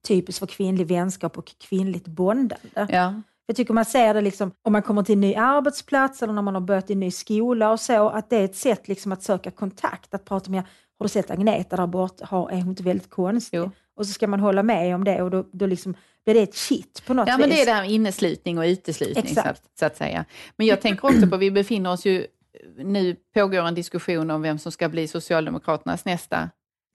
typiskt 0.08 0.40
för 0.40 0.48
kvinnlig 0.48 0.88
vänskap 0.88 1.38
och 1.38 1.52
kvinnligt 1.70 2.08
bondande. 2.08 2.58
Ja. 2.90 3.22
Jag 3.48 3.56
tycker 3.56 3.74
man 3.74 3.86
ser 3.86 4.14
det 4.14 4.22
liksom, 4.22 4.52
om 4.62 4.74
man 4.74 4.82
kommer 4.82 5.04
till 5.04 5.14
en 5.14 5.22
ny 5.22 5.36
arbetsplats 5.36 6.24
eller 6.24 6.34
när 6.34 6.42
man 6.42 6.54
har 6.54 6.62
börjat 6.62 6.90
i 6.90 6.94
en 6.94 7.00
ny 7.00 7.12
skola 7.12 7.72
och 7.72 7.80
så, 7.80 8.10
att 8.10 8.30
det 8.30 8.38
är 8.38 8.46
ett 8.46 8.56
sätt 8.56 8.88
liksom 8.88 9.12
att 9.12 9.24
söka 9.24 9.52
kontakt, 9.52 10.14
att 10.14 10.26
prata 10.26 10.52
med, 10.52 10.64
har 11.00 11.04
du 11.06 11.10
sett 11.10 11.32
Agneta 11.32 11.76
där 11.76 11.88
borta, 11.88 12.26
har, 12.26 12.50
är 12.50 12.58
hon 12.58 12.70
inte 12.70 12.84
väldigt 12.84 13.10
konstig? 13.10 13.58
Jo. 13.58 13.72
Och 13.96 14.08
så 14.08 14.14
ska 14.14 14.28
man 14.28 14.40
hålla 14.40 14.64
med 14.64 14.96
om 14.96 15.04
det 15.04 15.22
och 15.22 15.32
då, 15.32 15.46
då 15.52 15.66
liksom 15.66 15.96
blir 16.26 16.36
det 16.36 16.42
ett 16.42 16.56
shit 16.56 17.04
på 17.08 17.14
något 17.14 17.28
Ja, 17.28 17.36
vis. 17.36 17.42
men 17.42 17.50
det 17.50 17.62
är 17.62 17.66
det 17.66 17.72
här 17.72 17.82
med 17.82 17.92
inneslutning 17.92 18.58
och 18.58 18.64
uteslutning 18.64 19.36
så 19.36 19.42
att, 19.42 19.62
så 19.80 19.86
att 19.86 19.98
säga. 19.98 20.26
Men 20.56 20.68
jag 20.68 20.82
tänker 20.82 21.06
också 21.06 21.28
på, 21.28 21.38
vi 21.38 21.52
befinner 21.52 21.92
oss 21.92 22.06
ju, 22.06 22.28
nu 22.78 23.16
pågår 23.34 23.68
en 23.68 23.76
diskussion 23.76 24.32
om 24.32 24.42
vem 24.42 24.60
som 24.60 24.72
ska 24.72 24.90
bli 24.90 25.08
Socialdemokraternas 25.08 26.06
nästa 26.06 26.50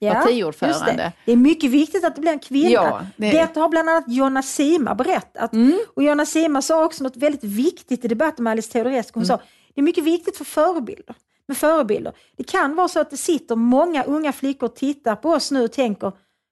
partiordförande. 0.09 0.77
just 0.77 0.97
Det. 0.97 1.11
det 1.25 1.31
är 1.31 1.35
mycket 1.35 1.71
viktigt 1.71 2.05
att 2.05 2.15
det 2.15 2.21
blir 2.21 2.31
en 2.31 2.39
kvinna. 2.39 2.69
Ja, 2.69 3.01
det- 3.17 3.31
Detta 3.31 3.59
har 3.59 3.69
bland 3.69 3.89
annat 3.89 4.03
Jonna 4.07 4.43
Sima 4.43 4.95
berättat. 4.95 5.53
Mm. 5.53 5.79
Och 5.95 6.03
Jonna 6.03 6.25
Sima 6.25 6.61
sa 6.61 6.85
också 6.85 7.03
något 7.03 7.17
väldigt 7.17 7.43
viktigt 7.43 8.05
i 8.05 8.07
debatten 8.07 8.43
med 8.43 8.51
Alice 8.51 8.71
Teodorescu. 8.71 9.17
Mm. 9.19 9.21
Hon 9.21 9.25
sa, 9.25 9.39
det 9.75 9.81
är 9.81 9.83
mycket 9.83 10.03
viktigt 10.03 10.37
för 10.37 10.45
förebilder. 10.45 11.15
Med 11.47 11.57
förebilder. 11.57 12.13
Det 12.37 12.43
kan 12.43 12.75
vara 12.75 12.87
så 12.87 12.99
att 12.99 13.09
det 13.09 13.17
sitter 13.17 13.55
många 13.55 14.03
unga 14.03 14.31
flickor 14.33 14.69
och 14.69 14.75
tittar 14.75 15.15
på 15.15 15.29
oss 15.29 15.51
nu 15.51 15.63
och 15.63 15.71
tänker, 15.71 16.11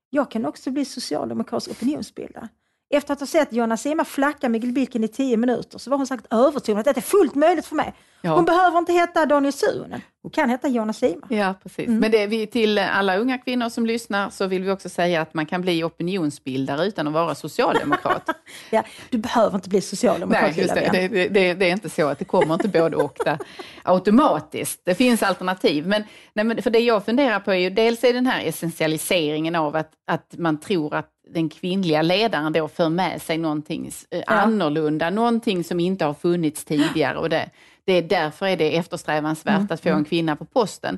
jag 0.10 0.32
kan 0.32 0.46
också 0.46 0.72
bli 0.72 0.86
socialdemokratisk 0.86 1.72
opinionsbildare. 1.72 2.48
Efter 2.90 3.14
att 3.14 3.20
ha 3.20 3.28
sett 3.28 3.54
Jonna 3.54 3.78
Sima 3.78 4.06
flacka 4.06 4.50
med 4.50 4.62
Gulbilken 4.62 5.04
i 5.04 5.08
tio 5.08 5.38
minuter 5.38 5.78
så 5.78 5.90
var 5.90 5.98
hon 5.98 6.08
sagt 6.08 6.26
övertygad 6.34 6.76
om 6.76 6.80
att 6.80 6.86
detta 6.86 7.00
är 7.00 7.02
fullt 7.02 7.36
möjligt 7.36 7.66
för 7.66 7.76
mig. 7.76 7.94
Ja. 8.22 8.36
Hon 8.36 8.46
behöver 8.46 8.78
inte 8.78 8.94
heta 8.94 9.26
Daniel 9.26 9.54
Suhonen. 9.54 10.02
Hon 10.22 10.32
kan 10.32 10.50
heta 10.50 10.68
Jonna 10.68 10.94
Sima. 10.94 11.28
Ja, 11.30 11.54
precis. 11.64 11.88
Mm. 11.88 12.00
Men 12.00 12.12
det 12.12 12.28
vi, 12.28 12.48
till 12.48 12.78
alla 12.78 13.18
unga 13.18 13.38
kvinnor 13.38 13.70
som 13.70 13.86
lyssnar 13.86 14.30
så 14.30 14.48
vill 14.48 14.64
vi 14.64 14.72
också 14.72 14.90
säga 14.90 15.22
att 15.22 15.34
man 15.34 15.46
kan 15.46 15.62
bli 15.62 15.84
opinionsbildare 15.84 16.86
utan 16.86 17.08
att 17.08 17.14
vara 17.14 17.36
socialdemokrat. 17.36 18.30
Ja, 18.70 18.84
du 19.10 19.18
behöver 19.18 19.56
inte 19.56 19.70
bli 19.70 19.82
socialdemokrat, 19.82 20.42
Nej, 20.42 20.60
just 20.60 20.76
det. 20.76 20.90
Det, 20.92 21.28
det, 21.28 21.54
det 21.54 21.66
är 21.66 21.72
inte 21.72 21.90
så 21.90 22.08
att 22.08 22.20
det 22.20 22.26
kommer 22.26 22.54
inte 22.54 22.68
både 22.68 22.96
och 22.96 23.18
där 23.26 23.38
automatiskt. 23.84 24.82
Det 24.86 24.96
finns 24.96 25.24
alternativ. 25.24 25.88
Men, 25.88 26.04
nej, 26.34 26.46
men 26.46 26.62
för 26.62 26.70
det 26.70 26.80
jag 26.80 27.06
funderar 27.06 27.40
på 27.40 27.52
är 27.52 27.58
ju 27.58 27.70
dels 27.70 28.04
är 28.04 28.14
den 28.14 28.26
här 28.26 28.46
essentialiseringen 28.46 29.56
av 29.56 29.76
att, 29.76 29.92
att 30.08 30.34
man 30.38 30.60
tror 30.60 30.94
att 30.96 31.10
den 31.34 31.50
kvinnliga 31.50 32.02
ledaren 32.02 32.54
då 32.54 32.68
för 32.68 32.90
med 32.90 33.22
sig 33.22 33.38
någonting 33.38 33.92
eh, 34.12 34.24
annorlunda, 34.28 35.10
någonting 35.10 35.64
som 35.64 35.80
inte 35.80 36.06
har 36.06 36.14
funnits 36.14 36.66
tidigare. 36.66 37.18
Och 37.18 37.30
det, 37.30 37.50
det 37.90 37.98
är 37.98 38.02
därför 38.02 38.46
är 38.46 38.58
det 38.58 38.76
eftersträvansvärt 38.78 39.56
Mm, 39.56 39.68
att 39.70 39.82
få 39.84 39.90
en 39.90 40.06
kvinna 40.06 40.36
på 40.36 40.46
posten. 40.46 40.98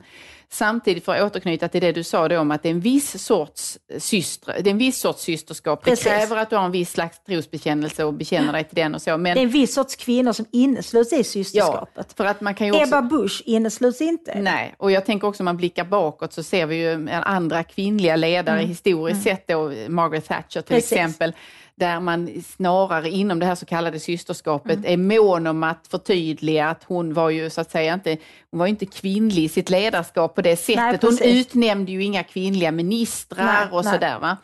Samtidigt 0.50 1.06
för 1.06 1.16
att 1.16 1.22
återknyta 1.22 1.68
till 1.68 1.82
det 1.82 1.92
du 1.92 2.04
sa 2.04 2.28
då 2.28 2.40
om 2.40 2.52
att 2.52 2.64
det 2.64 2.70
är 2.70 2.74
en 2.74 2.80
viss 2.80 3.24
sorts 3.24 3.80
syster, 3.98 4.54
det 4.62 4.70
är 4.70 4.72
en 4.72 4.78
viss 4.78 5.00
sorts 5.00 5.22
systerskap. 5.24 5.84
Precis. 5.84 6.04
Det 6.04 6.10
kräver 6.10 6.38
att 6.38 6.50
du 6.50 6.56
har 6.56 6.66
en 6.66 6.72
viss 6.72 6.92
slags 6.92 7.24
trosbekännelse 7.24 8.04
och 8.04 8.14
bekänner 8.14 8.54
dig 8.54 8.64
till 8.64 8.76
den 8.76 8.96
och 8.96 9.02
så. 9.02 9.18
Men, 9.18 9.24
Det 9.36 9.40
är 9.42 9.44
en 9.44 9.50
viss 9.50 9.74
sorts 9.74 9.96
kvinnor 9.96 10.34
som 10.34 10.46
innesluts 10.52 11.14
i 11.14 11.18
ja, 11.18 11.24
systerskapet. 11.24 12.14
för 12.18 12.26
att 12.26 12.42
man 12.42 12.56
kan 12.56 12.68
ju 12.68 12.74
också... 12.74 12.84
Ebba 12.88 13.02
Busch 13.02 13.42
innesluts 13.46 14.02
inte. 14.02 14.40
Nej, 14.42 14.76
och 14.78 14.92
jag 14.92 15.06
tänker 15.06 15.28
också 15.28 15.44
om 15.44 15.46
man 15.46 15.58
blickar 15.58 15.86
bakåt 15.86 16.34
så 16.34 16.44
ser 16.44 16.66
vi 16.66 16.76
ju 16.76 17.10
andra 17.10 17.64
kvinnliga 17.64 18.16
ledare 18.16 18.60
historiskt 18.62 19.24
sett 19.24 19.48
då, 19.48 19.72
Margaret 19.88 20.28
Thatcher 20.28 20.62
till 20.62 20.74
Mm. 20.74 20.82
Precis. 20.82 20.92
exempel, 20.92 21.34
där 21.82 22.00
man 22.00 22.30
snarare 22.56 23.10
inom 23.10 23.40
det 23.40 23.46
här 23.46 23.56
så 23.56 23.66
kallade 23.66 24.00
systerskapet 24.00 24.78
Mm. 24.78 24.94
är 24.94 24.98
mån 25.20 25.48
om 25.48 25.64
att 25.64 25.88
förtydliga 25.92 26.70
att 26.70 26.84
hon 26.84 27.14
var 27.14 27.30
ju 27.30 27.50
så 27.50 27.62
att 27.62 27.72
säga 27.72 27.94
inte, 27.94 28.18
hon 28.52 28.60
var 28.60 28.68
inte 28.68 28.86
kvinnlig 28.86 29.44
i 29.44 29.50
sitt 29.50 29.70
ledarskap 29.70 30.36
på 30.36 30.42
det 30.42 30.56
sättet. 30.58 31.02
hon 31.02 31.18
precis. 31.18 31.48
utnämnde 31.48 31.92
ju 31.92 32.04
inga 32.04 32.24
kvinnliga 32.24 32.72
ministrar 32.72 33.46
Nej, 33.46 33.68
och 33.72 33.84
nej. 33.86 33.94
sådär. 33.94 34.20
Va? 34.20 34.38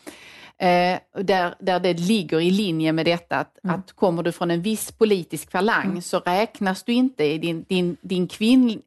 Eh, 0.60 1.00
där, 1.24 1.56
där 1.60 1.80
det 1.80 1.94
ligger 1.94 2.40
i 2.40 2.52
linje 2.52 2.92
med 2.92 3.06
detta 3.06 3.36
att, 3.38 3.58
Mm. 3.64 3.76
att 3.80 3.92
kommer 3.94 4.24
du 4.24 4.32
från 4.32 4.52
en 4.52 4.62
viss 4.62 4.92
politisk 4.92 5.52
falang 5.52 6.02
så 6.02 6.20
räknas 6.20 6.84
du 6.84 6.94
inte 6.94 7.24
i 7.24 7.38
din, 7.38 7.66
din, 7.70 7.98
din 8.02 8.28
kvinn... 8.28 8.82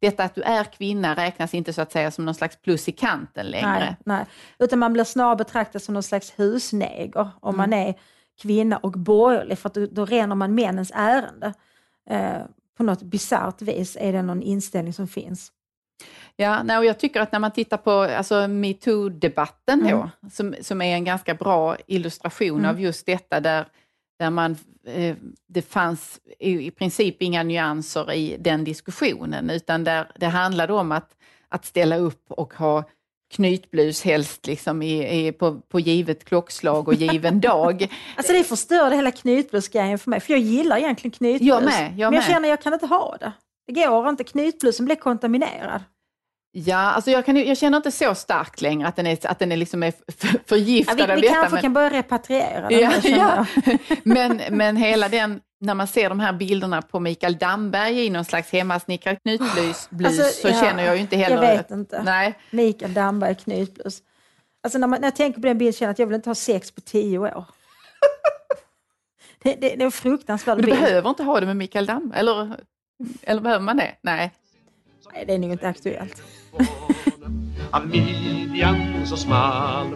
Detta 0.00 0.24
att 0.24 0.34
du 0.34 0.42
är 0.42 0.64
kvinna 0.64 1.14
räknas 1.16 1.54
inte 1.54 1.72
så 1.72 1.82
att 1.82 1.92
säga 1.92 2.10
som 2.10 2.24
någon 2.24 2.34
slags 2.34 2.56
plus 2.56 2.88
i 2.88 2.92
kanten 2.92 3.46
längre. 3.46 3.78
Nej, 3.78 3.96
nej. 4.04 4.24
Utan 4.58 4.78
man 4.78 4.92
blir 4.92 5.04
snarare 5.04 5.36
betraktad 5.36 5.82
som 5.82 5.94
någon 5.94 6.02
slags 6.02 6.32
husneger 6.36 7.28
om 7.40 7.56
man 7.56 7.72
Mm. 7.72 7.88
är 7.88 7.94
kvinna 8.42 8.76
och 8.76 8.92
borgerlig, 8.92 9.58
för 9.58 9.68
att 9.68 9.74
då, 9.74 9.86
då 9.86 10.04
ränner 10.04 10.34
man 10.34 10.54
männens 10.54 10.92
ärende. 10.94 11.54
Eh, 12.10 12.42
på 12.76 12.82
något 12.82 13.02
bisarrt 13.02 13.62
vis 13.62 13.96
är 14.00 14.12
det 14.12 14.22
någon 14.22 14.42
inställning 14.42 14.92
som 14.92 15.08
finns. 15.08 15.52
Ja, 16.36 16.62
nej, 16.62 16.78
och 16.78 16.84
jag 16.84 16.98
tycker 16.98 17.20
att 17.20 17.32
när 17.32 17.38
man 17.38 17.50
tittar 17.50 17.76
på 17.76 17.90
alltså, 17.90 18.34
metoo-debatten 18.34 19.88
då, 19.90 20.10
som, 20.32 20.54
som 20.60 20.82
är 20.82 20.94
en 20.94 21.04
ganska 21.04 21.34
bra 21.34 21.76
illustration 21.86 22.64
av 22.64 22.80
just 22.80 23.06
detta, 23.06 23.40
där, 23.40 23.66
där 24.18 24.30
man, 24.30 24.56
eh, 24.86 25.16
det 25.48 25.62
fanns 25.62 26.20
i, 26.38 26.66
i 26.66 26.70
princip 26.70 27.22
inga 27.22 27.42
nyanser 27.42 28.12
i 28.12 28.36
den 28.40 28.64
diskussionen, 28.64 29.50
utan 29.50 29.84
där 29.84 30.12
det 30.16 30.26
handlade 30.26 30.72
om 30.72 30.92
att, 30.92 31.10
att 31.48 31.64
ställa 31.64 31.96
upp 31.96 32.24
och 32.28 32.54
ha 32.54 32.84
knytblus 33.32 34.02
helst 34.02 34.46
liksom 34.46 34.82
i, 34.82 35.26
i, 35.26 35.32
på, 35.32 35.60
på 35.68 35.80
givet 35.80 36.24
klockslag 36.24 36.88
och 36.88 36.94
given 36.94 37.40
dag. 37.40 37.88
Alltså 38.16 38.32
det 38.32 38.44
förstörde 38.44 38.96
hela 38.96 39.10
knytblusgrejen 39.10 39.98
för 39.98 40.10
mig, 40.10 40.20
för 40.20 40.32
jag 40.32 40.40
gillar 40.40 40.76
egentligen 40.76 41.12
knytblus. 41.12 41.48
Jag 41.48 41.64
med, 41.64 41.82
jag 41.82 41.90
men 41.90 41.98
jag 41.98 42.12
med. 42.12 42.24
känner 42.24 42.48
att 42.48 42.48
jag 42.48 42.62
kan 42.62 42.72
inte 42.72 42.86
ha 42.86 43.16
det. 43.20 43.32
Det 43.74 43.80
går 43.86 44.08
inte, 44.08 44.24
knytblusen 44.24 44.84
blir 44.86 44.96
kontaminerad. 44.96 45.82
Ja, 46.54 46.76
alltså 46.76 47.10
jag, 47.10 47.26
kan, 47.26 47.36
jag 47.36 47.58
känner 47.58 47.76
inte 47.76 47.90
så 47.90 48.14
starkt 48.14 48.60
längre 48.60 48.88
att 48.88 48.96
den 48.96 49.06
är, 49.06 49.26
att 49.26 49.38
den 49.38 49.52
är, 49.52 49.56
liksom 49.56 49.82
är 49.82 49.92
förgiftad 50.48 50.94
Ja, 50.98 51.06
vi 51.06 51.12
av 51.12 51.16
vi 51.16 51.22
detta. 51.22 51.34
kanske 51.34 51.54
men- 51.54 51.62
kan 51.62 51.72
börja 51.72 51.90
repatriera 51.90 52.68
den 52.68 52.80
Ja, 52.80 52.92
ja. 53.04 53.46
Men, 54.02 54.40
men 54.50 54.76
hela 54.76 55.08
den, 55.08 55.40
när 55.60 55.74
man 55.74 55.86
ser 55.86 56.08
de 56.08 56.20
här 56.20 56.32
bilderna 56.32 56.82
på 56.82 57.00
Mikael 57.00 57.36
Damberg 57.38 58.04
i 58.06 58.10
någon 58.10 58.24
slags 58.24 58.52
hemmasnickrad 58.52 59.22
knytblus 59.22 59.90
blus, 59.90 60.18
Alltså, 60.20 60.42
så 60.42 60.48
ja, 60.48 60.60
känner 60.60 60.84
jag 60.84 60.94
ju 60.94 61.00
inte 61.00 61.16
heller... 61.16 61.42
Jag 61.42 61.56
vet 61.56 61.70
inte. 61.70 62.02
Nej, 62.02 62.38
Mikael 62.50 62.94
Damberg 62.94 63.34
knytblus. 63.34 64.02
Alltså 64.62 64.78
när, 64.78 64.86
man, 64.86 65.00
när 65.00 65.06
jag 65.06 65.16
tänker 65.16 65.40
på 65.40 65.46
den 65.46 65.58
bilden 65.58 65.72
känner 65.72 65.88
jag 65.88 65.92
att 65.92 65.98
jag 65.98 66.06
vill 66.06 66.14
inte 66.16 66.30
ha 66.30 66.34
sex 66.34 66.70
på 66.70 66.80
tio 66.80 67.18
år. 67.18 67.44
det, 69.42 69.54
det, 69.54 69.60
det 69.60 69.82
är 69.82 69.84
en 69.84 69.92
fruktansvärd 69.92 70.56
men 70.56 70.64
du 70.66 70.70
bild. 70.72 70.82
behöver 70.84 71.08
inte 71.10 71.22
ha 71.22 71.40
det 71.40 71.46
med 71.46 71.56
Mikael 71.56 71.86
Damberg, 71.86 72.18
eller, 72.20 72.56
eller 73.22 73.40
behöver 73.40 73.64
man 73.64 73.76
det? 73.76 73.94
Nej. 74.00 74.32
Nej, 75.14 75.24
det 75.26 75.34
är 75.34 75.38
nog 75.38 75.50
inte 75.52 75.68
aktuellt. 75.68 76.22
Av 77.70 77.86
midjan 77.86 79.06
så 79.06 79.16
smal 79.16 79.86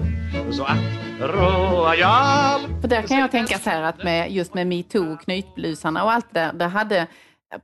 Så 0.52 0.64
att 0.64 0.78
royal 1.20 2.60
För 2.80 2.88
där 2.88 3.02
kan 3.02 3.18
jag 3.18 3.30
tänka 3.30 3.58
så 3.58 3.70
här 3.70 3.82
att 3.82 4.04
med, 4.04 4.32
just 4.32 4.54
med 4.54 4.66
metoo, 4.66 5.16
knytblusarna 5.16 6.04
och 6.04 6.12
allt 6.12 6.26
det 6.34 6.40
där, 6.40 6.52
det 6.52 6.64
hade 6.64 7.06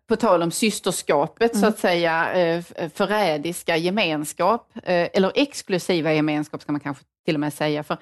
på 0.08 0.16
tal 0.16 0.42
om 0.42 0.50
systerskapet 0.50 1.56
så 1.56 1.66
att 1.66 1.78
säga, 1.78 2.32
eh, 2.32 2.62
förrädiska 2.94 3.76
gemenskap, 3.76 4.70
eh, 4.76 5.08
eller 5.12 5.32
exklusiva 5.34 6.12
gemenskap 6.12 6.62
ska 6.62 6.72
man 6.72 6.80
kanske 6.80 7.04
till 7.24 7.34
och 7.34 7.40
med 7.40 7.52
säga. 7.52 7.82
För 7.82 7.96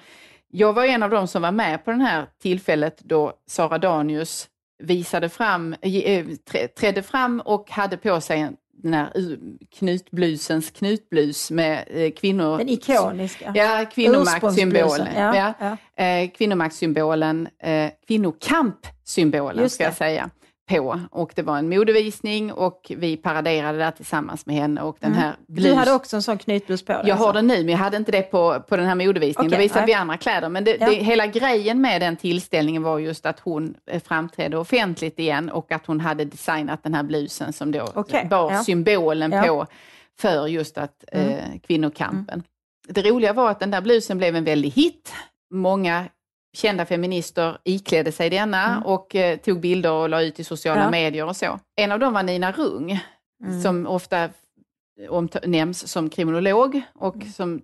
jag 0.47 0.73
var 0.73 0.85
en 0.85 1.03
av 1.03 1.09
dem 1.09 1.27
som 1.27 1.41
var 1.41 1.51
med 1.51 1.85
på 1.85 1.91
det 1.91 2.03
här 2.03 2.27
tillfället 2.41 2.99
då 2.99 3.33
Sara 3.47 3.77
Danius 3.77 4.47
visade 4.81 5.29
fram, 5.29 5.73
eh, 5.81 6.25
trä- 6.51 6.67
trädde 6.67 7.03
fram 7.03 7.39
och 7.45 7.69
hade 7.71 7.97
på 7.97 8.21
sig 8.21 8.39
en- 8.39 8.55
den 8.83 8.93
här 8.93 9.37
knutblusens 9.79 10.71
knutblus 10.71 11.51
med 11.51 11.83
eh, 11.87 12.11
kvinnor... 12.11 12.57
Den 12.57 12.69
ikoniska. 12.69 13.51
Ja, 13.55 13.85
kvinnomaktssymbolen. 13.93 14.85
Ursprungsblusen, 14.85 15.07
ja, 15.15 15.53
Ja, 15.59 15.77
ja. 15.97 16.03
Eh, 16.05 16.29
kvinnomaktssymbolen, 16.31 17.47
eh, 17.63 17.91
kvinnokampsymbolen 18.07 19.69
ska 19.69 19.83
jag 19.83 19.93
säga, 19.93 20.29
på. 20.77 20.99
Och 21.11 21.31
det 21.35 21.41
var 21.41 21.57
en 21.57 21.69
modevisning 21.69 22.53
och 22.53 22.91
vi 22.97 23.17
paraderade 23.17 23.77
där 23.77 23.91
tillsammans 23.91 24.45
med 24.45 24.55
henne 24.55 24.81
och 24.81 24.97
den 24.99 25.13
här 25.13 25.35
blus... 25.47 25.65
Mm. 25.65 25.73
Du 25.75 25.79
hade 25.79 25.93
också 25.93 26.15
en 26.15 26.21
sån 26.21 26.37
knytblus 26.37 26.85
på 26.85 26.91
dig? 26.93 27.01
Jag 27.05 27.15
har 27.15 27.25
alltså. 27.27 27.33
den 27.37 27.47
nu, 27.47 27.57
men 27.57 27.69
jag 27.69 27.77
hade 27.77 27.97
inte 27.97 28.11
det 28.11 28.21
på, 28.21 28.59
på 28.67 28.77
den 28.77 28.85
här 28.85 28.95
modevisningen. 28.95 29.49
Okej, 29.51 29.57
Då 29.57 29.61
visade 29.63 29.85
vi 29.85 29.93
andra 29.93 30.17
kläder. 30.17 30.49
Men 30.49 30.63
det, 30.63 30.77
Ja. 30.79 30.89
det, 30.89 30.95
hela 30.95 31.27
grejen 31.27 31.81
med 31.81 32.01
den 32.01 32.17
tillställningen 32.17 32.83
var 32.83 32.99
just 32.99 33.25
att 33.25 33.39
hon 33.39 33.75
eh, 33.91 34.01
framträdde 34.01 34.57
offentligt 34.57 35.19
igen 35.19 35.49
och 35.49 35.71
att 35.71 35.85
hon 35.85 35.99
hade 35.99 36.25
designat 36.25 36.83
den 36.83 36.93
här 36.93 37.03
blusen 37.03 37.53
som 37.53 37.71
då 37.71 37.87
Okej, 37.95 38.27
bar 38.29 38.51
ja. 38.51 38.63
symbolen 38.63 39.31
Ja. 39.31 39.43
på 39.43 39.65
för 40.19 40.47
just 40.47 40.77
att 40.77 41.03
Mm. 41.11 41.29
eh, 41.29 41.59
kvinnokampen. 41.67 42.43
Det 42.87 43.01
roliga 43.01 43.33
var 43.33 43.51
att 43.51 43.59
den 43.59 43.71
där 43.71 43.81
blusen 43.81 44.17
blev 44.17 44.35
en 44.35 44.43
väldig 44.43 44.69
hit. 44.69 45.13
Många 45.53 46.05
kända 46.53 46.85
feminister 46.85 47.57
iklädde 47.63 48.11
sig 48.11 48.29
denna 48.29 48.67
Mm. 48.71 48.83
och 48.83 49.15
eh, 49.15 49.37
tog 49.37 49.59
bilder 49.59 49.91
och 49.91 50.09
la 50.09 50.21
ut 50.21 50.39
i 50.39 50.43
sociala 50.43 50.81
Ja. 50.83 50.89
medier 50.89 51.25
och 51.25 51.35
så. 51.35 51.59
En 51.75 51.91
av 51.91 51.99
dem 51.99 52.13
var 52.13 52.23
Nina 52.23 52.51
Rung, 52.51 52.99
Mm. 53.43 53.61
som 53.61 53.87
ofta 53.87 54.29
nämns 55.45 55.87
som 55.91 56.09
kriminolog 56.09 56.81
och 56.95 57.15
Mm. 57.15 57.27
som 57.31 57.61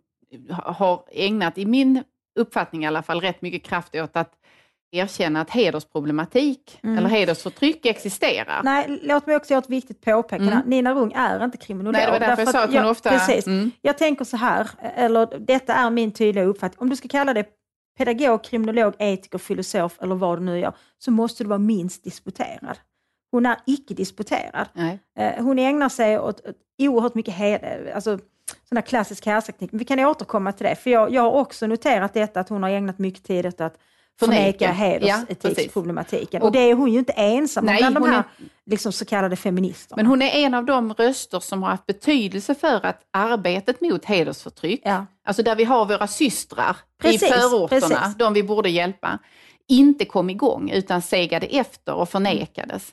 har 0.51 1.03
ägnat, 1.11 1.57
i 1.57 1.65
min 1.65 2.03
uppfattning 2.39 2.83
i 2.83 2.87
alla 2.87 3.03
fall, 3.03 3.21
rätt 3.21 3.41
mycket 3.41 3.63
kraft 3.63 3.95
åt 3.95 4.15
att 4.17 4.33
erkänna 4.91 5.41
att 5.41 5.49
hedersproblematik 5.49 6.79
Mm. 6.83 6.97
eller 6.97 7.09
hedersförtryck 7.09 7.85
existerar. 7.85 8.61
Nej, 8.63 8.99
låt 9.03 9.27
mig 9.27 9.35
också 9.35 9.53
göra 9.53 9.63
ett 9.63 9.69
viktigt 9.69 10.01
påpekande. 10.01 10.51
Mm. 10.53 10.69
Nina 10.69 10.93
Rung 10.93 11.11
är 11.15 11.43
inte 11.45 11.57
kriminolog. 11.57 11.93
Nej, 11.93 12.05
det 12.05 12.11
var 12.11 12.19
därför 12.19 12.41
jag 12.43 12.51
sa 12.51 12.63
att 12.63 12.73
hon 12.73 12.85
ofta... 12.85 13.09
Precis. 13.09 13.47
Mm. 13.47 13.71
Jag 13.81 13.97
tänker 13.97 14.25
så 14.25 14.37
här, 14.37 14.67
eller 14.95 15.39
detta 15.39 15.73
är 15.73 15.89
min 15.89 16.11
tydliga 16.11 16.43
uppfattning. 16.45 16.77
Om 16.81 16.89
du 16.89 16.95
ska 16.95 17.07
kalla 17.07 17.33
det 17.33 17.45
pedagog, 17.97 18.43
kriminolog, 18.43 18.93
etiker, 18.99 19.37
filosof 19.37 19.97
eller 20.01 20.15
vad 20.15 20.37
du 20.39 20.43
nu 20.43 20.59
gör, 20.59 20.73
så 20.97 21.11
måste 21.11 21.43
du 21.43 21.47
vara 21.47 21.59
minst 21.59 22.03
disputerad. 22.03 22.77
Hon 23.31 23.45
är 23.45 23.57
icke 23.65 23.93
disputerad. 23.93 24.67
Nej. 24.73 24.99
Eh, 25.17 25.43
Hon 25.43 25.59
ägnar 25.59 25.89
sig 25.89 26.19
åt 26.19 26.41
oerhört 26.79 27.15
mycket 27.15 27.33
heder, 27.33 27.91
alltså 27.95 28.19
sån 28.69 28.81
klassisk 28.81 29.25
härskarteknik. 29.25 29.69
Vi 29.73 29.85
kan 29.85 29.99
återkomma 29.99 30.51
till 30.51 30.65
det, 30.65 30.75
för 30.75 30.89
jag, 30.89 31.13
jag 31.13 31.21
har 31.21 31.31
också 31.31 31.67
noterat 31.67 32.13
detta 32.13 32.39
att 32.39 32.49
hon 32.49 32.63
har 32.63 32.69
ägnat 32.69 32.99
mycket 32.99 33.23
tid 33.23 33.45
åt 33.45 33.61
att 33.61 33.77
Förneka. 34.19 34.43
förneka 34.43 34.65
Ja, 34.65 34.71
hedersetiksproblematiken. 34.71 36.41
Och- 36.41 36.47
och 36.47 36.51
det 36.51 36.59
är 36.59 36.73
hon 36.73 36.91
ju 36.91 36.99
inte 36.99 37.13
ensam 37.13 37.61
om 37.61 37.65
Nej, 37.65 37.77
bland 37.77 37.95
de 37.95 38.03
här 38.09 38.17
är- 38.17 38.23
liksom, 38.71 38.91
så 38.91 39.05
kallade 39.05 39.35
feministerna. 39.35 39.95
Men 39.97 40.05
hon 40.05 40.21
är 40.21 40.29
en 40.45 40.53
av 40.53 40.65
de 40.65 40.93
röster 40.93 41.39
som 41.39 41.63
har 41.63 41.69
haft 41.69 41.85
betydelse 41.85 42.55
för 42.55 42.85
att 42.85 43.01
arbetet 43.13 43.81
mot 43.81 44.05
hedersförtryck, 44.05 44.81
Ja. 44.83 45.05
alltså 45.27 45.43
där 45.43 45.55
vi 45.55 45.63
har 45.63 45.85
våra 45.85 46.07
systrar 46.07 46.77
Precis, 47.01 47.23
i 47.23 47.27
förorterna, 47.27 47.79
precis. 47.99 48.15
de 48.17 48.33
vi 48.33 48.43
borde 48.43 48.69
hjälpa, 48.69 49.19
inte 49.67 50.05
kom 50.05 50.29
igång 50.29 50.69
utan 50.69 51.01
segade 51.01 51.45
efter 51.45 51.93
och 51.93 52.09
förnekades. 52.09 52.91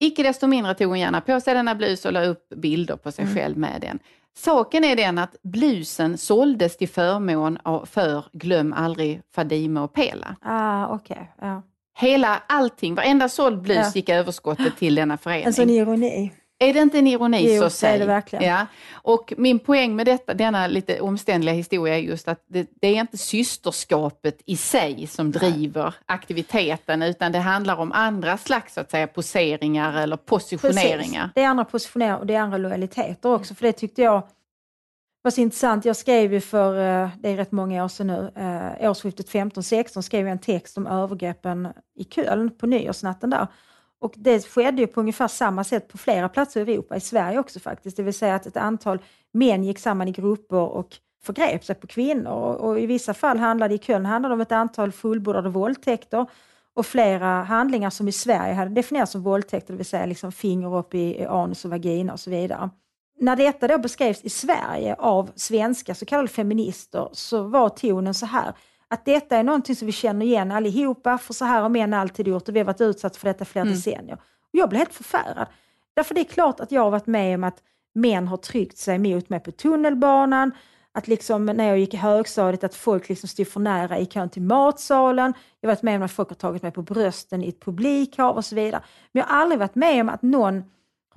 Icke 0.00 0.22
desto 0.22 0.46
mindre 0.46 0.74
tog 0.74 0.88
hon 0.88 1.00
gärna 1.00 1.20
på 1.20 1.40
sig 1.40 1.54
denna 1.54 1.74
blus 1.74 2.04
och 2.04 2.12
la 2.12 2.24
upp 2.24 2.48
bilder 2.56 2.96
på 2.96 3.12
sig 3.12 3.22
Mm. 3.24 3.36
själv 3.36 3.56
med 3.58 3.78
den. 3.80 3.98
Saken 4.44 4.84
är 4.84 4.96
den 4.96 5.18
att 5.18 5.36
blusen 5.42 6.18
såldes 6.18 6.76
till 6.76 6.88
förmån 6.88 7.58
för 7.86 8.24
Glöm 8.32 8.72
aldrig 8.72 9.20
Fadime 9.34 9.80
och 9.80 9.92
Pela. 9.92 10.36
Ah, 10.42 10.86
okej. 10.94 11.32
Ja. 11.40 11.62
Hela 11.98 12.42
allting, 12.48 12.94
varenda 12.94 13.28
såld 13.28 13.62
blus 13.62 13.76
Ja. 13.76 13.92
gick 13.94 14.08
överskottet 14.08 14.76
till 14.78 14.94
denna 14.94 15.18
förening. 15.18 15.44
En 15.46 15.52
sån 15.54 15.70
ironi. 15.70 16.32
Är 16.60 16.74
det 16.74 16.80
inte 16.80 16.98
en 16.98 17.06
ironi 17.06 17.54
Jo, 17.54 17.56
så 17.56 17.60
det 17.60 17.64
är 17.64 17.68
säg. 17.68 17.98
det 17.98 18.06
verkligen. 18.06 18.44
Ja. 18.44 18.66
Och 18.92 19.32
min 19.36 19.58
poäng 19.58 19.96
med 19.96 20.06
detta, 20.06 20.34
denna 20.34 20.66
lite 20.66 21.00
omständliga 21.00 21.54
historia 21.54 21.94
är 21.94 21.98
just 21.98 22.28
att 22.28 22.44
det, 22.46 22.70
det 22.80 22.88
är 22.88 23.00
inte 23.00 23.18
systerskapet 23.18 24.42
i 24.46 24.56
sig 24.56 25.06
som 25.06 25.32
driver 25.32 25.94
aktiviteten 26.06 27.02
utan 27.02 27.32
det 27.32 27.38
handlar 27.38 27.76
om 27.76 27.92
andra 27.92 28.36
slags 28.36 28.74
så 28.74 28.80
att 28.80 28.90
säga, 28.90 29.06
poseringar 29.06 30.02
eller 30.02 30.16
positioneringar. 30.16 31.22
Precis. 31.22 31.34
Det 31.34 31.42
är 31.42 31.48
andra 31.48 31.64
positioneringar 31.64 32.18
och 32.18 32.26
det 32.26 32.34
är 32.34 32.40
andra 32.40 32.58
lojaliteter 32.58 33.34
också. 33.34 33.54
För 33.54 33.62
det 33.66 33.72
tyckte 33.72 34.02
jag 34.02 34.22
var 35.22 35.30
så 35.30 35.40
intressant. 35.40 35.84
Jag 35.84 35.96
skrev 35.96 36.32
ju 36.32 36.40
för, 36.40 37.02
eh, 37.04 37.10
det 37.20 37.28
är 37.28 37.36
rätt 37.36 37.52
många 37.52 37.84
år 37.84 37.88
sedan 37.88 38.06
nu, 38.06 38.32
eh, 38.80 38.90
årsskiftet 38.90 39.28
15-16 39.28 40.02
skrev 40.02 40.26
jag 40.26 40.32
en 40.32 40.38
text 40.38 40.78
om 40.78 40.86
övergreppen 40.86 41.68
i 41.98 42.04
Köln 42.04 42.50
på 42.50 42.66
nyårsnatten 42.66 43.30
där. 43.30 43.46
Och 44.00 44.14
det 44.16 44.46
skedde 44.46 44.80
ju 44.80 44.86
på 44.86 45.00
ungefär 45.00 45.28
samma 45.28 45.64
sätt 45.64 45.88
på 45.88 45.98
flera 45.98 46.28
platser 46.28 46.68
i 46.68 46.72
Europa, 46.72 46.96
i 46.96 47.00
Sverige 47.00 47.38
också 47.38 47.60
faktiskt. 47.60 47.96
Det 47.96 48.02
vill 48.02 48.14
säga 48.14 48.34
att 48.34 48.46
ett 48.46 48.56
antal 48.56 48.98
män 49.32 49.64
gick 49.64 49.78
samman 49.78 50.08
i 50.08 50.12
grupper 50.12 50.56
och 50.56 50.96
förgrep 51.22 51.64
sig 51.64 51.74
på 51.74 51.86
kvinnor. 51.86 52.32
Och, 52.32 52.68
och 52.68 52.80
i 52.80 52.86
vissa 52.86 53.14
fall 53.14 53.38
handlade 53.38 53.74
i 53.74 53.78
Köln 53.78 54.06
handlade 54.06 54.34
om 54.34 54.40
ett 54.40 54.52
antal 54.52 54.92
fullbordade 54.92 55.48
våldtäkter 55.48 56.26
och 56.74 56.86
flera 56.86 57.42
handlingar 57.42 57.90
som 57.90 58.08
i 58.08 58.12
Sverige 58.12 58.54
hade 58.54 58.70
definierats 58.70 59.12
som 59.12 59.22
våldtäkter, 59.22 59.72
det 59.72 59.76
vill 59.76 59.86
säga 59.86 60.06
liksom 60.06 60.32
finger 60.32 60.76
upp 60.76 60.94
i, 60.94 61.20
i 61.20 61.26
anus 61.26 61.64
och 61.64 61.70
vagina 61.70 62.12
och 62.12 62.20
så 62.20 62.30
vidare. 62.30 62.70
När 63.20 63.36
detta 63.36 63.68
då 63.68 63.78
beskrevs 63.78 64.24
i 64.24 64.28
Sverige 64.28 64.94
av 64.94 65.30
svenska 65.34 65.94
så 65.94 66.06
kallade 66.06 66.28
feminister 66.28 67.08
så 67.12 67.42
var 67.42 67.68
tonen 67.68 68.14
så 68.14 68.26
här 68.26 68.52
att 68.90 69.04
detta 69.04 69.36
är 69.36 69.42
någonting 69.42 69.76
som 69.76 69.86
vi 69.86 69.92
känner 69.92 70.26
igen 70.26 70.52
allihopa, 70.52 71.18
för 71.18 71.34
så 71.34 71.44
här 71.44 71.60
har 71.62 71.68
män 71.68 71.94
alltid 71.94 72.28
gjort 72.28 72.48
och 72.48 72.54
vi 72.56 72.60
har 72.60 72.66
varit 72.66 72.80
utsatta 72.80 73.18
för 73.18 73.28
detta 73.28 73.44
flera 73.44 73.62
Mm. 73.62 73.74
decennier. 73.74 74.14
Och 74.14 74.48
jag 74.50 74.68
blev 74.68 74.78
helt 74.78 74.94
förfärad. 74.94 75.46
Därför 75.96 76.14
det 76.14 76.20
är 76.20 76.24
klart 76.24 76.60
att 76.60 76.72
jag 76.72 76.82
har 76.82 76.90
varit 76.90 77.06
med 77.06 77.34
om 77.34 77.44
att 77.44 77.62
män 77.94 78.28
har 78.28 78.36
tryckt 78.36 78.78
sig 78.78 78.98
mot 78.98 79.28
mig 79.28 79.40
på 79.40 79.50
tunnelbanan, 79.52 80.52
att 80.92 81.08
liksom 81.08 81.46
när 81.46 81.68
jag 81.68 81.78
gick 81.78 81.94
i 81.94 81.96
högstadiet 81.96 82.64
att 82.64 82.74
folk 82.74 83.08
liksom 83.08 83.28
stod 83.28 83.48
för 83.48 83.60
nära 83.60 83.98
i 83.98 84.06
kön 84.06 84.28
till 84.30 84.42
matsalen. 84.42 85.34
Jag 85.60 85.68
har 85.68 85.74
varit 85.74 85.82
med 85.82 85.96
om 85.96 86.02
att 86.02 86.12
folk 86.12 86.28
har 86.28 86.36
tagit 86.36 86.62
mig 86.62 86.72
på 86.72 86.82
brösten 86.82 87.42
i 87.42 87.48
ett 87.48 87.60
publikhav 87.64 88.36
och 88.36 88.44
så 88.44 88.54
vidare. 88.54 88.82
Men 89.12 89.20
jag 89.20 89.26
har 89.26 89.40
aldrig 89.42 89.58
varit 89.58 89.74
med 89.74 90.00
om 90.00 90.08
att 90.08 90.22
någon 90.22 90.64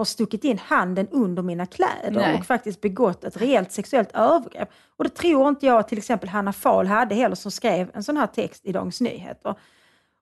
har 0.01 0.05
stuckit 0.05 0.43
in 0.43 0.57
handen 0.57 1.07
under 1.11 1.43
mina 1.43 1.65
kläder 1.65 2.11
Nej. 2.11 2.39
och 2.39 2.45
faktiskt 2.45 2.81
begått 2.81 3.23
ett 3.23 3.41
rejält 3.41 3.71
sexuellt 3.71 4.11
övergrepp. 4.13 4.69
Och 4.97 5.03
det 5.03 5.09
tror 5.09 5.49
inte 5.49 5.65
jag 5.65 5.87
till 5.87 5.97
exempel 5.97 6.29
Hanna 6.29 6.53
Fahl 6.53 6.87
hade 6.87 7.15
heller 7.15 7.35
som 7.35 7.51
skrev 7.51 7.91
en 7.93 8.03
sån 8.03 8.17
här 8.17 8.27
text 8.27 8.65
i 8.65 8.71
Dagens 8.71 9.01
Nyheter. 9.01 9.49
Och 9.49 9.57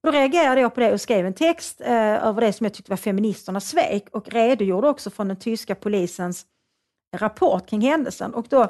då 0.03 0.11
reagerade 0.11 0.61
jag 0.61 0.73
på 0.75 0.79
det 0.79 0.93
och 0.93 1.01
skrev 1.01 1.25
en 1.25 1.33
text 1.33 1.81
eh, 1.81 2.27
över 2.27 2.41
det 2.41 2.53
som 2.53 2.65
jag 2.65 2.73
tyckte 2.73 2.91
var 2.91 2.97
feministernas 2.97 3.69
svek 3.69 4.07
och 4.11 4.29
redogjorde 4.29 4.89
också 4.89 5.09
från 5.09 5.27
den 5.27 5.37
tyska 5.37 5.75
polisens 5.75 6.45
rapport 7.17 7.69
kring 7.69 7.81
händelsen. 7.81 8.33
Och 8.33 8.45
då, 8.49 8.67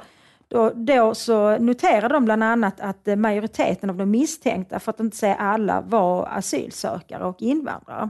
då, 0.47 0.71
då 0.75 1.15
så 1.15 1.57
noterade 1.57 2.13
de 2.13 2.25
bland 2.25 2.43
annat 2.43 2.79
att 2.79 3.07
eh, 3.07 3.15
majoriteten 3.15 3.89
av 3.89 3.95
de 3.95 4.11
misstänkta, 4.11 4.79
för 4.79 4.89
att 4.89 4.99
inte 4.99 5.17
säga 5.17 5.35
alla, 5.35 5.81
var 5.81 6.25
asylsökare 6.25 7.23
och 7.25 7.41
invandrare. 7.41 8.09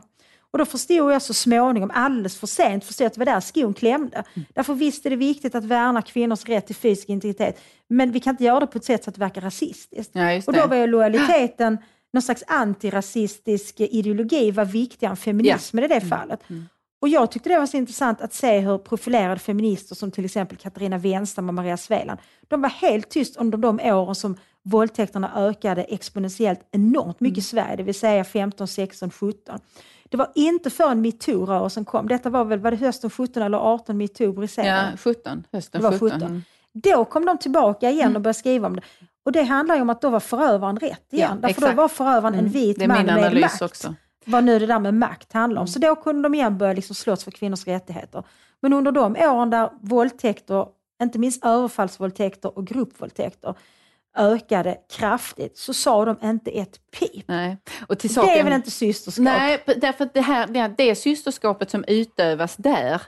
Och 0.51 0.59
då 0.59 0.65
förstod 0.65 1.12
jag 1.13 1.21
så 1.21 1.33
småningom, 1.33 1.91
alldeles 1.93 2.38
för 2.38 2.47
sent, 2.47 2.85
förstod 2.85 3.07
att 3.07 3.13
det 3.13 3.19
var 3.19 3.25
där 3.25 3.39
skon 3.39 3.73
klämde. 3.73 4.23
Därför 4.53 4.73
visst 4.73 5.05
är 5.05 5.09
det 5.09 5.15
viktigt 5.15 5.55
att 5.55 5.63
värna 5.63 6.01
kvinnors 6.01 6.45
rätt 6.45 6.67
till 6.67 6.75
fysisk 6.75 7.09
integritet, 7.09 7.62
men 7.88 8.12
vi 8.12 8.19
kan 8.19 8.33
inte 8.33 8.43
göra 8.43 8.59
det 8.59 8.67
på 8.67 8.77
ett 8.77 8.85
sätt 8.85 9.03
så 9.03 9.09
att 9.09 9.15
det 9.15 9.21
verkar 9.21 9.41
rasistiskt. 9.41 10.12
Ja, 10.13 10.33
just 10.33 10.47
Och 10.47 10.53
då 10.53 10.62
det. 10.62 10.67
var 10.67 10.75
ju 10.75 10.88
lojaliteten, 10.88 11.77
någon 12.13 12.21
slags 12.21 12.43
antirasistisk 12.47 13.79
ideologi 13.79 14.51
var 14.51 14.65
viktigare 14.65 15.12
än 15.12 15.17
feminismen 15.17 15.83
i 15.83 15.88
det 15.88 16.01
fallet. 16.01 16.39
Och 17.01 17.09
jag 17.09 17.31
tyckte 17.31 17.49
det 17.49 17.59
var 17.59 17.65
så 17.65 17.77
intressant 17.77 18.21
att 18.21 18.33
se 18.33 18.59
hur 18.59 18.77
profilerade 18.77 19.39
feminister 19.39 19.95
som 19.95 20.12
till 20.12 20.25
exempel 20.25 20.57
Katarina 20.57 20.97
Wenstam 20.97 21.47
och 21.47 21.53
Maria 21.53 21.77
Sveland, 21.77 22.19
de 22.47 22.62
var 22.62 22.69
helt 22.69 23.09
tyst 23.09 23.38
under 23.38 23.57
de 23.57 23.79
åren 23.79 24.15
som 24.15 24.38
våldtäkterna 24.63 25.31
ökade 25.35 25.83
exponentiellt 25.83 26.59
enormt 26.71 27.19
mycket 27.19 27.38
i 27.38 27.41
Sverige, 27.41 27.75
det 27.75 27.83
vill 27.83 27.95
säga 27.95 28.23
15, 28.23 28.67
16, 28.67 29.12
17. 29.12 29.59
Det 30.09 30.17
var 30.17 30.31
inte 30.35 30.69
förrän 30.69 31.01
metoo-rörelsen 31.01 31.85
kom, 31.85 32.07
detta 32.07 32.29
var 32.29 32.45
väl 32.45 32.59
var 32.59 32.71
det 32.71 32.77
hösten 32.77 33.09
17 33.09 33.43
eller 33.43 33.57
18 33.57 33.97
metoo 33.97 34.31
briserade? 34.33 34.89
Ja, 34.91 34.97
17. 34.97 35.43
Hösten 35.51 35.81
Det 35.81 35.87
var 35.87 35.91
17. 35.91 36.09
17. 36.09 36.21
Mm. 36.27 36.41
Då 36.73 37.05
kom 37.05 37.25
de 37.25 37.37
tillbaka 37.37 37.89
igen 37.89 38.15
och 38.15 38.21
började 38.21 38.39
skriva 38.39 38.67
om 38.67 38.75
det. 38.75 38.81
Och 39.25 39.31
det 39.31 39.43
handlar 39.43 39.75
ju 39.75 39.81
om 39.81 39.89
att 39.89 40.01
då 40.01 40.09
var 40.09 40.19
förövaren 40.19 40.77
rätt 40.79 41.13
igen. 41.13 41.29
Ja, 41.41 41.47
Därför 41.47 41.61
då 41.61 41.67
exakt. 41.67 41.77
var 41.77 41.87
förövaren 41.87 42.33
en 42.33 42.39
Mm. 42.39 42.51
vit 42.51 42.87
man 42.87 43.05
med 43.05 43.41
makt. 43.41 43.61
också. 43.61 43.95
vad 44.25 44.43
nu 44.43 44.59
det 44.59 44.65
där 44.65 44.79
med 44.79 44.93
makt 44.93 45.33
handlar 45.33 45.61
om. 45.61 45.67
Så 45.67 45.79
då 45.79 45.95
kunde 45.95 46.21
de 46.23 46.33
igen 46.33 46.57
börja 46.57 46.73
liksom 46.73 46.95
slåss 46.95 47.23
för 47.23 47.31
kvinnors 47.31 47.67
rättigheter. 47.67 48.23
Men 48.61 48.73
under 48.73 48.91
de 48.91 49.15
åren 49.15 49.49
där 49.49 49.69
våldtäkter, 49.81 50.65
inte 51.03 51.19
minst 51.19 51.45
överfallsvåldtäkter 51.45 52.57
och 52.57 52.67
gruppvåldtäkter, 52.67 53.55
ökade 54.17 54.77
kraftigt 54.89 55.57
så 55.57 55.73
sa 55.73 56.05
de 56.05 56.17
inte 56.23 56.51
ett 56.51 56.91
pip. 56.99 57.23
Nej. 57.27 57.57
Och 57.87 57.99
till 57.99 58.13
saken, 58.13 58.33
det 58.33 58.39
är 58.39 58.43
väl 58.43 58.53
inte 58.53 58.71
systerskap? 58.71 59.23
Nej, 59.23 59.63
därför 59.65 60.09
det, 60.13 60.21
här, 60.21 60.47
det, 60.47 60.73
det 60.77 60.95
systerskapet 60.95 61.69
som 61.69 61.83
utövas 61.87 62.55
där 62.55 63.01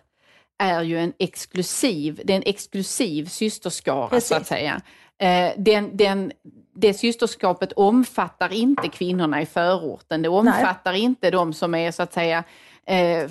är 0.59 0.81
ju 0.81 0.99
en 0.99 1.13
exklusiv, 1.19 2.21
det 2.23 2.33
är 2.33 2.37
en 2.37 2.43
exklusiv 2.45 3.25
systerskara 3.25 4.07
Precis. 4.07 4.29
så 4.29 4.35
att 4.35 4.47
säga. 4.47 4.81
Eh, 5.17 5.51
den, 5.57 5.97
den, 5.97 6.31
det 6.75 6.93
systerskapet 6.93 7.71
omfattar 7.71 8.53
inte 8.53 8.87
kvinnorna 8.87 9.41
i 9.41 9.45
förorten. 9.45 10.21
Det 10.21 10.29
omfattar 10.29 10.91
Nej. 10.91 11.01
inte 11.01 11.31
de 11.31 11.53
som 11.53 11.75
är 11.75 11.91
så 11.91 12.03
att 12.03 12.13
säga 12.13 12.43
eh, 12.91 13.29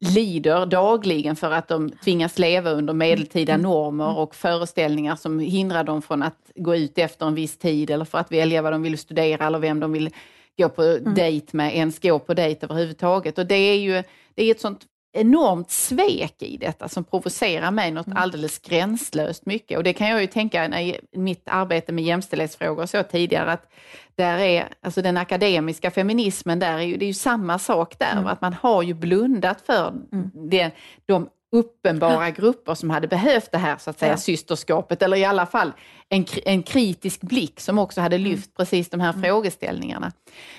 lider 0.00 0.66
dagligen 0.66 1.36
för 1.36 1.50
att 1.50 1.68
de 1.68 1.90
tvingas 1.90 2.38
leva 2.38 2.70
under 2.70 2.92
medeltida 2.92 3.52
mm. 3.52 3.62
normer 3.62 4.18
och 4.18 4.34
föreställningar 4.34 5.16
som 5.16 5.38
hindrar 5.38 5.84
dem 5.84 6.02
från 6.02 6.22
att 6.22 6.50
gå 6.54 6.76
ut 6.76 6.98
efter 6.98 7.26
en 7.26 7.34
viss 7.34 7.58
tid 7.58 7.90
eller 7.90 8.04
för 8.04 8.18
att 8.18 8.32
välja 8.32 8.62
vad 8.62 8.72
de 8.72 8.82
vill 8.82 8.98
studera 8.98 9.46
eller 9.46 9.58
vem 9.58 9.80
de 9.80 9.92
vill 9.92 10.10
gå 10.58 10.68
på 10.68 10.82
mm. 10.82 11.14
dejt 11.14 11.56
med, 11.56 11.76
ens 11.76 11.98
gå 11.98 12.18
på 12.18 12.34
dejt 12.34 12.66
överhuvudtaget. 12.66 13.38
Och 13.38 13.46
det 13.46 13.54
är 13.54 13.78
ju 13.78 14.02
det 14.34 14.44
är 14.44 14.50
ett 14.50 14.60
sånt 14.60 14.80
enormt 15.14 15.70
svek 15.70 16.42
i 16.42 16.56
detta 16.56 16.88
som 16.88 17.04
provocerar 17.04 17.70
mig 17.70 17.90
något 17.90 18.06
mm. 18.06 18.18
alldeles 18.18 18.58
gränslöst 18.58 19.46
mycket. 19.46 19.78
Och 19.78 19.84
det 19.84 19.92
kan 19.92 20.08
jag 20.08 20.20
ju 20.20 20.26
tänka 20.26 20.80
i 20.80 21.00
mitt 21.12 21.42
arbete 21.46 21.92
med 21.92 22.04
jämställdhetsfrågor 22.04 22.82
och 22.82 22.90
så 22.90 23.02
tidigare, 23.02 23.52
att 23.52 23.72
där 24.14 24.38
är, 24.38 24.68
alltså 24.82 25.02
den 25.02 25.16
akademiska 25.16 25.90
feminismen, 25.90 26.58
där 26.58 26.78
är 26.78 26.82
ju, 26.82 26.96
det 26.96 27.04
är 27.04 27.06
ju 27.06 27.14
samma 27.14 27.58
sak 27.58 27.98
där, 27.98 28.12
mm. 28.12 28.26
att 28.26 28.40
man 28.40 28.52
har 28.52 28.82
ju 28.82 28.94
blundat 28.94 29.60
för 29.66 29.88
mm. 29.88 30.30
det, 30.50 30.70
de 31.06 31.28
uppenbara 31.52 32.30
grupper 32.30 32.74
som 32.74 32.90
hade 32.90 33.08
behövt 33.08 33.52
det 33.52 33.58
här 33.58 33.76
så 33.76 33.90
att 33.90 33.98
säga 33.98 34.12
ja. 34.12 34.16
systerskapet, 34.16 35.02
eller 35.02 35.16
i 35.16 35.24
alla 35.24 35.46
fall 35.46 35.72
en, 36.08 36.24
en 36.44 36.62
kritisk 36.62 37.20
blick 37.20 37.60
som 37.60 37.78
också 37.78 38.00
hade 38.00 38.16
mm. 38.16 38.30
lyft 38.30 38.46
mm. 38.46 38.54
precis 38.56 38.88
de 38.88 39.00
här 39.00 39.12
mm. 39.12 39.22
frågeställningarna. 39.22 40.12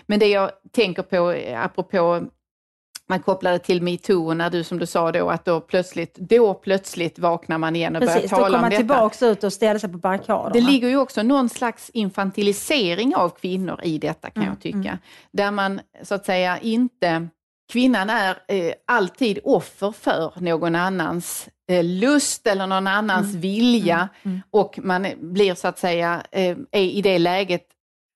Men 0.05 0.19
det 0.19 0.27
jag 0.27 0.51
tänker 0.71 1.03
på, 1.03 1.35
apropå 1.55 2.25
man 3.09 3.19
kopplade 3.19 3.59
till 3.59 3.81
metoo 3.81 4.33
när 4.33 4.49
du 4.49 4.63
som 4.63 4.79
du 4.79 4.85
sa 4.85 5.11
då 5.11 5.29
att 5.29 5.45
då 5.45 5.61
plötsligt, 5.61 6.15
då 6.15 6.53
plötsligt 6.53 7.19
vaknar 7.19 7.57
man 7.57 7.75
igen 7.75 7.95
och 7.95 8.01
Precis, 8.01 8.31
börjar 8.31 8.43
tala 8.43 8.45
om 8.45 8.51
detta. 8.51 8.69
Precis, 8.69 8.87
då 8.87 8.87
kommer 8.87 9.01
man 9.01 9.07
tillbaka 9.11 9.25
ut 9.25 9.43
och 9.43 9.53
ställer 9.53 9.79
sig 9.79 9.91
på 9.91 9.97
barrikaderna. 9.97 10.49
Det 10.49 10.61
ligger 10.61 10.87
ju 10.87 10.97
också 10.97 11.23
någon 11.23 11.49
slags 11.49 11.89
infantilisering 11.89 13.15
av 13.15 13.29
kvinnor 13.29 13.79
i 13.83 13.97
detta 13.97 14.29
kan 14.29 14.43
mm, 14.43 14.53
jag 14.53 14.61
tycka. 14.61 14.89
Mm. 14.89 14.97
Där 15.31 15.51
man 15.51 15.81
så 16.03 16.15
att 16.15 16.25
säga 16.25 16.59
inte, 16.59 17.27
kvinnan 17.71 18.09
är 18.09 18.37
eh, 18.47 18.73
alltid 18.87 19.39
offer 19.43 19.91
för 19.91 20.33
någon 20.39 20.75
annans 20.75 21.49
eh, 21.69 21.83
lust 21.83 22.47
eller 22.47 22.67
någon 22.67 22.87
annans 22.87 23.29
mm, 23.29 23.41
vilja 23.41 23.95
mm, 23.95 24.09
mm. 24.23 24.41
och 24.51 24.79
man 24.83 25.07
blir 25.17 25.55
så 25.55 25.67
att 25.67 25.79
säga, 25.79 26.23
eh, 26.31 26.57
är 26.71 26.83
i 26.83 27.01
det 27.01 27.19
läget 27.19 27.67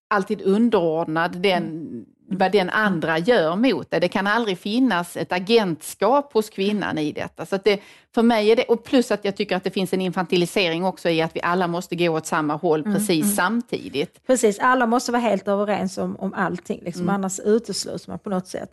alltid 0.10 0.42
underordnad 0.42 1.32
den 1.42 1.64
mm 1.64 2.06
vad 2.32 2.52
den 2.52 2.70
andra 2.70 3.18
gör 3.18 3.56
mot 3.56 3.92
det. 3.92 4.00
Det 4.00 4.08
kan 4.08 4.28
aldrig 4.28 4.60
finnas 4.60 5.18
ett 5.18 5.32
agentskap 5.32 6.34
hos 6.34 6.50
kvinnan 6.50 6.98
i 6.98 7.12
detta. 7.12 7.46
Så 7.46 7.58
det, 7.64 7.80
för 8.16 8.22
mig 8.24 8.52
är 8.52 8.56
det, 8.56 8.64
och 8.64 8.84
plus 8.84 9.12
att 9.12 9.26
jag 9.26 9.36
tycker 9.36 9.56
att 9.56 9.64
det 9.64 9.72
finns 9.72 9.94
en 9.94 10.02
infantilisering 10.02 10.86
också 10.86 11.10
i 11.10 11.22
att 11.22 11.36
vi 11.36 11.42
alla 11.42 11.68
måste 11.68 11.96
gå 11.96 12.10
åt 12.10 12.26
samma 12.26 12.56
håll 12.56 12.80
mm, 12.80 12.94
precis 12.94 13.24
mm. 13.24 13.36
samtidigt. 13.36 14.28
Precis, 14.28 14.60
alla 14.60 14.86
måste 14.86 15.12
vara 15.12 15.22
helt 15.22 15.48
överens 15.48 15.98
om, 15.98 16.16
om 16.16 16.34
allting, 16.34 16.82
liksom, 16.84 17.04
mm. 17.04 17.16
annars 17.16 17.40
utesluts 17.40 18.08
man 18.08 18.20
på 18.20 18.30
något 18.30 18.48
sätt. 18.48 18.72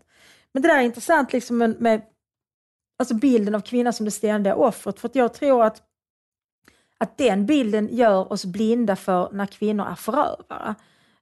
Men 0.52 0.62
det 0.62 0.68
där 0.68 0.78
är 0.78 0.82
intressant 0.82 1.32
liksom 1.32 1.58
med, 1.58 1.80
med 1.80 2.02
alltså 2.98 3.14
bilden 3.14 3.54
av 3.54 3.60
kvinnan 3.60 3.92
som 3.92 4.04
det 4.04 4.10
ständiga 4.10 4.54
offret, 4.54 5.00
för 5.00 5.10
jag 5.12 5.34
tror 5.34 5.64
att 5.64 5.82
att 6.98 7.18
den 7.18 7.46
bilden 7.46 7.88
gör 7.96 8.32
oss 8.32 8.44
blinda 8.44 8.96
för 8.96 9.28
när 9.32 9.46
kvinnor 9.46 9.86
är 9.86 9.94
förövare. 9.94 10.74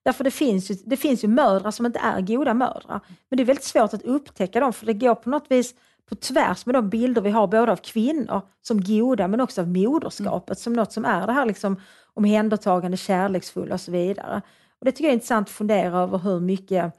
Därför 0.05 0.25
det 0.25 0.31
finns, 0.31 0.71
ju, 0.71 0.75
det 0.85 0.97
finns 0.97 1.25
ju 1.25 1.29
mödrar 1.29 1.71
som 1.71 1.87
inte 1.87 1.99
är 1.99 2.21
goda 2.21 2.55
mödrar. 2.55 3.01
Men 3.29 3.37
det 3.37 3.43
är 3.43 3.45
väldigt 3.45 3.65
svårt 3.65 3.95
att 3.95 4.03
upptäcka 4.03 4.61
dem, 4.61 4.73
för 4.73 4.87
det 4.87 4.95
går 4.95 5.15
på 5.15 5.31
något 5.31 5.47
vis 5.49 5.75
på 6.09 6.15
tvärs 6.15 6.67
med 6.67 6.75
de 6.75 6.89
bilder 6.89 7.23
vi 7.23 7.31
har 7.31 7.47
både 7.47 7.73
av 7.73 7.77
kvinnor 7.77 8.43
som 8.63 8.81
goda, 8.85 9.29
men 9.29 9.41
också 9.41 9.61
av 9.61 9.69
moderskapet 9.69 10.49
mm. 10.49 10.63
som 10.63 10.73
något 10.73 10.93
som 10.93 11.05
är 11.05 11.27
det 11.27 11.33
här 11.33 11.47
liksom 11.47 11.81
omhändertagande, 12.15 12.97
kärleksfulla 12.97 13.75
och 13.75 13.81
så 13.81 13.93
vidare. 13.93 14.43
Och 14.79 14.85
Det 14.85 14.93
tycker 14.93 15.05
jag 15.05 15.11
är 15.11 15.15
intressant 15.15 15.49
att 15.49 15.55
fundera 15.55 15.99
över 15.99 16.19
hur 16.19 16.41
mycket 16.41 16.95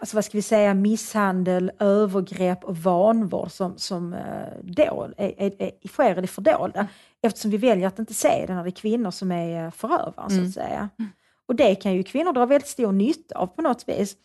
alltså 0.00 0.16
vad 0.16 0.24
ska 0.24 0.38
vi 0.38 0.42
säga, 0.42 0.74
misshandel, 0.74 1.72
övergrepp 1.78 2.64
och 2.64 2.76
vanvård 2.76 3.50
som, 3.50 3.78
som 3.78 4.12
eh, 4.12 4.20
då 4.62 5.10
är, 5.16 5.34
är, 5.42 5.62
är, 5.62 5.88
sker 5.88 6.18
i 6.18 6.20
det 6.20 6.26
fördolda. 6.26 6.86
Eftersom 7.22 7.50
vi 7.50 7.56
väljer 7.56 7.86
att 7.86 7.98
inte 7.98 8.14
se 8.14 8.44
det 8.46 8.54
när 8.54 8.62
det 8.62 8.68
är 8.68 8.70
kvinnor 8.70 9.10
som 9.10 9.32
är 9.32 9.64
eh, 9.64 9.70
förövaren, 9.70 10.30
mm. 10.30 10.44
så 10.44 10.48
att 10.48 10.66
säga. 10.66 10.88
Mm. 10.98 11.10
Och 11.50 11.56
det 11.56 11.74
kan 11.74 11.94
ju 11.94 12.02
kvinnor 12.02 12.32
dra 12.32 12.46
väldigt 12.46 12.68
stor 12.68 12.92
nytta 12.92 13.38
av 13.38 13.46
på 13.46 13.62
något 13.62 13.88
vis 13.88 14.16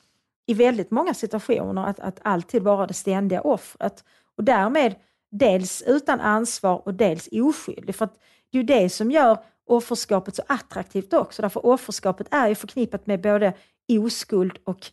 i 0.45 0.53
väldigt 0.53 0.91
många 0.91 1.13
situationer, 1.13 1.85
att, 1.85 1.99
att 1.99 2.19
alltid 2.21 2.63
vara 2.63 2.87
det 2.87 2.93
ständiga 2.93 3.41
offret. 3.41 4.03
Och 4.37 4.43
därmed 4.43 4.95
dels 5.31 5.83
utan 5.87 6.19
ansvar 6.19 6.81
och 6.85 6.93
dels 6.93 7.29
oskyldig. 7.31 7.95
För 7.95 8.05
det 8.51 8.57
är 8.57 8.61
ju 8.61 8.63
det 8.63 8.89
som 8.89 9.11
gör 9.11 9.37
offerskapet 9.65 10.35
så 10.35 10.41
attraktivt 10.47 11.13
också, 11.13 11.41
därför 11.41 11.65
offerskapet 11.65 12.27
är 12.31 12.47
ju 12.47 12.55
förknippat 12.55 13.07
med 13.07 13.21
både 13.21 13.53
oskuld 13.89 14.57
och 14.63 14.85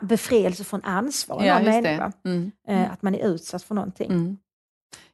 befrielse 0.00 0.64
från 0.64 0.82
ansvar. 0.82 1.44
Ja, 1.44 1.62
människa. 1.62 2.12
Mm. 2.24 2.52
Mm. 2.68 2.90
Att 2.90 3.02
man 3.02 3.14
är 3.14 3.26
utsatt 3.28 3.62
för 3.62 3.74
någonting. 3.74 4.10
Mm. 4.10 4.36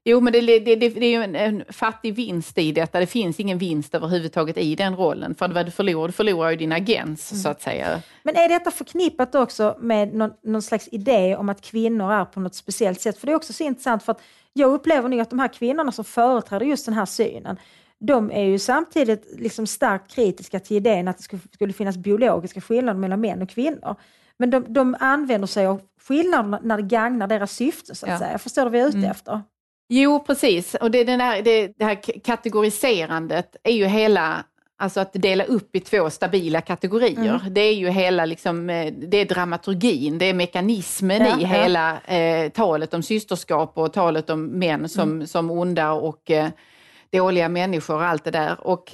Jo, 0.04 0.20
men 0.20 0.32
det, 0.32 0.40
det, 0.40 0.58
det, 0.58 0.88
det 0.88 1.06
är 1.06 1.10
ju 1.10 1.22
en, 1.22 1.36
en, 1.36 1.64
fattig 1.68 2.14
vinst 2.14 2.58
i 2.58 2.72
detta. 2.72 3.00
Det 3.00 3.06
finns 3.06 3.40
ingen 3.40 3.58
vinst 3.58 3.94
överhuvudtaget 3.94 4.58
i 4.58 4.74
den 4.74 4.96
rollen. 4.96 5.34
För 5.34 5.48
vad 5.48 5.66
du 5.66 5.70
förlorar, 5.70 6.06
du 6.06 6.12
förlorar 6.12 6.50
ju 6.50 6.56
din 6.56 6.72
agens, 6.72 7.32
mm. 7.32 7.42
så 7.42 7.48
att 7.48 7.62
säga. 7.62 8.02
Men 8.22 8.36
är 8.36 8.48
detta 8.48 8.70
förknippat 8.70 9.34
också 9.34 9.76
med 9.80 10.14
någon, 10.14 10.30
någon, 10.42 10.62
slags 10.62 10.88
idé 10.92 11.36
om 11.36 11.48
att 11.48 11.60
kvinnor 11.60 12.12
är 12.12 12.24
på 12.24 12.40
något 12.40 12.54
speciellt 12.54 13.00
sätt? 13.00 13.18
För 13.18 13.26
det 13.26 13.32
är 13.32 13.36
också 13.36 13.52
så 13.52 13.64
intressant, 13.64 14.02
för 14.02 14.12
att 14.12 14.22
jag 14.52 14.72
upplever 14.72 15.08
nu 15.08 15.20
att 15.20 15.30
de 15.30 15.38
här 15.38 15.48
kvinnorna 15.48 15.92
som 15.92 16.04
företräder 16.04 16.66
just 16.66 16.84
den 16.84 16.94
här 16.94 17.06
synen, 17.06 17.56
de 17.98 18.30
är 18.30 18.44
ju 18.44 18.58
samtidigt 18.58 19.34
liksom 19.38 19.66
starkt 19.66 20.14
kritiska 20.14 20.60
till 20.60 20.76
idén 20.76 21.08
att 21.08 21.16
det 21.16 21.22
skulle, 21.22 21.42
skulle 21.54 21.72
finnas 21.72 21.96
biologiska 21.96 22.60
skillnader 22.60 23.00
mellan 23.00 23.20
män 23.20 23.42
och 23.42 23.50
kvinnor. 23.50 23.96
Men 24.36 24.50
de, 24.50 24.72
de 24.72 24.96
använder 25.00 25.46
sig 25.46 25.66
av 25.66 25.80
skillnaderna 26.02 26.60
när 26.62 26.76
det 26.76 26.82
gagnar 26.82 27.26
deras 27.26 27.52
syfte, 27.52 27.94
så 27.94 28.06
att 28.06 28.12
ja. 28.12 28.18
säga. 28.18 28.38
Förstår 28.38 28.64
du 28.64 28.70
vad 28.70 28.80
jag 28.80 28.84
är 28.84 28.88
ute 28.88 28.98
mm. 28.98 29.10
efter? 29.10 29.42
Jo, 29.92 30.20
precis. 30.26 30.74
Och 30.74 30.90
det, 30.90 31.04
den 31.04 31.20
här, 31.20 31.42
det, 31.42 31.72
det 31.78 31.84
här 31.84 32.20
kategoriserandet 32.24 33.56
är 33.62 33.72
ju 33.72 33.86
hela 33.86 34.44
Alltså 34.80 35.00
att 35.00 35.12
dela 35.12 35.44
upp 35.44 35.76
i 35.76 35.80
två 35.80 36.10
stabila 36.10 36.60
kategorier. 36.60 37.40
Mm. 37.40 37.54
Det 37.54 37.60
är 37.60 37.74
ju 37.74 37.88
hela 37.88 38.24
liksom, 38.24 38.70
eh, 38.70 38.92
det 38.92 39.16
är 39.16 39.24
dramaturgin, 39.24 40.18
det 40.18 40.24
är 40.24 40.34
mekanismen 40.34 41.20
ja, 41.20 41.38
i 41.38 41.42
ja. 41.42 41.48
hela 41.48 42.00
eh, 42.00 42.50
talet 42.50 42.94
om 42.94 43.02
systerskap 43.02 43.78
och 43.78 43.92
talet 43.92 44.30
om 44.30 44.46
män 44.46 44.88
som, 44.88 45.10
mm. 45.10 45.26
som 45.26 45.50
onda 45.50 45.92
och 45.92 46.30
eh, 46.30 46.48
dåliga 47.12 47.48
människor 47.48 47.94
och 47.94 48.04
allt 48.04 48.24
det 48.24 48.30
där. 48.30 48.66
Och 48.66 48.92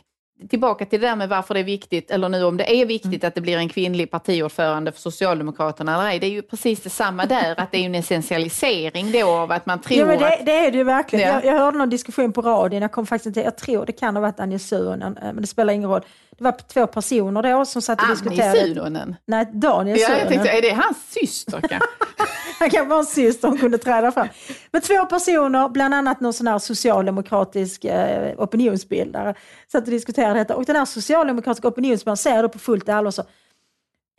tillbaka 0.50 0.86
till 0.86 1.00
det 1.00 1.06
där 1.06 1.16
med 1.16 1.28
varför 1.28 1.54
det 1.54 1.60
är 1.60 1.64
viktigt, 1.64 2.10
eller 2.10 2.28
nu 2.28 2.44
om 2.44 2.56
det 2.56 2.80
är 2.80 2.86
viktigt 2.86 3.22
mm. 3.22 3.28
att 3.28 3.34
det 3.34 3.40
blir 3.40 3.56
en 3.56 3.68
kvinnlig 3.68 4.10
partiordförande 4.10 4.92
för 4.92 5.00
Socialdemokraterna 5.00 5.94
eller 5.94 6.10
ej. 6.10 6.18
Det 6.18 6.26
är 6.26 6.30
ju 6.30 6.42
precis 6.42 6.82
detsamma 6.82 7.26
där, 7.26 7.60
att 7.60 7.72
det 7.72 7.78
är 7.78 7.86
en 7.86 7.94
essentialisering 7.94 9.12
då 9.12 9.30
av 9.30 9.52
att 9.52 9.66
man 9.66 9.80
tror 9.80 10.00
ja, 10.00 10.06
men 10.06 10.18
det, 10.18 10.34
att... 10.34 10.46
det 10.46 10.52
är 10.52 10.70
det 10.70 10.78
ju 10.78 10.84
verkligen. 10.84 11.28
Ja. 11.28 11.34
Jag, 11.34 11.44
jag, 11.54 11.60
hörde 11.60 11.78
någon 11.78 11.90
diskussion 11.90 12.32
på 12.32 12.42
radion, 12.42 12.82
jag 12.82 12.92
kom 12.92 13.06
faktiskt 13.06 13.26
inte, 13.26 13.40
jag 13.40 13.56
tror 13.56 13.86
det 13.86 13.92
kan 13.92 14.16
ha 14.16 14.20
varit 14.20 14.40
Anja 14.40 14.58
Suhonen, 14.58 15.16
eh, 15.16 15.22
men 15.22 15.40
det 15.40 15.46
spelar 15.46 15.72
ingen 15.72 15.90
roll. 15.90 16.02
Det 16.38 16.44
var 16.44 16.52
två 16.52 16.86
personer 16.86 17.42
då 17.42 17.64
som 17.64 17.82
satt 17.82 18.02
och 18.02 18.08
diskuterade. 18.08 18.60
Annie 18.60 18.74
Suhonen? 18.74 19.16
Nej, 19.26 19.46
Daniel 19.52 19.98
Suhonen. 19.98 20.18
Ja, 20.18 20.22
jag 20.22 20.28
tänkte, 20.28 20.50
är 20.50 20.62
det 20.62 20.70
hans 20.70 20.98
syster 21.08 21.60
kanske? 21.60 21.78
Han 22.58 22.70
kan 22.70 22.88
vara 22.88 22.98
en 22.98 23.06
syster, 23.06 23.56
kunde 23.56 23.78
träda 23.78 24.12
fram. 24.12 24.28
Men 24.72 24.82
två 24.82 25.06
personer, 25.06 25.68
bland 25.68 25.94
annat 25.94 26.20
någon 26.20 26.32
sån 26.32 26.46
här 26.46 26.58
socialdemokratisk 26.58 27.84
eh, 27.84 28.34
opinionsbildare, 28.38 29.34
satt 29.72 29.84
och 29.84 29.90
diskuterade 29.90 30.38
detta. 30.38 30.56
Och 30.56 30.64
den 30.64 30.76
här 30.76 30.84
socialdemokratiska 30.84 31.68
opinionsbildaren 31.68 32.16
säger 32.16 32.42
då 32.42 32.48
på 32.48 32.58
fullt 32.58 32.88
allvar 32.88 33.10
så, 33.10 33.22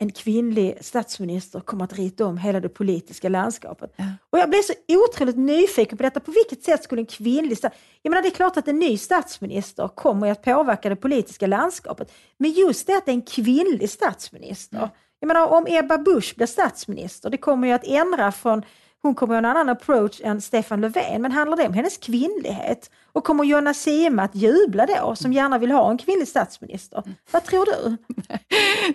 en 0.00 0.12
kvinnlig 0.12 0.78
statsminister 0.80 1.60
kommer 1.60 1.84
att 1.84 1.92
rita 1.92 2.26
om 2.26 2.38
hela 2.38 2.60
det 2.60 2.68
politiska 2.68 3.28
landskapet. 3.28 3.92
Ja. 3.96 4.04
Och 4.30 4.38
jag 4.38 4.50
blev 4.50 4.62
så 4.62 4.72
otroligt 4.88 5.36
nyfiken 5.36 5.96
på 5.98 6.02
detta. 6.02 6.20
På 6.20 6.30
vilket 6.30 6.64
sätt 6.64 6.84
skulle 6.84 7.02
en 7.02 7.06
kvinnlig 7.06 7.58
Jag 8.02 8.10
menar, 8.10 8.22
det 8.22 8.28
är 8.28 8.34
klart 8.34 8.56
att 8.56 8.68
en 8.68 8.78
ny 8.78 8.98
statsminister 8.98 9.88
kommer 9.88 10.30
att 10.32 10.42
påverka 10.42 10.88
det 10.88 10.96
politiska 10.96 11.46
landskapet. 11.46 12.12
Men 12.36 12.50
just 12.50 12.86
det 12.86 12.96
att 12.96 13.04
det 13.04 13.10
är 13.10 13.14
en 13.14 13.22
kvinnlig 13.22 13.90
statsminister. 13.90 14.78
Mm. 14.78 14.88
Jag 15.20 15.28
menar, 15.28 15.46
om 15.46 15.66
Ebba 15.68 15.98
Busch 15.98 16.34
blir 16.36 16.46
statsminister, 16.46 17.30
det 17.30 17.36
kommer 17.36 17.68
ju 17.68 17.74
att 17.74 17.86
ändra 17.86 18.32
från 18.32 18.62
hon 19.02 19.14
kommer 19.14 19.34
ha 19.34 19.38
en 19.38 19.44
annan 19.44 19.68
approach 19.68 20.20
än 20.24 20.40
Stefan 20.40 20.80
Löfven. 20.80 21.22
Men 21.22 21.32
handlar 21.32 21.56
det 21.56 21.66
om 21.66 21.74
hennes 21.74 21.96
kvinnlighet? 21.96 22.90
Och 23.12 23.24
kommer 23.24 23.44
Jonna 23.44 23.74
Sima 23.74 24.22
att 24.22 24.34
jubla 24.34 24.86
då, 24.86 25.14
som 25.16 25.32
gärna 25.32 25.58
vill 25.58 25.70
ha 25.70 25.90
en 25.90 25.98
kvinnlig 25.98 26.28
statsminister? 26.28 27.02
Vad 27.30 27.44
tror 27.44 27.66
du? 27.66 27.96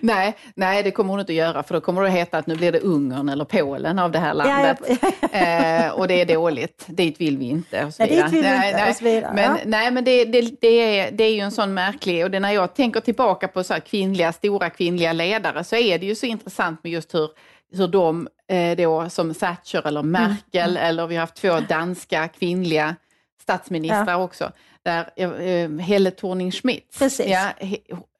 nej, 0.00 0.36
nej, 0.54 0.82
det 0.82 0.90
kommer 0.90 1.10
hon 1.10 1.20
inte 1.20 1.32
att 1.32 1.36
göra, 1.36 1.62
för 1.62 1.74
då 1.74 1.80
kommer 1.80 2.02
det 2.02 2.08
att 2.08 2.14
heta 2.14 2.38
att 2.38 2.46
nu 2.46 2.56
blir 2.56 2.72
det 2.72 2.80
Ungern 2.80 3.28
eller 3.28 3.44
Polen 3.44 3.98
av 3.98 4.10
det 4.10 4.18
här 4.18 4.34
landet. 4.34 4.78
Ja, 4.88 5.10
ja. 5.20 5.28
eh, 5.86 5.90
och 5.92 6.08
det 6.08 6.20
är 6.20 6.26
dåligt, 6.26 6.84
dit 6.86 7.20
vill 7.20 7.38
vi 7.38 7.44
inte. 7.44 7.84
Och 7.84 7.94
så 7.94 8.02
nej, 8.02 8.10
dit 8.10 8.24
vill 8.24 8.30
vi 8.30 8.38
inte. 8.38 8.72
Nej, 8.72 8.90
och 8.90 8.96
så 8.96 9.04
vidare. 9.04 9.32
Men, 9.34 9.44
ja. 9.44 9.56
nej, 9.64 9.90
men 9.90 10.04
det, 10.04 10.24
det, 10.24 10.60
det, 10.60 10.98
är, 10.98 11.12
det 11.12 11.24
är 11.24 11.34
ju 11.34 11.40
en 11.40 11.52
sån 11.52 11.74
märklig, 11.74 12.24
och 12.24 12.30
det, 12.30 12.40
när 12.40 12.52
jag 12.52 12.74
tänker 12.74 13.00
tillbaka 13.00 13.48
på 13.48 13.64
så 13.64 13.74
kvinnliga, 13.80 14.32
stora 14.32 14.70
kvinnliga 14.70 15.12
ledare 15.12 15.64
så 15.64 15.76
är 15.76 15.98
det 15.98 16.06
ju 16.06 16.14
så 16.14 16.26
intressant 16.26 16.84
med 16.84 16.92
just 16.92 17.14
hur 17.14 17.28
hur 17.74 17.88
de 17.88 18.28
eh, 18.48 18.76
då 18.76 19.10
som 19.10 19.34
Thatcher 19.34 19.86
eller 19.86 20.02
Merkel 20.02 20.76
mm. 20.76 20.82
eller 20.82 21.06
vi 21.06 21.14
har 21.14 21.20
haft 21.20 21.34
två 21.34 21.60
danska 21.68 22.28
kvinnliga 22.28 22.96
statsministrar 23.42 24.10
ja. 24.10 24.16
också. 24.16 24.52
Där, 24.82 25.10
eh, 25.16 25.78
Helle 25.78 26.10
Thorning-Schmidt, 26.10 27.20
ja, 27.26 27.48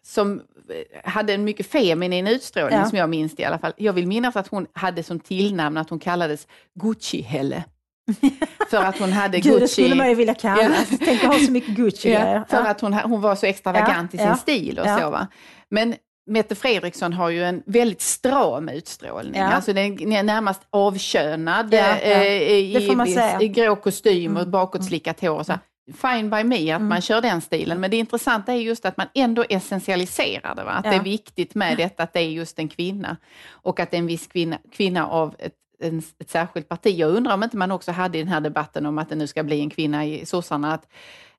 som 0.02 0.42
eh, 0.68 1.10
hade 1.10 1.34
en 1.34 1.44
mycket 1.44 1.66
feminin 1.66 2.26
utstrålning 2.26 2.78
ja. 2.78 2.84
som 2.86 2.98
jag 2.98 3.10
minns 3.10 3.36
det 3.36 3.42
i 3.42 3.46
alla 3.46 3.58
fall. 3.58 3.72
Jag 3.76 3.92
vill 3.92 4.06
minnas 4.06 4.36
att 4.36 4.48
hon 4.48 4.66
hade 4.72 5.02
som 5.02 5.20
tillnamn 5.20 5.76
att 5.76 5.90
hon 5.90 5.98
kallades 5.98 6.46
Gucci-Helle. 6.74 7.64
för 8.70 8.76
att 8.76 8.98
hon 8.98 9.12
hade 9.12 9.40
Gud, 9.40 9.52
Gucci. 9.52 9.60
det 9.60 9.68
skulle 9.68 9.94
man 9.94 10.08
ju 10.08 10.14
vilja 10.14 10.34
kallas. 10.34 10.88
Tänk 11.04 11.24
att 11.24 11.32
ha 11.32 11.38
så 11.38 11.52
mycket 11.52 11.76
Gucci 11.76 12.12
ja, 12.12 12.44
För 12.48 12.56
att 12.56 12.80
hon, 12.80 12.92
hon 12.92 13.20
var 13.20 13.36
så 13.36 13.46
extravagant 13.46 14.14
i 14.14 14.18
sin 14.18 14.36
stil 14.36 14.78
och 14.78 14.86
så. 15.00 15.10
Va? 15.10 15.26
Men 15.68 15.94
Mette 16.26 16.54
Fredriksson 16.54 17.12
har 17.12 17.30
ju 17.30 17.44
en 17.44 17.62
väldigt 17.66 18.00
stram 18.00 18.68
utstrålning. 18.68 19.40
Ja. 19.40 19.52
Alltså 19.52 19.72
den 19.72 20.12
är 20.12 20.22
närmast 20.22 20.62
avkönad 20.70 21.74
ja, 21.74 21.78
ja. 21.78 21.94
Eh, 21.94 22.42
i, 22.42 23.36
i, 23.40 23.48
grå 23.48 23.76
kostym 23.76 24.30
mm. 24.30 24.42
och 24.42 24.48
bakåtslickat 24.48 25.20
hår. 25.20 25.38
Och 25.38 25.46
så. 25.46 25.52
Fine 25.92 26.30
by 26.30 26.44
me 26.44 26.72
att 26.72 26.78
mm. 26.78 26.88
man 26.88 27.00
kör 27.00 27.20
den 27.20 27.40
stilen, 27.40 27.80
men 27.80 27.90
det 27.90 27.96
intressanta 27.96 28.52
är 28.52 28.56
just 28.56 28.84
att 28.84 28.96
man 28.96 29.06
ändå 29.14 29.44
essentialiserar 29.48 30.54
det. 30.54 30.64
Va? 30.64 30.70
Att 30.70 30.84
det 30.84 30.94
är 30.94 31.02
viktigt 31.02 31.54
med 31.54 31.76
detta 31.76 32.02
att 32.02 32.12
det 32.12 32.20
är 32.20 32.28
just 32.28 32.58
en 32.58 32.68
kvinna 32.68 33.16
och 33.50 33.80
att 33.80 33.90
det 33.90 33.96
är 33.96 33.98
en 33.98 34.06
viss 34.06 34.26
kvinna, 34.26 34.58
kvinna 34.72 35.06
av 35.06 35.34
ett, 35.38 35.54
en, 35.80 36.02
ett 36.18 36.30
särskilt 36.30 36.68
parti. 36.68 36.98
Jag 36.98 37.10
undrar 37.10 37.34
om 37.34 37.42
inte 37.42 37.56
man 37.56 37.70
också 37.70 37.92
hade 37.92 38.18
i 38.18 38.20
den 38.20 38.32
här 38.32 38.40
debatten 38.40 38.86
om 38.86 38.98
att 38.98 39.08
det 39.08 39.16
nu 39.16 39.26
ska 39.26 39.42
bli 39.42 39.60
en 39.60 39.70
kvinna 39.70 40.06
i 40.06 40.26
sossarna, 40.26 40.74
att 40.74 40.86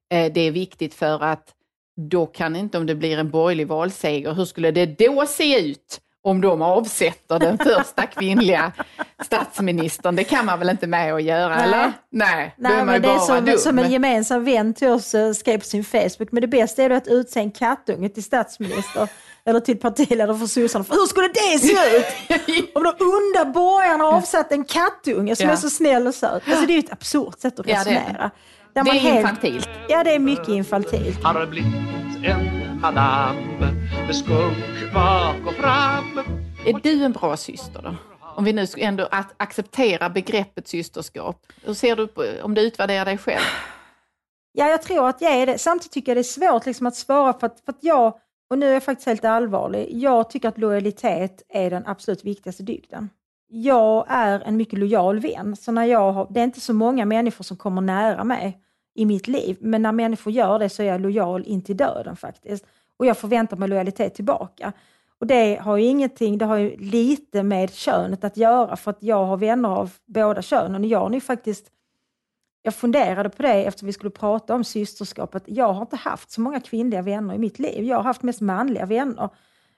eh, 0.10 0.34
det 0.34 0.42
är 0.42 0.52
viktigt 0.52 0.94
för 0.94 1.24
att 1.24 1.54
då 1.96 2.26
kan 2.26 2.56
inte, 2.56 2.78
om 2.78 2.86
det 2.86 2.96
blir 2.96 3.18
en 3.18 3.30
borgerlig 3.30 3.68
valseger, 3.68 4.34
hur 4.34 4.46
skulle 4.46 4.72
det 4.72 4.86
då 4.86 5.26
se 5.26 5.70
ut 5.70 6.02
om 6.24 6.42
de 6.42 6.62
avsätter 6.62 7.40
den 7.40 7.58
första 7.58 8.06
kvinnliga 8.16 8.72
statsministern? 9.24 10.16
Det 10.16 10.24
kan 10.24 10.46
man 10.46 10.60
väl 10.60 10.70
inte 10.70 10.88
med 10.88 11.14
att 11.14 11.24
göra, 11.24 11.56
Nej. 11.56 11.64
eller? 11.64 11.94
Nej, 12.10 12.56
Nej 12.58 12.86
men 12.86 13.02
det 13.02 13.08
är 13.08 13.20
som, 13.20 13.58
som 13.58 13.80
en 13.80 13.92
gemensam 13.92 14.44
vän 14.44 14.74
till 14.74 14.88
oss 14.88 15.16
eh, 15.16 15.34
skrev 15.34 15.58
på 15.58 15.66
sin 15.66 15.84
Facebook, 15.84 16.32
men 16.32 16.42
det 16.42 16.48
bästa 16.48 16.84
är 16.84 16.90
att 16.90 17.08
utse 17.08 17.40
en 17.40 17.52
kattunge 17.52 18.10
till 18.10 18.24
statsminister 18.24 19.10
eller 19.46 19.60
till 19.60 19.78
partiledare 19.78 20.38
för 20.38 20.46
sossarna. 20.46 20.86
Hur 20.90 21.06
skulle 21.08 21.28
det 21.28 21.60
se 21.60 21.98
ut? 21.98 22.06
Om 22.76 22.84
de 22.84 22.90
onda 22.90 23.52
borgarna 23.54 24.06
avsatt 24.06 24.52
en 24.52 24.66
kattunge 24.66 25.36
som 25.36 25.46
ja. 25.46 25.52
är 25.52 25.58
så 25.58 25.70
snäll 25.70 26.08
och 26.08 26.16
söt. 26.16 26.44
Alltså 26.48 26.66
det 26.66 26.74
är 26.74 26.76
ju 26.76 26.80
ett 26.80 26.92
absurt 26.92 27.40
sätt 27.40 27.60
att 27.60 27.68
resonera. 27.68 28.16
Ja, 28.20 28.30
det 28.84 28.92
är 28.92 28.94
helt, 28.94 29.20
infantilt. 29.20 29.70
Ja, 29.90 30.04
det 30.04 30.16
är 30.16 30.20
mycket 30.20 30.48
infantilt. 30.48 31.24
Har 31.24 31.46
blivit 31.46 31.74
en 32.24 32.80
madam 32.82 33.36
med 34.08 34.16
skunk 34.16 34.94
bak 34.94 35.48
och 35.48 35.54
fram. 35.54 36.20
Är 36.66 36.80
du 36.84 37.04
en 37.04 37.12
bra 37.12 37.38
syster 37.38 37.82
då? 37.82 37.96
Om 38.36 38.44
vi 38.44 38.54
nu 38.54 38.68
ändå 38.78 39.08
accepterar 39.38 40.10
begreppet 40.10 40.68
systerskap. 40.68 41.46
Hur 41.64 41.74
ser 41.74 41.96
du 41.96 42.08
på, 42.08 42.26
om 42.44 42.54
du 42.54 42.62
utvärderar 42.62 43.06
dig 43.06 43.18
själv? 43.18 43.44
Ja, 44.52 44.68
jag 44.68 44.82
tror 44.82 45.10
att 45.10 45.22
jag 45.22 45.34
är 45.34 45.46
det. 45.46 45.58
Samtidigt 45.58 45.92
tycker 45.92 46.12
jag 46.12 46.18
det 46.18 46.22
är 46.22 46.52
svårt 46.52 46.66
liksom 46.66 46.88
att 46.88 46.96
svara 46.96 47.34
för 47.40 47.48
att, 47.48 47.60
för 47.66 47.72
att 47.72 47.80
jag, 47.82 48.14
och 48.50 48.58
nu 48.58 48.70
är 48.70 48.74
jag 48.74 48.84
faktiskt 48.84 49.08
helt 49.08 49.26
allvarlig, 49.26 49.90
jag 49.92 50.30
tycker 50.30 50.50
att 50.50 50.58
lojalitet 50.58 51.42
är 51.50 51.70
den 51.70 51.86
absolut 51.86 52.26
viktigaste 52.26 52.64
dygden 52.64 53.10
jag 53.48 54.06
är 54.10 54.40
en 54.40 54.58
mycket 54.58 54.80
lojal 54.80 55.20
vän, 55.20 55.56
så 55.56 55.72
när 55.72 55.86
jag 55.86 56.12
har, 56.12 56.28
det 56.30 56.40
är 56.40 56.44
inte 56.44 56.62
så 56.62 56.74
många 56.74 57.06
människor 57.06 57.44
som 57.44 57.58
kommer 57.58 57.82
nära 57.82 58.24
mig 58.24 58.62
i 58.96 59.06
mitt 59.06 59.28
liv, 59.28 59.58
men 59.60 59.82
när 59.82 59.92
människor 59.92 60.34
gör 60.34 60.60
det 60.60 60.70
så 60.70 60.84
är 60.84 60.88
jag 60.88 61.02
lojal 61.02 61.44
in 61.44 61.62
till 61.62 61.78
döden 61.78 62.16
faktiskt. 62.16 62.66
Och 62.98 63.06
jag 63.06 63.18
förväntar 63.18 63.58
mig 63.58 63.70
lojalitet 63.70 64.16
tillbaka. 64.16 64.74
Och 65.20 65.28
det 65.28 65.56
har 65.62 65.78
ju 65.78 65.86
ingenting, 65.86 66.38
det 66.38 66.46
har 66.46 66.58
ju 66.58 66.78
lite 66.78 67.44
med 67.44 67.74
könet 67.74 68.24
att 68.24 68.38
göra, 68.38 68.76
för 68.76 68.92
att 68.92 69.04
jag 69.04 69.26
har 69.26 69.38
vänner 69.38 69.70
av 69.70 69.92
båda 70.06 70.42
könen. 70.42 70.82
Och 70.82 70.88
jag 70.88 71.12
nu 71.12 71.22
faktiskt, 71.22 71.72
jag 72.62 72.76
funderade 72.76 73.30
på 73.30 73.42
det 73.42 73.66
efter 73.66 73.86
vi 73.86 73.94
skulle 73.94 74.10
prata 74.10 74.56
om 74.56 74.64
systerskapet. 74.64 75.44
Jag 75.46 75.74
har 75.74 75.82
inte 75.82 75.96
haft 75.96 76.32
så 76.32 76.42
många 76.42 76.60
kvinnliga 76.60 77.02
vänner 77.02 77.34
i 77.34 77.38
mitt 77.38 77.60
liv. 77.60 77.84
Jag 77.84 77.98
har 77.98 78.04
haft 78.04 78.24
mest 78.24 78.42
manliga 78.42 78.86
vänner 78.86 79.30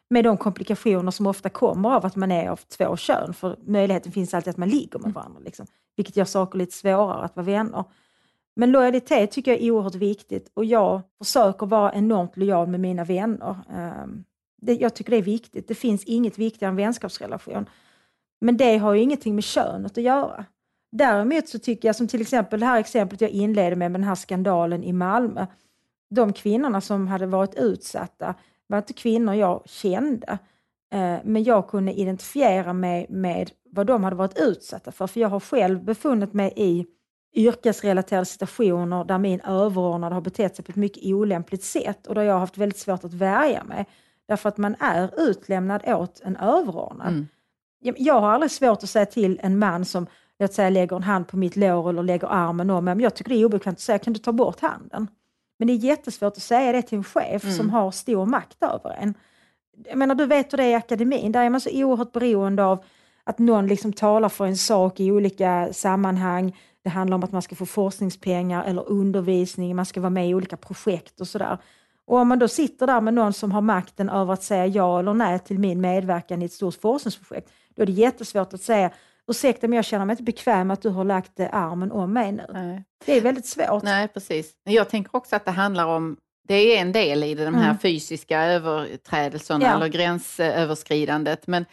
med 0.09 0.23
de 0.23 0.37
komplikationer 0.37 1.11
som 1.11 1.27
ofta 1.27 1.49
kommer 1.49 1.95
av 1.95 2.05
att 2.05 2.15
man 2.15 2.31
är 2.31 2.49
av 2.49 2.55
två 2.77 2.97
kön, 2.97 3.33
för 3.33 3.57
möjligheten 3.65 4.11
finns 4.11 4.33
alltid 4.33 4.51
att 4.51 4.57
man 4.57 4.69
ligger 4.69 4.99
med 4.99 5.13
varandra, 5.13 5.39
liksom, 5.45 5.65
vilket 5.95 6.17
gör 6.17 6.25
saker 6.25 6.57
lite 6.57 6.73
svårare 6.75 7.25
att 7.25 7.35
vara 7.35 7.45
vänner. 7.45 7.83
Men 8.59 8.71
lojalitet 8.71 9.31
tycker 9.31 9.51
jag 9.51 9.61
är 9.61 9.71
oerhört 9.71 9.95
viktigt 9.95 10.51
och 10.53 10.65
jag 10.65 11.01
försöker 11.17 11.65
vara 11.65 11.93
enormt 11.93 12.37
lojal 12.37 12.67
med 12.67 12.79
mina 12.79 13.03
vänner. 13.03 13.55
Ehm, 13.69 14.23
det, 14.61 14.73
jag 14.73 14.93
tycker 14.93 15.11
det 15.11 15.17
är 15.17 15.21
viktigt. 15.21 15.67
Det 15.67 15.75
finns 15.75 16.03
inget 16.03 16.37
viktigare 16.37 16.69
än 16.69 16.75
vänskapsrelation. 16.75 17.69
Men 18.41 18.57
det 18.57 18.77
har 18.77 18.93
ju 18.93 19.01
ingenting 19.01 19.35
med 19.35 19.43
könet 19.43 19.97
att 19.97 20.03
göra. 20.03 20.45
Däremot 20.91 21.47
så 21.47 21.59
tycker 21.59 21.87
jag, 21.87 21.95
som 21.95 22.07
till 22.07 22.21
exempel 22.21 22.59
det 22.59 22.65
här 22.65 22.79
exemplet 22.79 23.21
jag 23.21 23.29
inledde 23.29 23.75
med, 23.75 23.91
med 23.91 24.01
den 24.01 24.07
här 24.07 24.15
skandalen 24.15 24.83
i 24.83 24.93
Malmö. 24.93 25.45
De 26.09 26.33
kvinnorna 26.33 26.81
som 26.81 27.07
hade 27.07 27.25
varit 27.25 27.55
utsatta, 27.55 28.35
var 28.67 28.77
inte 28.77 28.93
kvinnor 28.93 29.33
jag 29.33 29.63
kände. 29.65 30.37
Ehm, 30.91 31.19
men 31.23 31.43
jag 31.43 31.67
kunde 31.69 31.93
identifiera 31.93 32.73
mig 32.73 33.05
med 33.09 33.51
vad 33.71 33.87
de 33.87 34.03
hade 34.03 34.15
varit 34.15 34.39
utsatta 34.39 34.91
för. 34.91 35.07
För 35.07 35.19
jag 35.19 35.29
har 35.29 35.39
själv 35.39 35.83
befunnit 35.83 36.33
mig 36.33 36.53
i 36.55 36.85
yrkesrelaterade 37.33 38.25
situationer 38.25 39.03
där 39.03 39.17
min 39.17 39.41
överordnade 39.41 40.15
har 40.15 40.21
betett 40.21 40.55
sig 40.55 40.65
på 40.65 40.71
ett 40.71 40.75
mycket 40.75 41.05
olämpligt 41.05 41.63
sätt 41.63 42.07
och 42.07 42.15
där 42.15 42.21
jag 42.21 42.33
har 42.33 42.39
haft 42.39 42.57
väldigt 42.57 42.79
svårt 42.79 43.03
att 43.03 43.13
värja 43.13 43.63
mig. 43.63 43.85
Därför 44.27 44.49
att 44.49 44.57
man 44.57 44.75
är 44.79 45.29
utlämnad 45.29 45.81
åt 45.85 46.21
en 46.23 46.35
överordnad. 46.35 47.07
Mm. 47.07 47.27
Jag 47.79 48.21
har 48.21 48.29
aldrig 48.29 48.51
svårt 48.51 48.83
att 48.83 48.89
säga 48.89 49.05
till 49.05 49.39
en 49.43 49.59
man 49.59 49.85
som 49.85 50.07
låt 50.39 50.53
säga, 50.53 50.69
lägger 50.69 50.95
en 50.95 51.03
hand 51.03 51.27
på 51.27 51.37
mitt 51.37 51.55
lår 51.55 51.89
eller 51.89 52.03
lägger 52.03 52.27
armen 52.27 52.69
om 52.69 52.85
mig, 52.85 52.95
men 52.95 53.03
jag 53.03 53.15
tycker 53.15 53.29
det 53.29 53.41
är 53.41 53.45
obekvämt 53.45 53.75
att 53.75 53.81
säga, 53.81 53.99
kan 53.99 54.13
du 54.13 54.19
ta 54.19 54.31
bort 54.31 54.59
handen? 54.59 55.07
Men 55.59 55.67
det 55.67 55.73
är 55.73 55.77
jättesvårt 55.77 56.33
att 56.33 56.43
säga 56.43 56.71
det 56.71 56.81
till 56.81 56.97
en 56.97 57.03
chef 57.03 57.43
mm. 57.43 57.55
som 57.55 57.69
har 57.69 57.91
stor 57.91 58.25
makt 58.25 58.63
över 58.63 58.97
en. 59.01 59.13
Jag 59.85 59.97
menar, 59.97 60.15
du 60.15 60.25
vet 60.25 60.53
hur 60.53 60.57
det 60.57 60.63
är 60.63 60.69
i 60.69 60.75
akademin, 60.75 61.31
där 61.31 61.43
är 61.43 61.49
man 61.49 61.61
så 61.61 61.69
oerhört 61.73 62.11
beroende 62.11 62.63
av 62.65 62.83
att 63.23 63.39
någon 63.39 63.67
liksom 63.67 63.93
talar 63.93 64.29
för 64.29 64.45
en 64.45 64.57
sak 64.57 64.99
i 64.99 65.11
olika 65.11 65.69
sammanhang. 65.73 66.57
Det 66.87 66.91
handlar 66.91 67.15
om 67.15 67.23
att 67.23 67.31
man 67.31 67.41
ska 67.41 67.55
få 67.55 67.65
forskningspengar 67.65 68.63
eller 68.63 68.89
undervisning, 68.89 69.75
man 69.75 69.85
ska 69.85 70.01
vara 70.01 70.09
med 70.09 70.29
i 70.29 70.33
olika 70.33 70.57
projekt 70.57 71.21
och 71.21 71.27
sådär. 71.27 71.57
Och 72.05 72.17
om 72.17 72.27
man 72.27 72.39
då 72.39 72.47
sitter 72.47 72.87
där 72.87 73.01
med 73.01 73.13
någon 73.13 73.33
som 73.33 73.51
har 73.51 73.61
makten 73.61 74.09
över 74.09 74.33
att 74.33 74.43
säga 74.43 74.67
ja 74.67 74.99
eller 74.99 75.13
nej 75.13 75.39
till 75.39 75.59
min 75.59 75.81
medverkan 75.81 76.41
i 76.41 76.45
ett 76.45 76.53
stort 76.53 76.75
forskningsprojekt, 76.75 77.49
då 77.75 77.81
är 77.81 77.85
det 77.85 77.91
jättesvårt 77.91 78.53
att 78.53 78.61
säga 78.61 78.91
ursäkta 79.27 79.67
men 79.67 79.75
jag 79.75 79.85
känner 79.85 80.05
mig 80.05 80.13
inte 80.13 80.23
bekväm 80.23 80.71
att 80.71 80.81
du 80.81 80.89
har 80.89 81.03
lagt 81.03 81.39
eh, 81.39 81.47
armen 81.51 81.91
om 81.91 82.13
mig 82.13 82.31
nu. 82.31 82.45
Nej. 82.53 82.83
Det 83.05 83.17
är 83.17 83.21
väldigt 83.21 83.45
svårt. 83.45 83.83
Nej, 83.83 84.07
precis. 84.07 84.51
Jag 84.63 84.89
tänker 84.89 85.15
också 85.15 85.35
att 85.35 85.45
det 85.45 85.51
handlar 85.51 85.85
om 85.85 86.17
det 86.47 86.55
är 86.55 86.81
en 86.81 86.91
del 86.91 87.23
i 87.23 87.35
de 87.35 87.55
här 87.55 87.69
mm. 87.69 87.77
fysiska 87.77 88.43
överträdelserna 88.43 89.65
ja. 89.65 89.75
eller 89.75 89.87
gränsöverskridandet. 89.87 91.47
Men 91.47 91.65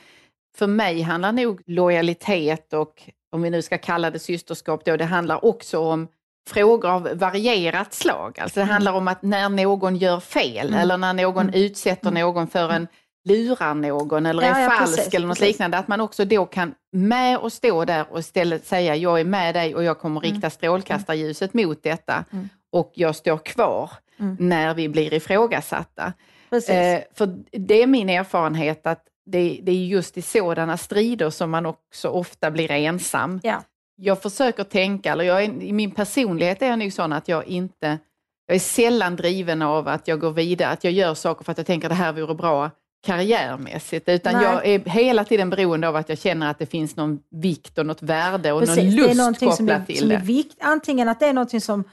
för 0.57 0.67
mig 0.67 1.01
handlar 1.01 1.33
nog 1.33 1.63
lojalitet 1.67 2.73
och, 2.73 3.11
om 3.35 3.43
vi 3.43 3.51
nu 3.51 3.63
ska 3.63 3.79
kalla 3.79 4.11
det 4.11 4.19
systerskap, 4.19 4.85
då, 4.85 4.97
det 4.97 5.05
handlar 5.05 5.45
också 5.45 5.79
om 5.79 6.09
frågor 6.49 6.91
av 6.91 7.09
varierat 7.15 7.95
slag. 7.95 8.41
Alltså 8.41 8.61
det 8.61 8.63
mm. 8.63 8.73
handlar 8.73 8.93
om 8.93 9.09
att 9.09 9.23
när 9.23 9.49
någon 9.49 9.97
gör 9.97 10.21
fel 10.21 10.69
mm. 10.69 10.81
eller 10.81 10.97
när 10.97 11.13
någon 11.13 11.49
mm. 11.49 11.61
utsätter 11.61 12.09
mm. 12.09 12.21
någon 12.21 12.47
för 12.47 12.71
en 12.71 12.89
lurar 13.25 13.75
någon 13.75 14.27
eller 14.27 14.43
ja, 14.43 14.49
är 14.49 14.69
falsk 14.69 14.97
precis, 14.97 15.15
eller 15.15 15.27
något 15.27 15.39
precis. 15.39 15.53
liknande, 15.53 15.79
att 15.79 15.89
man 15.89 16.01
också 16.01 16.25
då 16.25 16.47
kan 16.47 16.75
med 16.93 17.39
och 17.39 17.53
stå 17.53 17.85
där 17.85 18.07
och 18.11 18.19
istället 18.19 18.67
säga 18.67 18.97
jag 18.97 19.21
är 19.21 19.25
med 19.25 19.55
dig 19.55 19.75
och 19.75 19.85
jag 19.85 19.99
kommer 19.99 20.21
mm. 20.21 20.33
rikta 20.33 20.51
strålkastarljuset 20.51 21.55
mot 21.55 21.83
detta 21.83 22.25
mm. 22.33 22.49
och 22.73 22.93
jag 22.95 23.17
står 23.17 23.39
kvar 23.39 23.91
mm. 24.21 24.37
när 24.41 24.75
vi 24.75 24.89
blir 24.89 25.15
ifrågasatta. 25.15 26.13
Eh, 26.51 27.01
för 27.15 27.43
det 27.51 27.83
är 27.83 27.87
min 27.87 28.09
erfarenhet 28.09 28.87
att 28.87 29.05
det, 29.27 29.61
det, 29.63 29.73
är 29.73 29.85
just 29.87 30.19
i 30.19 30.23
sådana 30.23 30.77
strider 30.77 31.31
som 31.31 31.51
man 31.51 31.67
också 31.67 32.09
ofta 32.09 32.51
blir 32.51 32.71
ensam. 32.71 33.41
Ja. 33.43 33.63
Jag 33.97 34.23
försöker 34.23 34.65
tänka, 34.65 35.13
eller 35.13 35.25
jag 35.25 35.45
är, 35.45 35.63
i 35.63 35.73
min 35.73 35.91
personlighet 35.91 36.63
är 36.63 36.67
jag 36.67 36.79
nog 36.79 36.93
sån 36.93 37.13
att 37.13 37.29
jag 37.29 37.47
inte, 37.47 37.99
jag 38.47 38.55
är 38.55 38.61
sällan 38.61 39.17
driven 39.17 39.63
av 39.63 39.89
att 39.89 40.09
jag 40.09 40.21
går 40.21 40.31
vidare, 40.31 40.69
att 40.69 40.85
jag 40.85 40.93
gör 40.93 41.15
saker 41.15 41.45
för 41.45 41.53
att 41.53 41.59
jag 41.59 41.67
tänker 41.67 41.87
att 41.87 41.91
det 41.91 42.03
här 42.05 42.13
vore 42.13 42.35
bra 42.35 42.71
karriärmässigt, 43.07 44.09
utan 44.09 44.33
Nej. 44.33 44.43
jag 44.43 44.67
är 44.67 44.79
hela 44.79 45.25
tiden 45.25 45.51
beroende 45.51 45.89
av 45.89 45.97
att 45.97 46.09
jag 46.09 46.19
känner 46.19 46.51
att 46.51 46.59
det 46.59 46.67
finns 46.67 46.97
någon 46.97 47.21
vikt 47.31 47.79
och 47.79 47.87
något 47.87 48.03
värde 48.03 48.53
och 48.53 48.61
Precis, 48.61 48.77
någon 48.77 48.87
det 48.87 49.11
är 49.11 49.15
lust 49.15 49.41
kopplat 49.41 49.57
som 49.57 49.69
är, 49.69 49.85
till 49.85 49.99
som 49.99 50.11
är 50.11 50.19
det. 50.19 50.25
vikt, 50.25 50.57
Antingen 50.61 51.09
att 51.09 51.21
det 51.21 51.27
är 51.27 51.33
någonting 51.33 51.61
som 51.61 51.85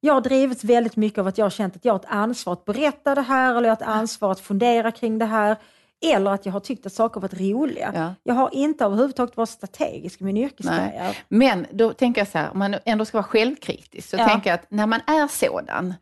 jag 0.00 0.14
har 0.14 0.20
drivits 0.20 0.64
väldigt 0.64 0.96
mycket 0.96 1.18
av 1.18 1.26
att 1.26 1.38
jag 1.38 1.44
har 1.44 1.50
känt 1.50 1.76
att 1.76 1.84
jag 1.84 1.92
har 1.92 1.98
ett 1.98 2.06
ansvar 2.08 2.52
att 2.52 2.64
berätta 2.64 3.14
det 3.14 3.22
här 3.22 3.50
eller 3.50 3.68
jag 3.68 3.76
har 3.76 3.82
ett 3.82 3.88
ansvar 3.88 4.32
att 4.32 4.40
fundera 4.40 4.92
kring 4.92 5.18
det 5.18 5.24
här. 5.24 5.56
Eller 6.04 6.30
att 6.30 6.46
jag 6.46 6.52
har 6.52 6.60
tyckt 6.60 6.86
att 6.86 6.92
saker 6.92 7.20
varit 7.20 7.40
roliga. 7.40 7.92
Ja. 7.94 8.14
Jag 8.22 8.34
har 8.34 8.50
inte 8.54 8.84
överhuvudtaget 8.84 9.36
varit 9.36 9.48
strategisk 9.48 10.20
i 10.20 10.24
min 10.24 10.36
yrkeskarriär. 10.36 11.18
Men 11.28 11.66
då 11.70 11.92
tänker 11.92 12.20
jag 12.20 12.28
så 12.28 12.38
här, 12.38 12.50
om 12.52 12.58
man 12.58 12.76
ändå 12.84 13.04
ska 13.04 13.18
vara 13.18 13.26
självkritisk, 13.26 14.08
så 14.10 14.16
Ja. 14.16 14.28
tänker 14.28 14.50
jag 14.50 14.54
att 14.54 14.70
när 14.70 14.86
man 14.86 15.00
är 15.06 15.26
sådan, 15.28 15.94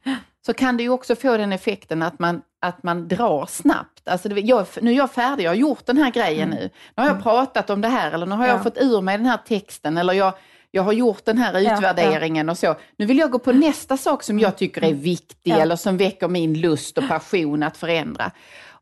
så 0.47 0.55
kan 0.55 0.77
det 0.77 0.83
ju 0.83 0.89
också 0.89 1.17
få 1.17 1.37
den 1.37 1.53
effekten 1.53 2.03
att 2.03 2.19
man, 2.19 2.43
att 2.61 2.83
man 2.83 3.09
drar 3.09 3.47
snabbt. 3.47 4.09
Alltså 4.09 4.29
det, 4.29 4.41
jag, 4.41 4.67
nu 4.83 4.91
är 4.91 4.95
jag 4.97 5.11
färdig, 5.11 5.45
jag 5.45 5.51
har 5.51 5.55
gjort 5.57 5.87
den 5.87 5.97
här 5.97 6.11
grejen 6.11 6.49
nu. 6.49 6.71
Nu 6.97 7.03
har 7.03 7.07
jag 7.11 7.23
pratat 7.23 7.71
om 7.71 7.81
det 7.81 7.89
här, 7.89 8.13
eller 8.13 8.27
nu 8.27 8.35
har 8.35 8.45
jag 8.47 8.55
Mm. 8.55 8.65
Ja. 8.65 8.71
fått 8.71 8.83
ur 8.83 9.01
mig 9.01 9.17
den 9.19 9.27
här 9.27 9.39
texten, 9.49 9.97
eller 9.99 10.13
jag, 10.13 10.33
jag 10.71 10.83
har 10.83 10.93
gjort 10.93 11.25
den 11.25 11.39
här 11.39 11.61
Ja, 11.61 11.77
utvärderingen 11.77 12.49
och 12.49 12.59
så. 12.59 12.75
Nu 12.97 13.07
vill 13.07 13.19
jag 13.19 13.31
gå 13.31 13.39
på 13.39 13.53
nästa 13.53 13.97
sak 13.97 14.23
som 14.23 14.39
jag 14.39 14.57
tycker 14.57 14.85
är 14.85 14.95
viktig, 14.95 15.51
Ja. 15.51 15.57
eller 15.57 15.77
som 15.77 15.97
väcker 15.97 16.29
min 16.29 16.61
lust 16.61 16.99
och 16.99 17.09
passion 17.09 17.63
att 17.63 17.77
förändra. 17.77 18.31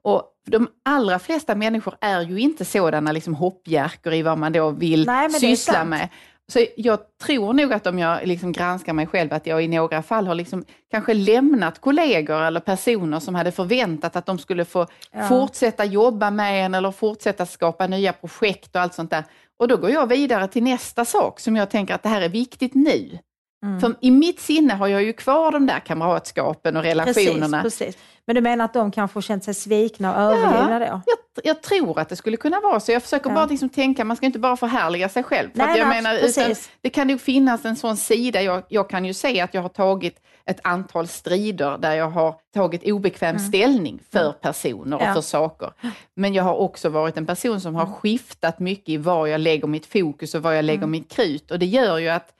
Och 0.02 0.22
de 0.46 0.68
allra 0.84 1.18
flesta 1.18 1.54
människor 1.54 1.94
är 2.00 2.20
ju 2.20 2.40
inte 2.40 2.64
sådana 2.64 3.12
liksom 3.12 3.34
hoppjerkor 3.34 4.12
i 4.12 4.22
vad 4.22 4.38
man 4.38 4.52
då 4.52 4.70
vill 4.70 5.06
Nej, 5.06 5.30
syssla 5.30 5.84
med. 5.84 6.08
Så 6.52 6.66
jag 6.76 6.98
tror 7.24 7.52
nog 7.52 7.72
att 7.72 7.86
om 7.86 7.98
jag 7.98 8.26
liksom 8.26 8.52
granskar 8.52 8.92
mig 8.92 9.06
själv, 9.06 9.32
att 9.32 9.46
jag 9.46 9.64
i 9.64 9.68
några 9.68 10.02
fall 10.02 10.26
har 10.26 10.34
liksom 10.34 10.64
kanske 10.90 11.14
lämnat 11.14 11.80
kollegor 11.80 12.42
eller 12.42 12.60
personer 12.60 13.20
som 13.20 13.34
hade 13.34 13.52
förväntat 13.52 14.16
att 14.16 14.26
de 14.26 14.38
skulle 14.38 14.64
få 14.64 14.86
Ja. 15.12 15.28
fortsätta 15.28 15.84
jobba 15.84 16.30
med 16.30 16.64
en 16.66 16.74
eller 16.74 16.90
fortsätta 16.90 17.46
skapa 17.46 17.86
nya 17.86 18.12
projekt 18.12 18.76
och 18.76 18.82
allt 18.82 18.94
sånt 18.94 19.10
där. 19.10 19.24
Och 19.58 19.68
då 19.68 19.76
går 19.76 19.90
jag 19.90 20.06
vidare 20.06 20.48
till 20.48 20.62
nästa 20.62 21.04
sak 21.04 21.40
som 21.40 21.56
jag 21.56 21.70
tänker 21.70 21.94
att 21.94 22.02
det 22.02 22.08
här 22.08 22.20
är 22.22 22.28
viktigt 22.28 22.74
nu. 22.74 23.18
Mm. 23.62 23.80
För 23.80 23.94
i 24.00 24.10
mitt 24.10 24.40
sinne 24.40 24.74
har 24.74 24.88
jag 24.88 25.02
ju 25.02 25.12
kvar 25.12 25.52
de 25.52 25.66
där 25.66 25.78
kamratskapen 25.80 26.76
och 26.76 26.82
relationerna. 26.82 27.62
Precis, 27.62 27.78
precis. 27.78 28.02
Men 28.26 28.34
du 28.34 28.40
menar 28.40 28.64
att 28.64 28.74
de 28.74 28.90
kanske 28.90 29.16
har 29.16 29.22
känt 29.22 29.44
sig 29.44 29.54
svikna 29.54 30.14
och 30.16 30.22
övergivna 30.32 30.78
då? 30.78 30.84
Jag, 30.84 31.18
jag 31.44 31.62
tror 31.62 31.98
att 31.98 32.08
det 32.08 32.16
skulle 32.16 32.36
kunna 32.36 32.60
vara 32.60 32.80
så. 32.80 32.92
Jag 32.92 33.02
försöker 33.02 33.30
Ja. 33.30 33.34
bara 33.34 33.46
liksom 33.46 33.68
tänka, 33.68 34.04
man 34.04 34.16
ska 34.16 34.26
inte 34.26 34.38
bara 34.38 34.56
förhärliga 34.56 35.08
sig 35.08 35.22
själv. 35.22 35.50
För 35.50 35.58
Nej, 35.58 35.70
att 35.70 35.78
jag 35.78 35.88
nej, 35.88 36.02
menar, 36.02 36.18
utan 36.18 36.54
det 36.80 36.90
kan 36.90 37.06
nog 37.06 37.20
finnas 37.20 37.64
en 37.64 37.76
sån 37.76 37.96
sida. 37.96 38.42
Jag, 38.42 38.62
jag 38.68 38.90
kan 38.90 39.04
ju 39.04 39.14
se 39.14 39.40
att 39.40 39.54
jag 39.54 39.62
har 39.62 39.68
tagit 39.68 40.16
ett 40.44 40.60
antal 40.64 41.08
strider 41.08 41.78
där 41.78 41.94
jag 41.94 42.10
har 42.10 42.34
tagit 42.54 42.82
obekväm 42.84 43.38
ställning 43.38 44.00
för 44.12 44.32
personer 44.32 44.96
och 44.96 45.02
Mm. 45.02 45.08
Ja. 45.08 45.14
för 45.14 45.20
saker. 45.28 45.72
Men 46.14 46.34
jag 46.34 46.44
har 46.44 46.54
också 46.54 46.88
varit 46.88 47.16
en 47.16 47.26
person 47.26 47.60
som 47.60 47.74
har 47.74 47.86
skiftat 47.86 48.58
mycket 48.58 48.88
i 48.88 48.96
var 48.96 49.26
jag 49.26 49.40
lägger 49.40 49.68
mitt 49.68 49.86
fokus 49.86 50.34
och 50.34 50.42
var 50.42 50.52
jag 50.52 50.64
lägger 50.64 50.78
Mm. 50.78 50.90
mitt 50.90 51.12
krut. 51.12 51.50
Och 51.50 51.58
det 51.58 51.66
gör 51.66 51.98
ju 51.98 52.08
att, 52.08 52.34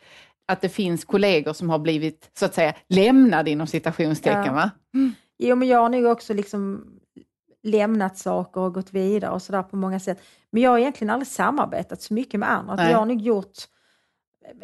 att 0.49 0.61
det 0.61 0.69
finns 0.69 1.05
kollegor 1.05 1.53
som 1.53 1.71
har 1.71 1.79
blivit, 1.79 2.31
så 2.39 2.45
att 2.45 2.55
säga, 2.55 2.75
lämnade 2.89 3.51
inom 3.51 3.67
citationstecken. 3.67 4.45
Ja. 4.45 4.53
Va? 4.53 4.71
Jo, 5.39 5.57
men 5.57 5.69
jag 5.69 5.79
har 5.79 5.89
nog 5.89 6.05
också 6.05 6.35
liksom 6.35 6.85
lämnat 7.63 8.19
saker 8.19 8.61
och 8.61 8.75
gått 8.75 8.93
vidare 8.93 9.31
och 9.31 9.43
sådär 9.43 9.63
på 9.63 9.77
många 9.77 10.01
sätt. 10.01 10.23
Men 10.51 10.63
jag 10.63 10.71
har 10.71 10.79
egentligen 10.79 11.11
aldrig 11.11 11.29
samarbetat 11.29 12.03
så 12.03 12.15
mycket 12.15 12.41
med 12.41 12.51
andra. 12.51 12.75
Nej. 12.75 12.91
Jag 12.91 12.99
har 12.99 13.07
nog 13.07 13.21
gjort 13.21 13.59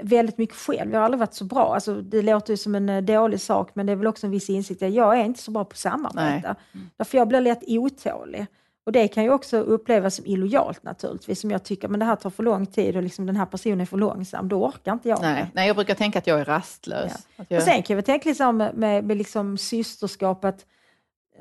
väldigt 0.02 0.38
mycket 0.38 0.56
själv. 0.56 0.92
Jag 0.92 0.98
har 0.98 1.04
aldrig 1.04 1.18
varit 1.18 1.34
så 1.34 1.44
bra. 1.44 1.74
Alltså, 1.74 1.94
det 1.94 2.22
låter 2.22 2.52
ju 2.52 2.56
som 2.56 2.74
en 2.74 2.88
eh, 2.88 3.02
dålig 3.02 3.40
sak, 3.40 3.70
men 3.74 3.86
det 3.86 3.92
är 3.92 3.96
väl 3.96 4.06
också 4.06 4.26
en 4.26 4.30
viss 4.30 4.50
insikt. 4.50 4.82
Jag 4.82 5.20
är 5.20 5.24
inte 5.24 5.42
så 5.42 5.50
bra 5.50 5.64
på 5.64 5.72
att 5.72 5.78
samarbeta. 5.78 6.56
Därför 6.96 7.18
jag 7.18 7.28
blir 7.28 7.40
lätt 7.40 7.62
otålig. 7.66 8.46
Och 8.88 8.92
det 8.92 9.08
kan 9.08 9.24
ju 9.24 9.30
också 9.30 9.56
upplevas 9.56 10.14
som 10.14 10.26
illojalt 10.26 10.82
naturligtvis, 10.82 11.40
som 11.40 11.50
jag 11.50 11.64
tycker, 11.64 11.88
men 11.88 12.00
det 12.00 12.06
här 12.06 12.16
tar 12.16 12.30
för 12.30 12.42
lång 12.42 12.66
tid 12.66 12.96
och 12.96 13.02
liksom 13.02 13.26
den 13.26 13.36
här 13.36 13.46
personen 13.46 13.80
är 13.80 13.84
för 13.84 13.96
långsam, 13.96 14.48
då 14.48 14.66
orkar 14.66 14.92
inte 14.92 15.08
jag. 15.08 15.22
Nej, 15.22 15.46
nej, 15.54 15.66
jag 15.66 15.76
brukar 15.76 15.94
tänka 15.94 16.18
att 16.18 16.26
jag 16.26 16.40
är 16.40 16.44
rastlös. 16.44 17.12
Att 17.36 17.46
jag... 17.50 17.58
Och 17.58 17.62
sen 17.64 17.82
kan 17.82 17.96
jag 17.96 18.04
tänka 18.04 18.28
liksom 18.28 18.56
med, 18.56 18.74
med, 18.74 19.04
med 19.04 19.16
liksom 19.16 19.58
systerskap 19.58 20.44
att 20.44 20.66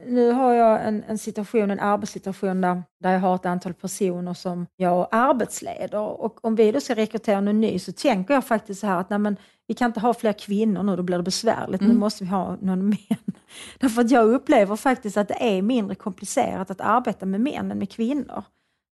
nu 0.06 0.32
har 0.32 0.54
jag 0.54 0.88
en, 0.88 1.04
en 1.08 1.18
situation, 1.18 1.72
en 1.72 1.80
arbetssituation 1.80 2.62
där, 2.62 2.84
där 3.00 3.12
jag 3.14 3.20
har 3.20 3.36
ett 3.36 3.45
antal 3.45 3.74
personer 3.74 4.34
som 4.34 4.68
jag 4.76 5.08
arbetsleder 5.12 6.00
och 6.00 6.45
om 6.45 6.56
vi 6.56 6.72
då 6.72 6.80
ska 6.82 6.95
rekrytera 6.95 7.41
någon 7.41 7.62
ny 7.62 7.80
så 7.80 7.91
tänker 7.91 8.34
jag 8.34 8.45
faktiskt 8.45 8.82
så 8.82 8.88
här 8.88 9.00
att 9.00 9.10
nej 9.10 9.20
men, 9.20 9.38
vi 9.68 9.74
kan 9.74 9.89
inte 9.89 10.00
ha 10.00 10.14
fler 10.14 10.34
kvinnor 10.34 10.84
nu, 10.84 10.95
då 10.95 11.04
blir 11.04 11.18
det 11.18 11.24
besvärligt. 11.24 11.82
Nu 11.82 11.93
måste 11.93 12.24
vi 12.24 12.30
ha 12.30 12.56
någon 12.62 12.89
män. 12.89 13.36
Därför 13.78 14.02
att 14.02 14.12
jag 14.12 14.34
upplever 14.34 14.76
faktiskt 14.76 15.18
att 15.18 15.28
det 15.28 15.58
är 15.58 15.62
mindre 15.62 15.95
komplicerat 15.95 16.72
att 16.72 16.82
arbeta 16.82 17.26
med 17.26 17.41
män 17.41 17.72
än 17.72 17.80
med 17.80 17.91
kvinnor. 17.91 18.43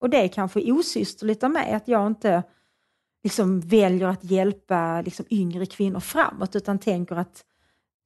Och 0.00 0.11
det 0.11 0.24
är 0.24 0.28
kanske 0.28 0.72
osysterligt 0.72 1.44
av 1.44 1.50
mig 1.50 1.72
att 1.72 1.88
jag 1.88 2.07
inte 2.07 2.42
liksom 3.24 3.61
väljer 3.61 4.09
att 4.09 4.24
hjälpa 4.24 5.00
liksom 5.00 5.26
yngre 5.30 5.66
kvinnor 5.66 6.00
framåt 6.00 6.57
utan 6.57 6.78
tänker 6.78 7.16
att 7.16 7.44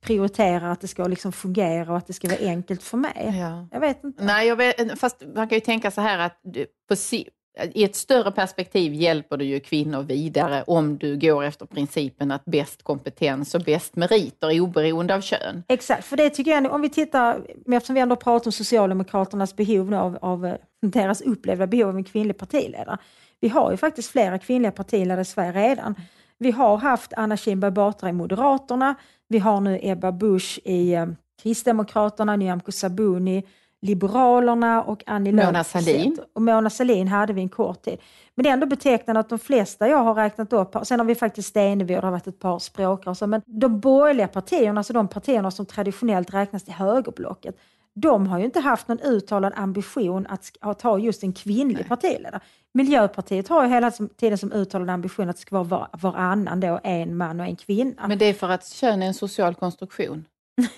prioritera 0.07 0.71
att 0.73 0.81
det 0.81 0.89
ska 0.89 1.07
liksom 1.07 1.33
fungera 1.33 1.91
och 1.91 1.99
att 1.99 2.07
det 2.07 2.13
ska 2.13 2.29
vara 2.29 2.39
enkelt 2.51 2.83
för 2.83 2.97
mig. 2.97 3.35
Ja. 3.41 3.69
Jag 3.73 3.81
vet 3.81 4.05
inte. 4.05 4.25
Nej, 4.25 4.49
jag 4.49 4.57
vet, 4.57 4.99
fast 5.01 5.23
man 5.35 5.49
kan 5.49 5.57
ju 5.57 5.61
tänka 5.61 5.91
så 5.91 6.01
här 6.01 6.19
att 6.19 6.41
du, 6.43 6.67
på, 6.89 6.97
si- 6.97 7.29
i 7.73 7.85
ett 7.85 7.97
större 7.97 8.33
perspektiv 8.33 8.95
hjälper 8.95 9.37
du 9.37 9.45
ju 9.45 9.61
kvinnor 9.61 10.03
vidare 10.03 10.65
om 10.67 10.99
du 10.99 11.17
går 11.19 11.45
efter 11.45 11.67
principen 11.67 12.31
att 12.31 12.45
bäst 12.45 12.83
kompetens 12.83 13.55
och 13.55 13.61
bäst 13.61 13.97
meriter 13.97 14.61
oberoende 14.61 15.15
av 15.15 15.21
kön. 15.21 15.63
Exakt, 15.69 16.05
för 16.05 16.17
det 16.17 16.31
tycker 16.31 16.51
jag, 16.51 16.73
om 16.73 16.83
vi 16.83 16.89
tittar, 16.91 17.41
eftersom 17.73 17.95
vi 17.95 18.01
ändå 18.01 18.17
pratar 18.17 18.49
om 18.49 18.53
Socialdemokraternas 18.53 19.57
behov 19.57 19.95
av, 19.95 20.19
av 20.21 20.47
eh, 20.47 20.55
deras 20.83 21.21
upplevda 21.21 21.67
behov 21.67 21.89
av 21.89 21.97
en 21.97 22.05
kvinnlig 22.05 22.39
partiledare. 22.39 22.99
Vi 23.41 23.49
har 23.49 23.71
ju 23.71 23.77
faktiskt 23.77 24.11
flera 24.11 24.39
kvinnliga 24.39 24.73
partiledare 24.73 25.21
i 25.21 25.25
Sverige 25.25 25.53
redan. 25.53 25.95
Vi 26.39 26.51
har 26.51 26.77
haft 26.77 27.13
Anna 27.17 27.37
Kinberg 27.37 27.71
Batra 27.71 28.09
i 28.09 28.13
Moderaterna, 28.13 28.95
vi 29.29 29.39
har 29.39 29.61
nu 29.61 29.79
Ebba 29.83 30.13
Busch 30.13 30.61
i 30.65 30.95
eh, 30.95 31.07
Kristdemokraterna, 31.43 32.37
Nyamko 32.37 32.73
Sabuni, 32.73 33.45
Liberalerna 33.83 34.83
och 34.83 35.03
Annie 35.07 35.33
Lööf. 35.33 35.47
Mona 35.47 35.65
Sahlin. 35.65 36.19
Och 36.33 36.43
Mona 36.43 36.71
Sahlin 36.71 37.09
hade 37.09 37.33
vi 37.33 37.41
en 37.41 37.49
kort 37.49 37.83
tid. 37.83 37.99
Men 38.35 38.43
det 38.43 38.49
är 38.49 38.53
ändå 38.53 38.67
betecknande 38.67 39.21
att 39.21 39.29
de 39.29 39.39
flesta 39.39 39.89
jag 39.89 39.99
har 39.99 40.15
räknat 40.15 40.53
upp, 40.53 40.77
sen 40.83 41.01
har 41.01 41.07
vi 41.07 41.15
faktiskt 41.15 41.49
Stenevi 41.49 41.97
och 41.97 42.01
det 42.01 42.07
har 42.07 42.13
varit 42.13 42.27
ett 42.27 42.39
par 42.39 43.15
så, 43.15 43.27
men 43.27 43.43
de 43.47 43.81
borgerliga 43.81 44.29
partierna, 44.29 44.81
alltså 44.81 44.93
de 44.93 45.09
partierna 45.09 45.51
som 45.51 45.67
traditionellt 45.67 46.35
räknas 46.35 46.65
till 46.65 46.75
högerblocket, 46.75 47.57
de 47.99 48.27
har 48.27 48.39
ju 48.39 48.45
inte 48.45 48.61
haft 48.61 48.89
någon 48.89 49.01
uttalad 49.01 49.53
ambition 49.57 50.27
att, 50.61 50.83
ha 50.83 50.99
just 50.99 51.23
en 51.23 51.33
kvinnlig 51.33 51.89
partiledare. 51.89 52.41
Miljöpartiet 52.75 53.49
har 53.49 53.65
ju 53.65 53.71
hela 53.71 53.91
tiden 53.91 54.39
som 54.39 54.53
uttalad 54.53 54.91
ambition 54.91 55.29
att 55.31 55.37
det 55.37 55.43
ska 55.43 55.57
vara 55.63 55.65
var, 55.65 55.89
varannan 55.93 56.61
då, 56.61 56.81
en 56.85 57.17
man 57.17 57.41
och 57.41 57.47
en 57.47 57.57
kvinna. 57.57 58.09
Men 58.09 58.19
det 58.19 58.25
är 58.25 58.35
för 58.35 58.49
att 58.49 58.67
kön 58.69 59.03
är 59.03 59.07
en 59.07 59.15
social 59.15 59.55
konstruktion. 59.55 60.25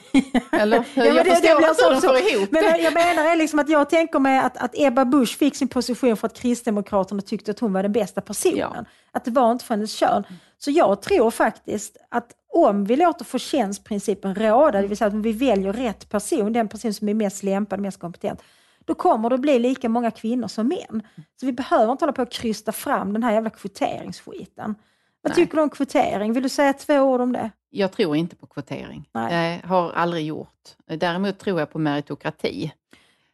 Eller? 0.52 0.76
Ja, 0.76 0.84
men 0.94 1.06
jag 1.06 1.14
det- 1.16 1.22
det 1.22 1.30
förstår 1.36 1.58
blir 1.58 1.68
inte 1.68 1.84
hur 1.84 1.90
de 1.94 2.00
får 2.00 2.16
ihop 2.36 2.50
Men 2.52 2.62
det. 2.62 2.78
jag 2.78 2.94
menar 2.94 3.24
är 3.32 3.36
liksom 3.36 3.58
att 3.58 3.68
jag 3.68 3.90
tänker 3.90 4.18
mig 4.18 4.38
att, 4.38 4.56
att 4.56 4.70
Ebba 4.74 5.04
Busch 5.04 5.38
fick 5.38 5.56
sin 5.56 5.68
position 5.68 6.16
för 6.16 6.26
att 6.26 6.38
Kristdemokraterna 6.38 7.22
tyckte 7.22 7.50
att 7.50 7.58
hon 7.60 7.72
var 7.72 7.82
den 7.82 7.92
bästa 7.92 8.20
personen. 8.20 8.56
Ja. 8.58 8.84
Att 9.12 9.24
det 9.24 9.30
var 9.30 9.52
inte 9.52 9.64
för 9.64 9.74
hennes 9.74 9.92
kön. 9.92 10.24
Så 10.58 10.70
jag 10.70 11.02
tror 11.02 11.30
faktiskt 11.30 11.96
att 12.08 12.26
om 12.48 12.84
vi 12.84 12.96
låter 12.96 13.24
förtjänstprincipen 13.24 14.34
råda, 14.34 14.82
det 14.82 14.88
vill 14.88 14.96
säga 14.96 15.08
att 15.08 15.14
vi 15.14 15.32
väljer 15.32 15.72
rätt 15.72 16.08
person, 16.08 16.52
den 16.52 16.68
person 16.68 16.94
som 16.94 17.08
är 17.08 17.14
mest 17.14 17.42
lämpad, 17.42 17.80
mest 17.80 18.00
kompetent, 18.00 18.42
då 18.84 18.94
kommer 18.94 19.30
det 19.30 19.38
bli 19.38 19.58
lika 19.58 19.88
många 19.88 20.10
kvinnor 20.10 20.48
som 20.48 20.68
män. 20.68 21.02
Så 21.40 21.46
vi 21.46 21.52
behöver 21.52 21.92
inte 21.92 22.02
hålla 22.04 22.12
på 22.12 22.22
att 22.22 22.32
krysta 22.32 22.72
fram 22.72 23.12
den 23.12 23.22
här 23.22 23.32
jävla 23.32 23.50
kvoteringsskiten. 23.50 24.74
Vad 25.22 25.30
Nej. 25.30 25.34
tycker 25.34 25.56
du 25.56 25.62
om 25.62 25.70
kvotering? 25.70 26.32
Vill 26.32 26.42
du 26.42 26.48
säga 26.48 26.72
två 26.72 27.00
ord 27.00 27.20
om 27.20 27.32
det? 27.32 27.50
Jag 27.70 27.92
tror 27.92 28.16
inte 28.16 28.36
på 28.36 28.46
kvotering. 28.46 29.08
Nej. 29.12 29.60
Jag 29.62 29.68
har 29.68 29.92
aldrig 29.92 30.26
gjort. 30.26 30.48
Däremot 30.86 31.38
tror 31.38 31.60
jag 31.60 31.70
på 31.70 31.78
meritokrati. 31.78 32.72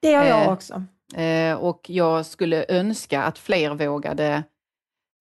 Det 0.01 0.11
gör 0.11 0.25
jag 0.25 0.43
Eh, 0.43 0.53
också. 0.53 0.83
Eh, 1.21 1.55
och 1.55 1.91
jag 1.91 2.27
skulle 2.27 2.65
önska 2.69 3.23
att 3.23 3.39
fler 3.39 3.75
vågade 3.75 4.43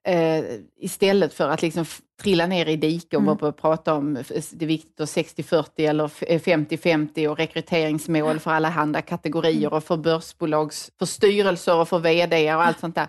eh, 0.05 0.43
istället 0.79 1.33
för 1.33 1.49
att 1.49 1.61
liksom 1.61 1.85
trilla 2.21 2.47
ner 2.47 2.65
i 2.69 2.75
diket 2.75 3.13
och 3.13 3.41
Mm. 3.41 3.53
prata 3.53 3.93
om 3.93 4.13
det 4.53 4.65
är 4.65 4.67
viktigt 4.67 4.99
att 5.01 5.09
60-40 5.09 5.89
eller 5.89 6.05
f- 6.05 6.23
50-50 6.45 7.27
och 7.27 7.37
rekryteringsmål 7.37 8.39
för 8.39 8.51
alla 8.51 8.69
handa 8.69 9.01
kategorier 9.01 9.67
Mm. 9.67 9.73
och 9.73 9.83
för 9.83 9.97
börsbolags, 9.97 10.91
för 10.99 11.05
styrelser 11.05 11.75
och 11.75 11.89
för 11.89 11.99
VD 11.99 12.55
och 12.55 12.63
allt 12.65 12.79
sånt 12.79 12.95
där. 12.95 13.07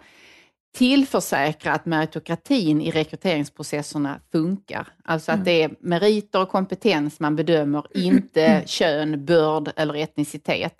Tillförsäkra 0.77 1.73
att 1.73 1.87
meritokratin 1.87 2.81
i 2.81 2.91
rekryteringsprocesserna 2.91 4.21
funkar. 4.33 4.89
Alltså 5.05 5.31
Mm. 5.33 5.41
att 5.41 5.45
det 5.45 5.63
är 5.63 5.71
meriter 5.81 6.41
och 6.43 6.49
kompetens 6.49 7.21
man 7.21 7.37
bedömer, 7.37 7.87
inte 7.95 8.63
kön, 8.67 9.25
börd 9.25 9.73
eller 9.77 9.95
etnicitet. 9.95 10.75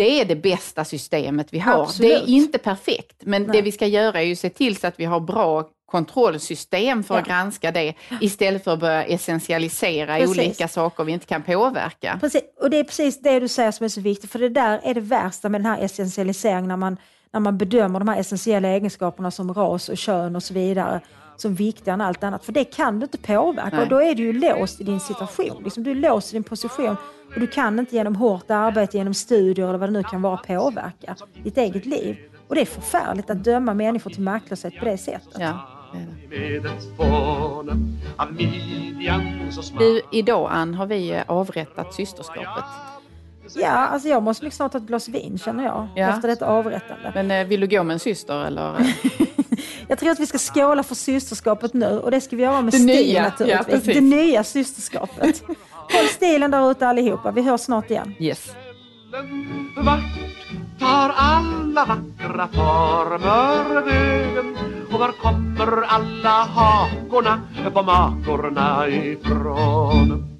Det 0.00 0.20
är 0.20 0.24
det 0.24 0.36
bästa 0.36 0.84
systemet 0.84 1.46
vi 1.50 1.58
har. 1.58 1.82
Absolut. 1.82 2.10
Det 2.10 2.16
är 2.30 2.34
inte 2.34 2.58
perfekt, 2.58 3.16
men 3.20 3.42
Nej. 3.42 3.52
det 3.52 3.62
vi 3.62 3.72
ska 3.72 3.86
göra 3.86 4.20
är 4.20 4.24
ju 4.24 4.36
se 4.36 4.50
till 4.50 4.76
så 4.76 4.86
att 4.86 5.00
vi 5.00 5.04
har 5.04 5.20
bra 5.20 5.64
kontrollsystem 5.86 7.02
för 7.04 7.14
Ja. 7.14 7.20
att 7.20 7.26
granska 7.26 7.72
det 7.72 7.94
istället 8.20 8.64
för 8.64 8.72
att 8.72 8.80
börja 8.80 9.04
essentialisera 9.04 10.16
Precis. 10.16 10.38
olika 10.38 10.68
saker 10.68 11.04
vi 11.04 11.12
inte 11.12 11.26
kan 11.26 11.42
påverka. 11.42 12.18
Precis, 12.20 12.42
och 12.60 12.70
det 12.70 12.76
är 12.76 12.84
precis 12.84 13.20
det 13.20 13.40
du 13.40 13.48
säger 13.48 13.70
som 13.70 13.84
är 13.84 13.88
så 13.88 14.00
viktigt, 14.00 14.30
för 14.30 14.38
det 14.38 14.48
där 14.48 14.80
är 14.84 14.94
det 14.94 15.00
värsta 15.00 15.48
med 15.48 15.60
den 15.60 15.66
här 15.66 15.84
essentialiseringen, 15.84 16.68
när 16.68 16.76
man, 16.76 16.96
när 17.32 17.40
man 17.40 17.58
bedömer 17.58 17.98
de 17.98 18.08
här 18.08 18.20
essentiella 18.20 18.68
egenskaperna 18.68 19.30
som 19.30 19.54
ras 19.54 19.88
och 19.88 19.98
kön 19.98 20.36
och 20.36 20.42
så 20.42 20.54
vidare 20.54 21.00
som 21.40 21.54
viktigare 21.54 21.94
än 21.94 22.00
allt 22.00 22.24
annat, 22.24 22.44
för 22.44 22.52
det 22.52 22.64
kan 22.64 23.00
du 23.00 23.04
inte 23.04 23.18
påverka 23.18 23.76
Nej. 23.76 23.82
och 23.82 23.88
då 23.88 24.02
är 24.02 24.14
du 24.14 24.22
ju 24.22 24.32
låst 24.32 24.80
i 24.80 24.84
din 24.84 25.00
situation. 25.00 25.62
Liksom, 25.64 25.82
du 25.82 25.90
är 25.90 25.94
låst 25.94 26.32
i 26.32 26.36
din 26.36 26.42
position 26.42 26.96
och 27.34 27.40
du 27.40 27.46
kan 27.46 27.78
inte 27.78 27.96
genom 27.96 28.16
hårt 28.16 28.50
arbete, 28.50 28.96
genom 28.96 29.14
studier 29.14 29.68
eller 29.68 29.78
vad 29.78 29.88
det 29.88 29.92
nu 29.92 30.02
kan 30.02 30.22
vara 30.22 30.36
påverka 30.36 31.16
ditt 31.44 31.58
eget 31.58 31.86
liv. 31.86 32.16
Och 32.48 32.54
det 32.54 32.60
är 32.60 32.66
förfärligt 32.66 33.30
att 33.30 33.44
döma 33.44 33.74
människor 33.74 34.10
till 34.10 34.22
maktlöshet 34.22 34.78
på 34.78 34.84
det 34.84 34.98
sättet. 34.98 35.36
Ja, 35.38 35.58
Du, 39.78 40.02
idag 40.12 40.50
Ann 40.52 40.74
har 40.74 40.86
vi 40.86 41.22
avrättat 41.26 41.94
systerskapet. 41.94 42.64
Ja, 43.56 43.68
alltså 43.70 44.08
jag 44.08 44.22
måste 44.22 44.50
snart 44.50 44.72
ta 44.72 44.78
ett 44.78 44.84
glas 44.84 45.08
vin 45.08 45.38
känner 45.38 45.64
jag, 45.64 45.88
Ja. 45.96 46.08
efter 46.08 46.28
detta 46.28 46.46
avrättande. 46.46 47.12
Men 47.14 47.30
eh, 47.30 47.46
vill 47.46 47.60
du 47.60 47.66
gå 47.66 47.82
med 47.82 47.94
en 47.94 48.00
syster 48.00 48.44
eller? 48.44 48.94
Jag 49.88 49.98
tror 49.98 50.10
att 50.10 50.20
vi 50.20 50.26
ska 50.26 50.38
skåla 50.38 50.82
för 50.82 50.94
systerskapet 50.94 51.74
nu 51.74 51.98
och 51.98 52.10
det 52.10 52.20
ska 52.20 52.36
vi 52.36 52.42
göra 52.42 52.62
med 52.62 52.72
Det 52.72 52.78
stil 52.78 52.86
nya, 52.86 53.22
naturligtvis. 53.22 53.86
ja, 53.86 53.94
det 53.94 54.00
nya 54.00 54.44
systerskapet. 54.44 55.42
Håll 55.92 56.06
stilen 56.10 56.50
där 56.50 56.70
ute 56.70 56.88
allihopa, 56.88 57.30
vi 57.30 57.42
hörs 57.42 57.60
snart 57.60 57.90
igen. 57.90 58.14
Yes. 58.18 58.54
Vart 59.76 60.00
tar 60.80 61.12
alla 61.16 61.84
vackra 61.84 62.48
former 62.52 63.82
vägen? 63.82 64.56
Och 64.92 64.98
var 65.00 65.12
kommer 65.12 65.82
alla 65.82 66.28
hakorna 66.44 67.40
på 67.74 67.82
makorna 67.82 68.88
ifrån? 68.88 70.39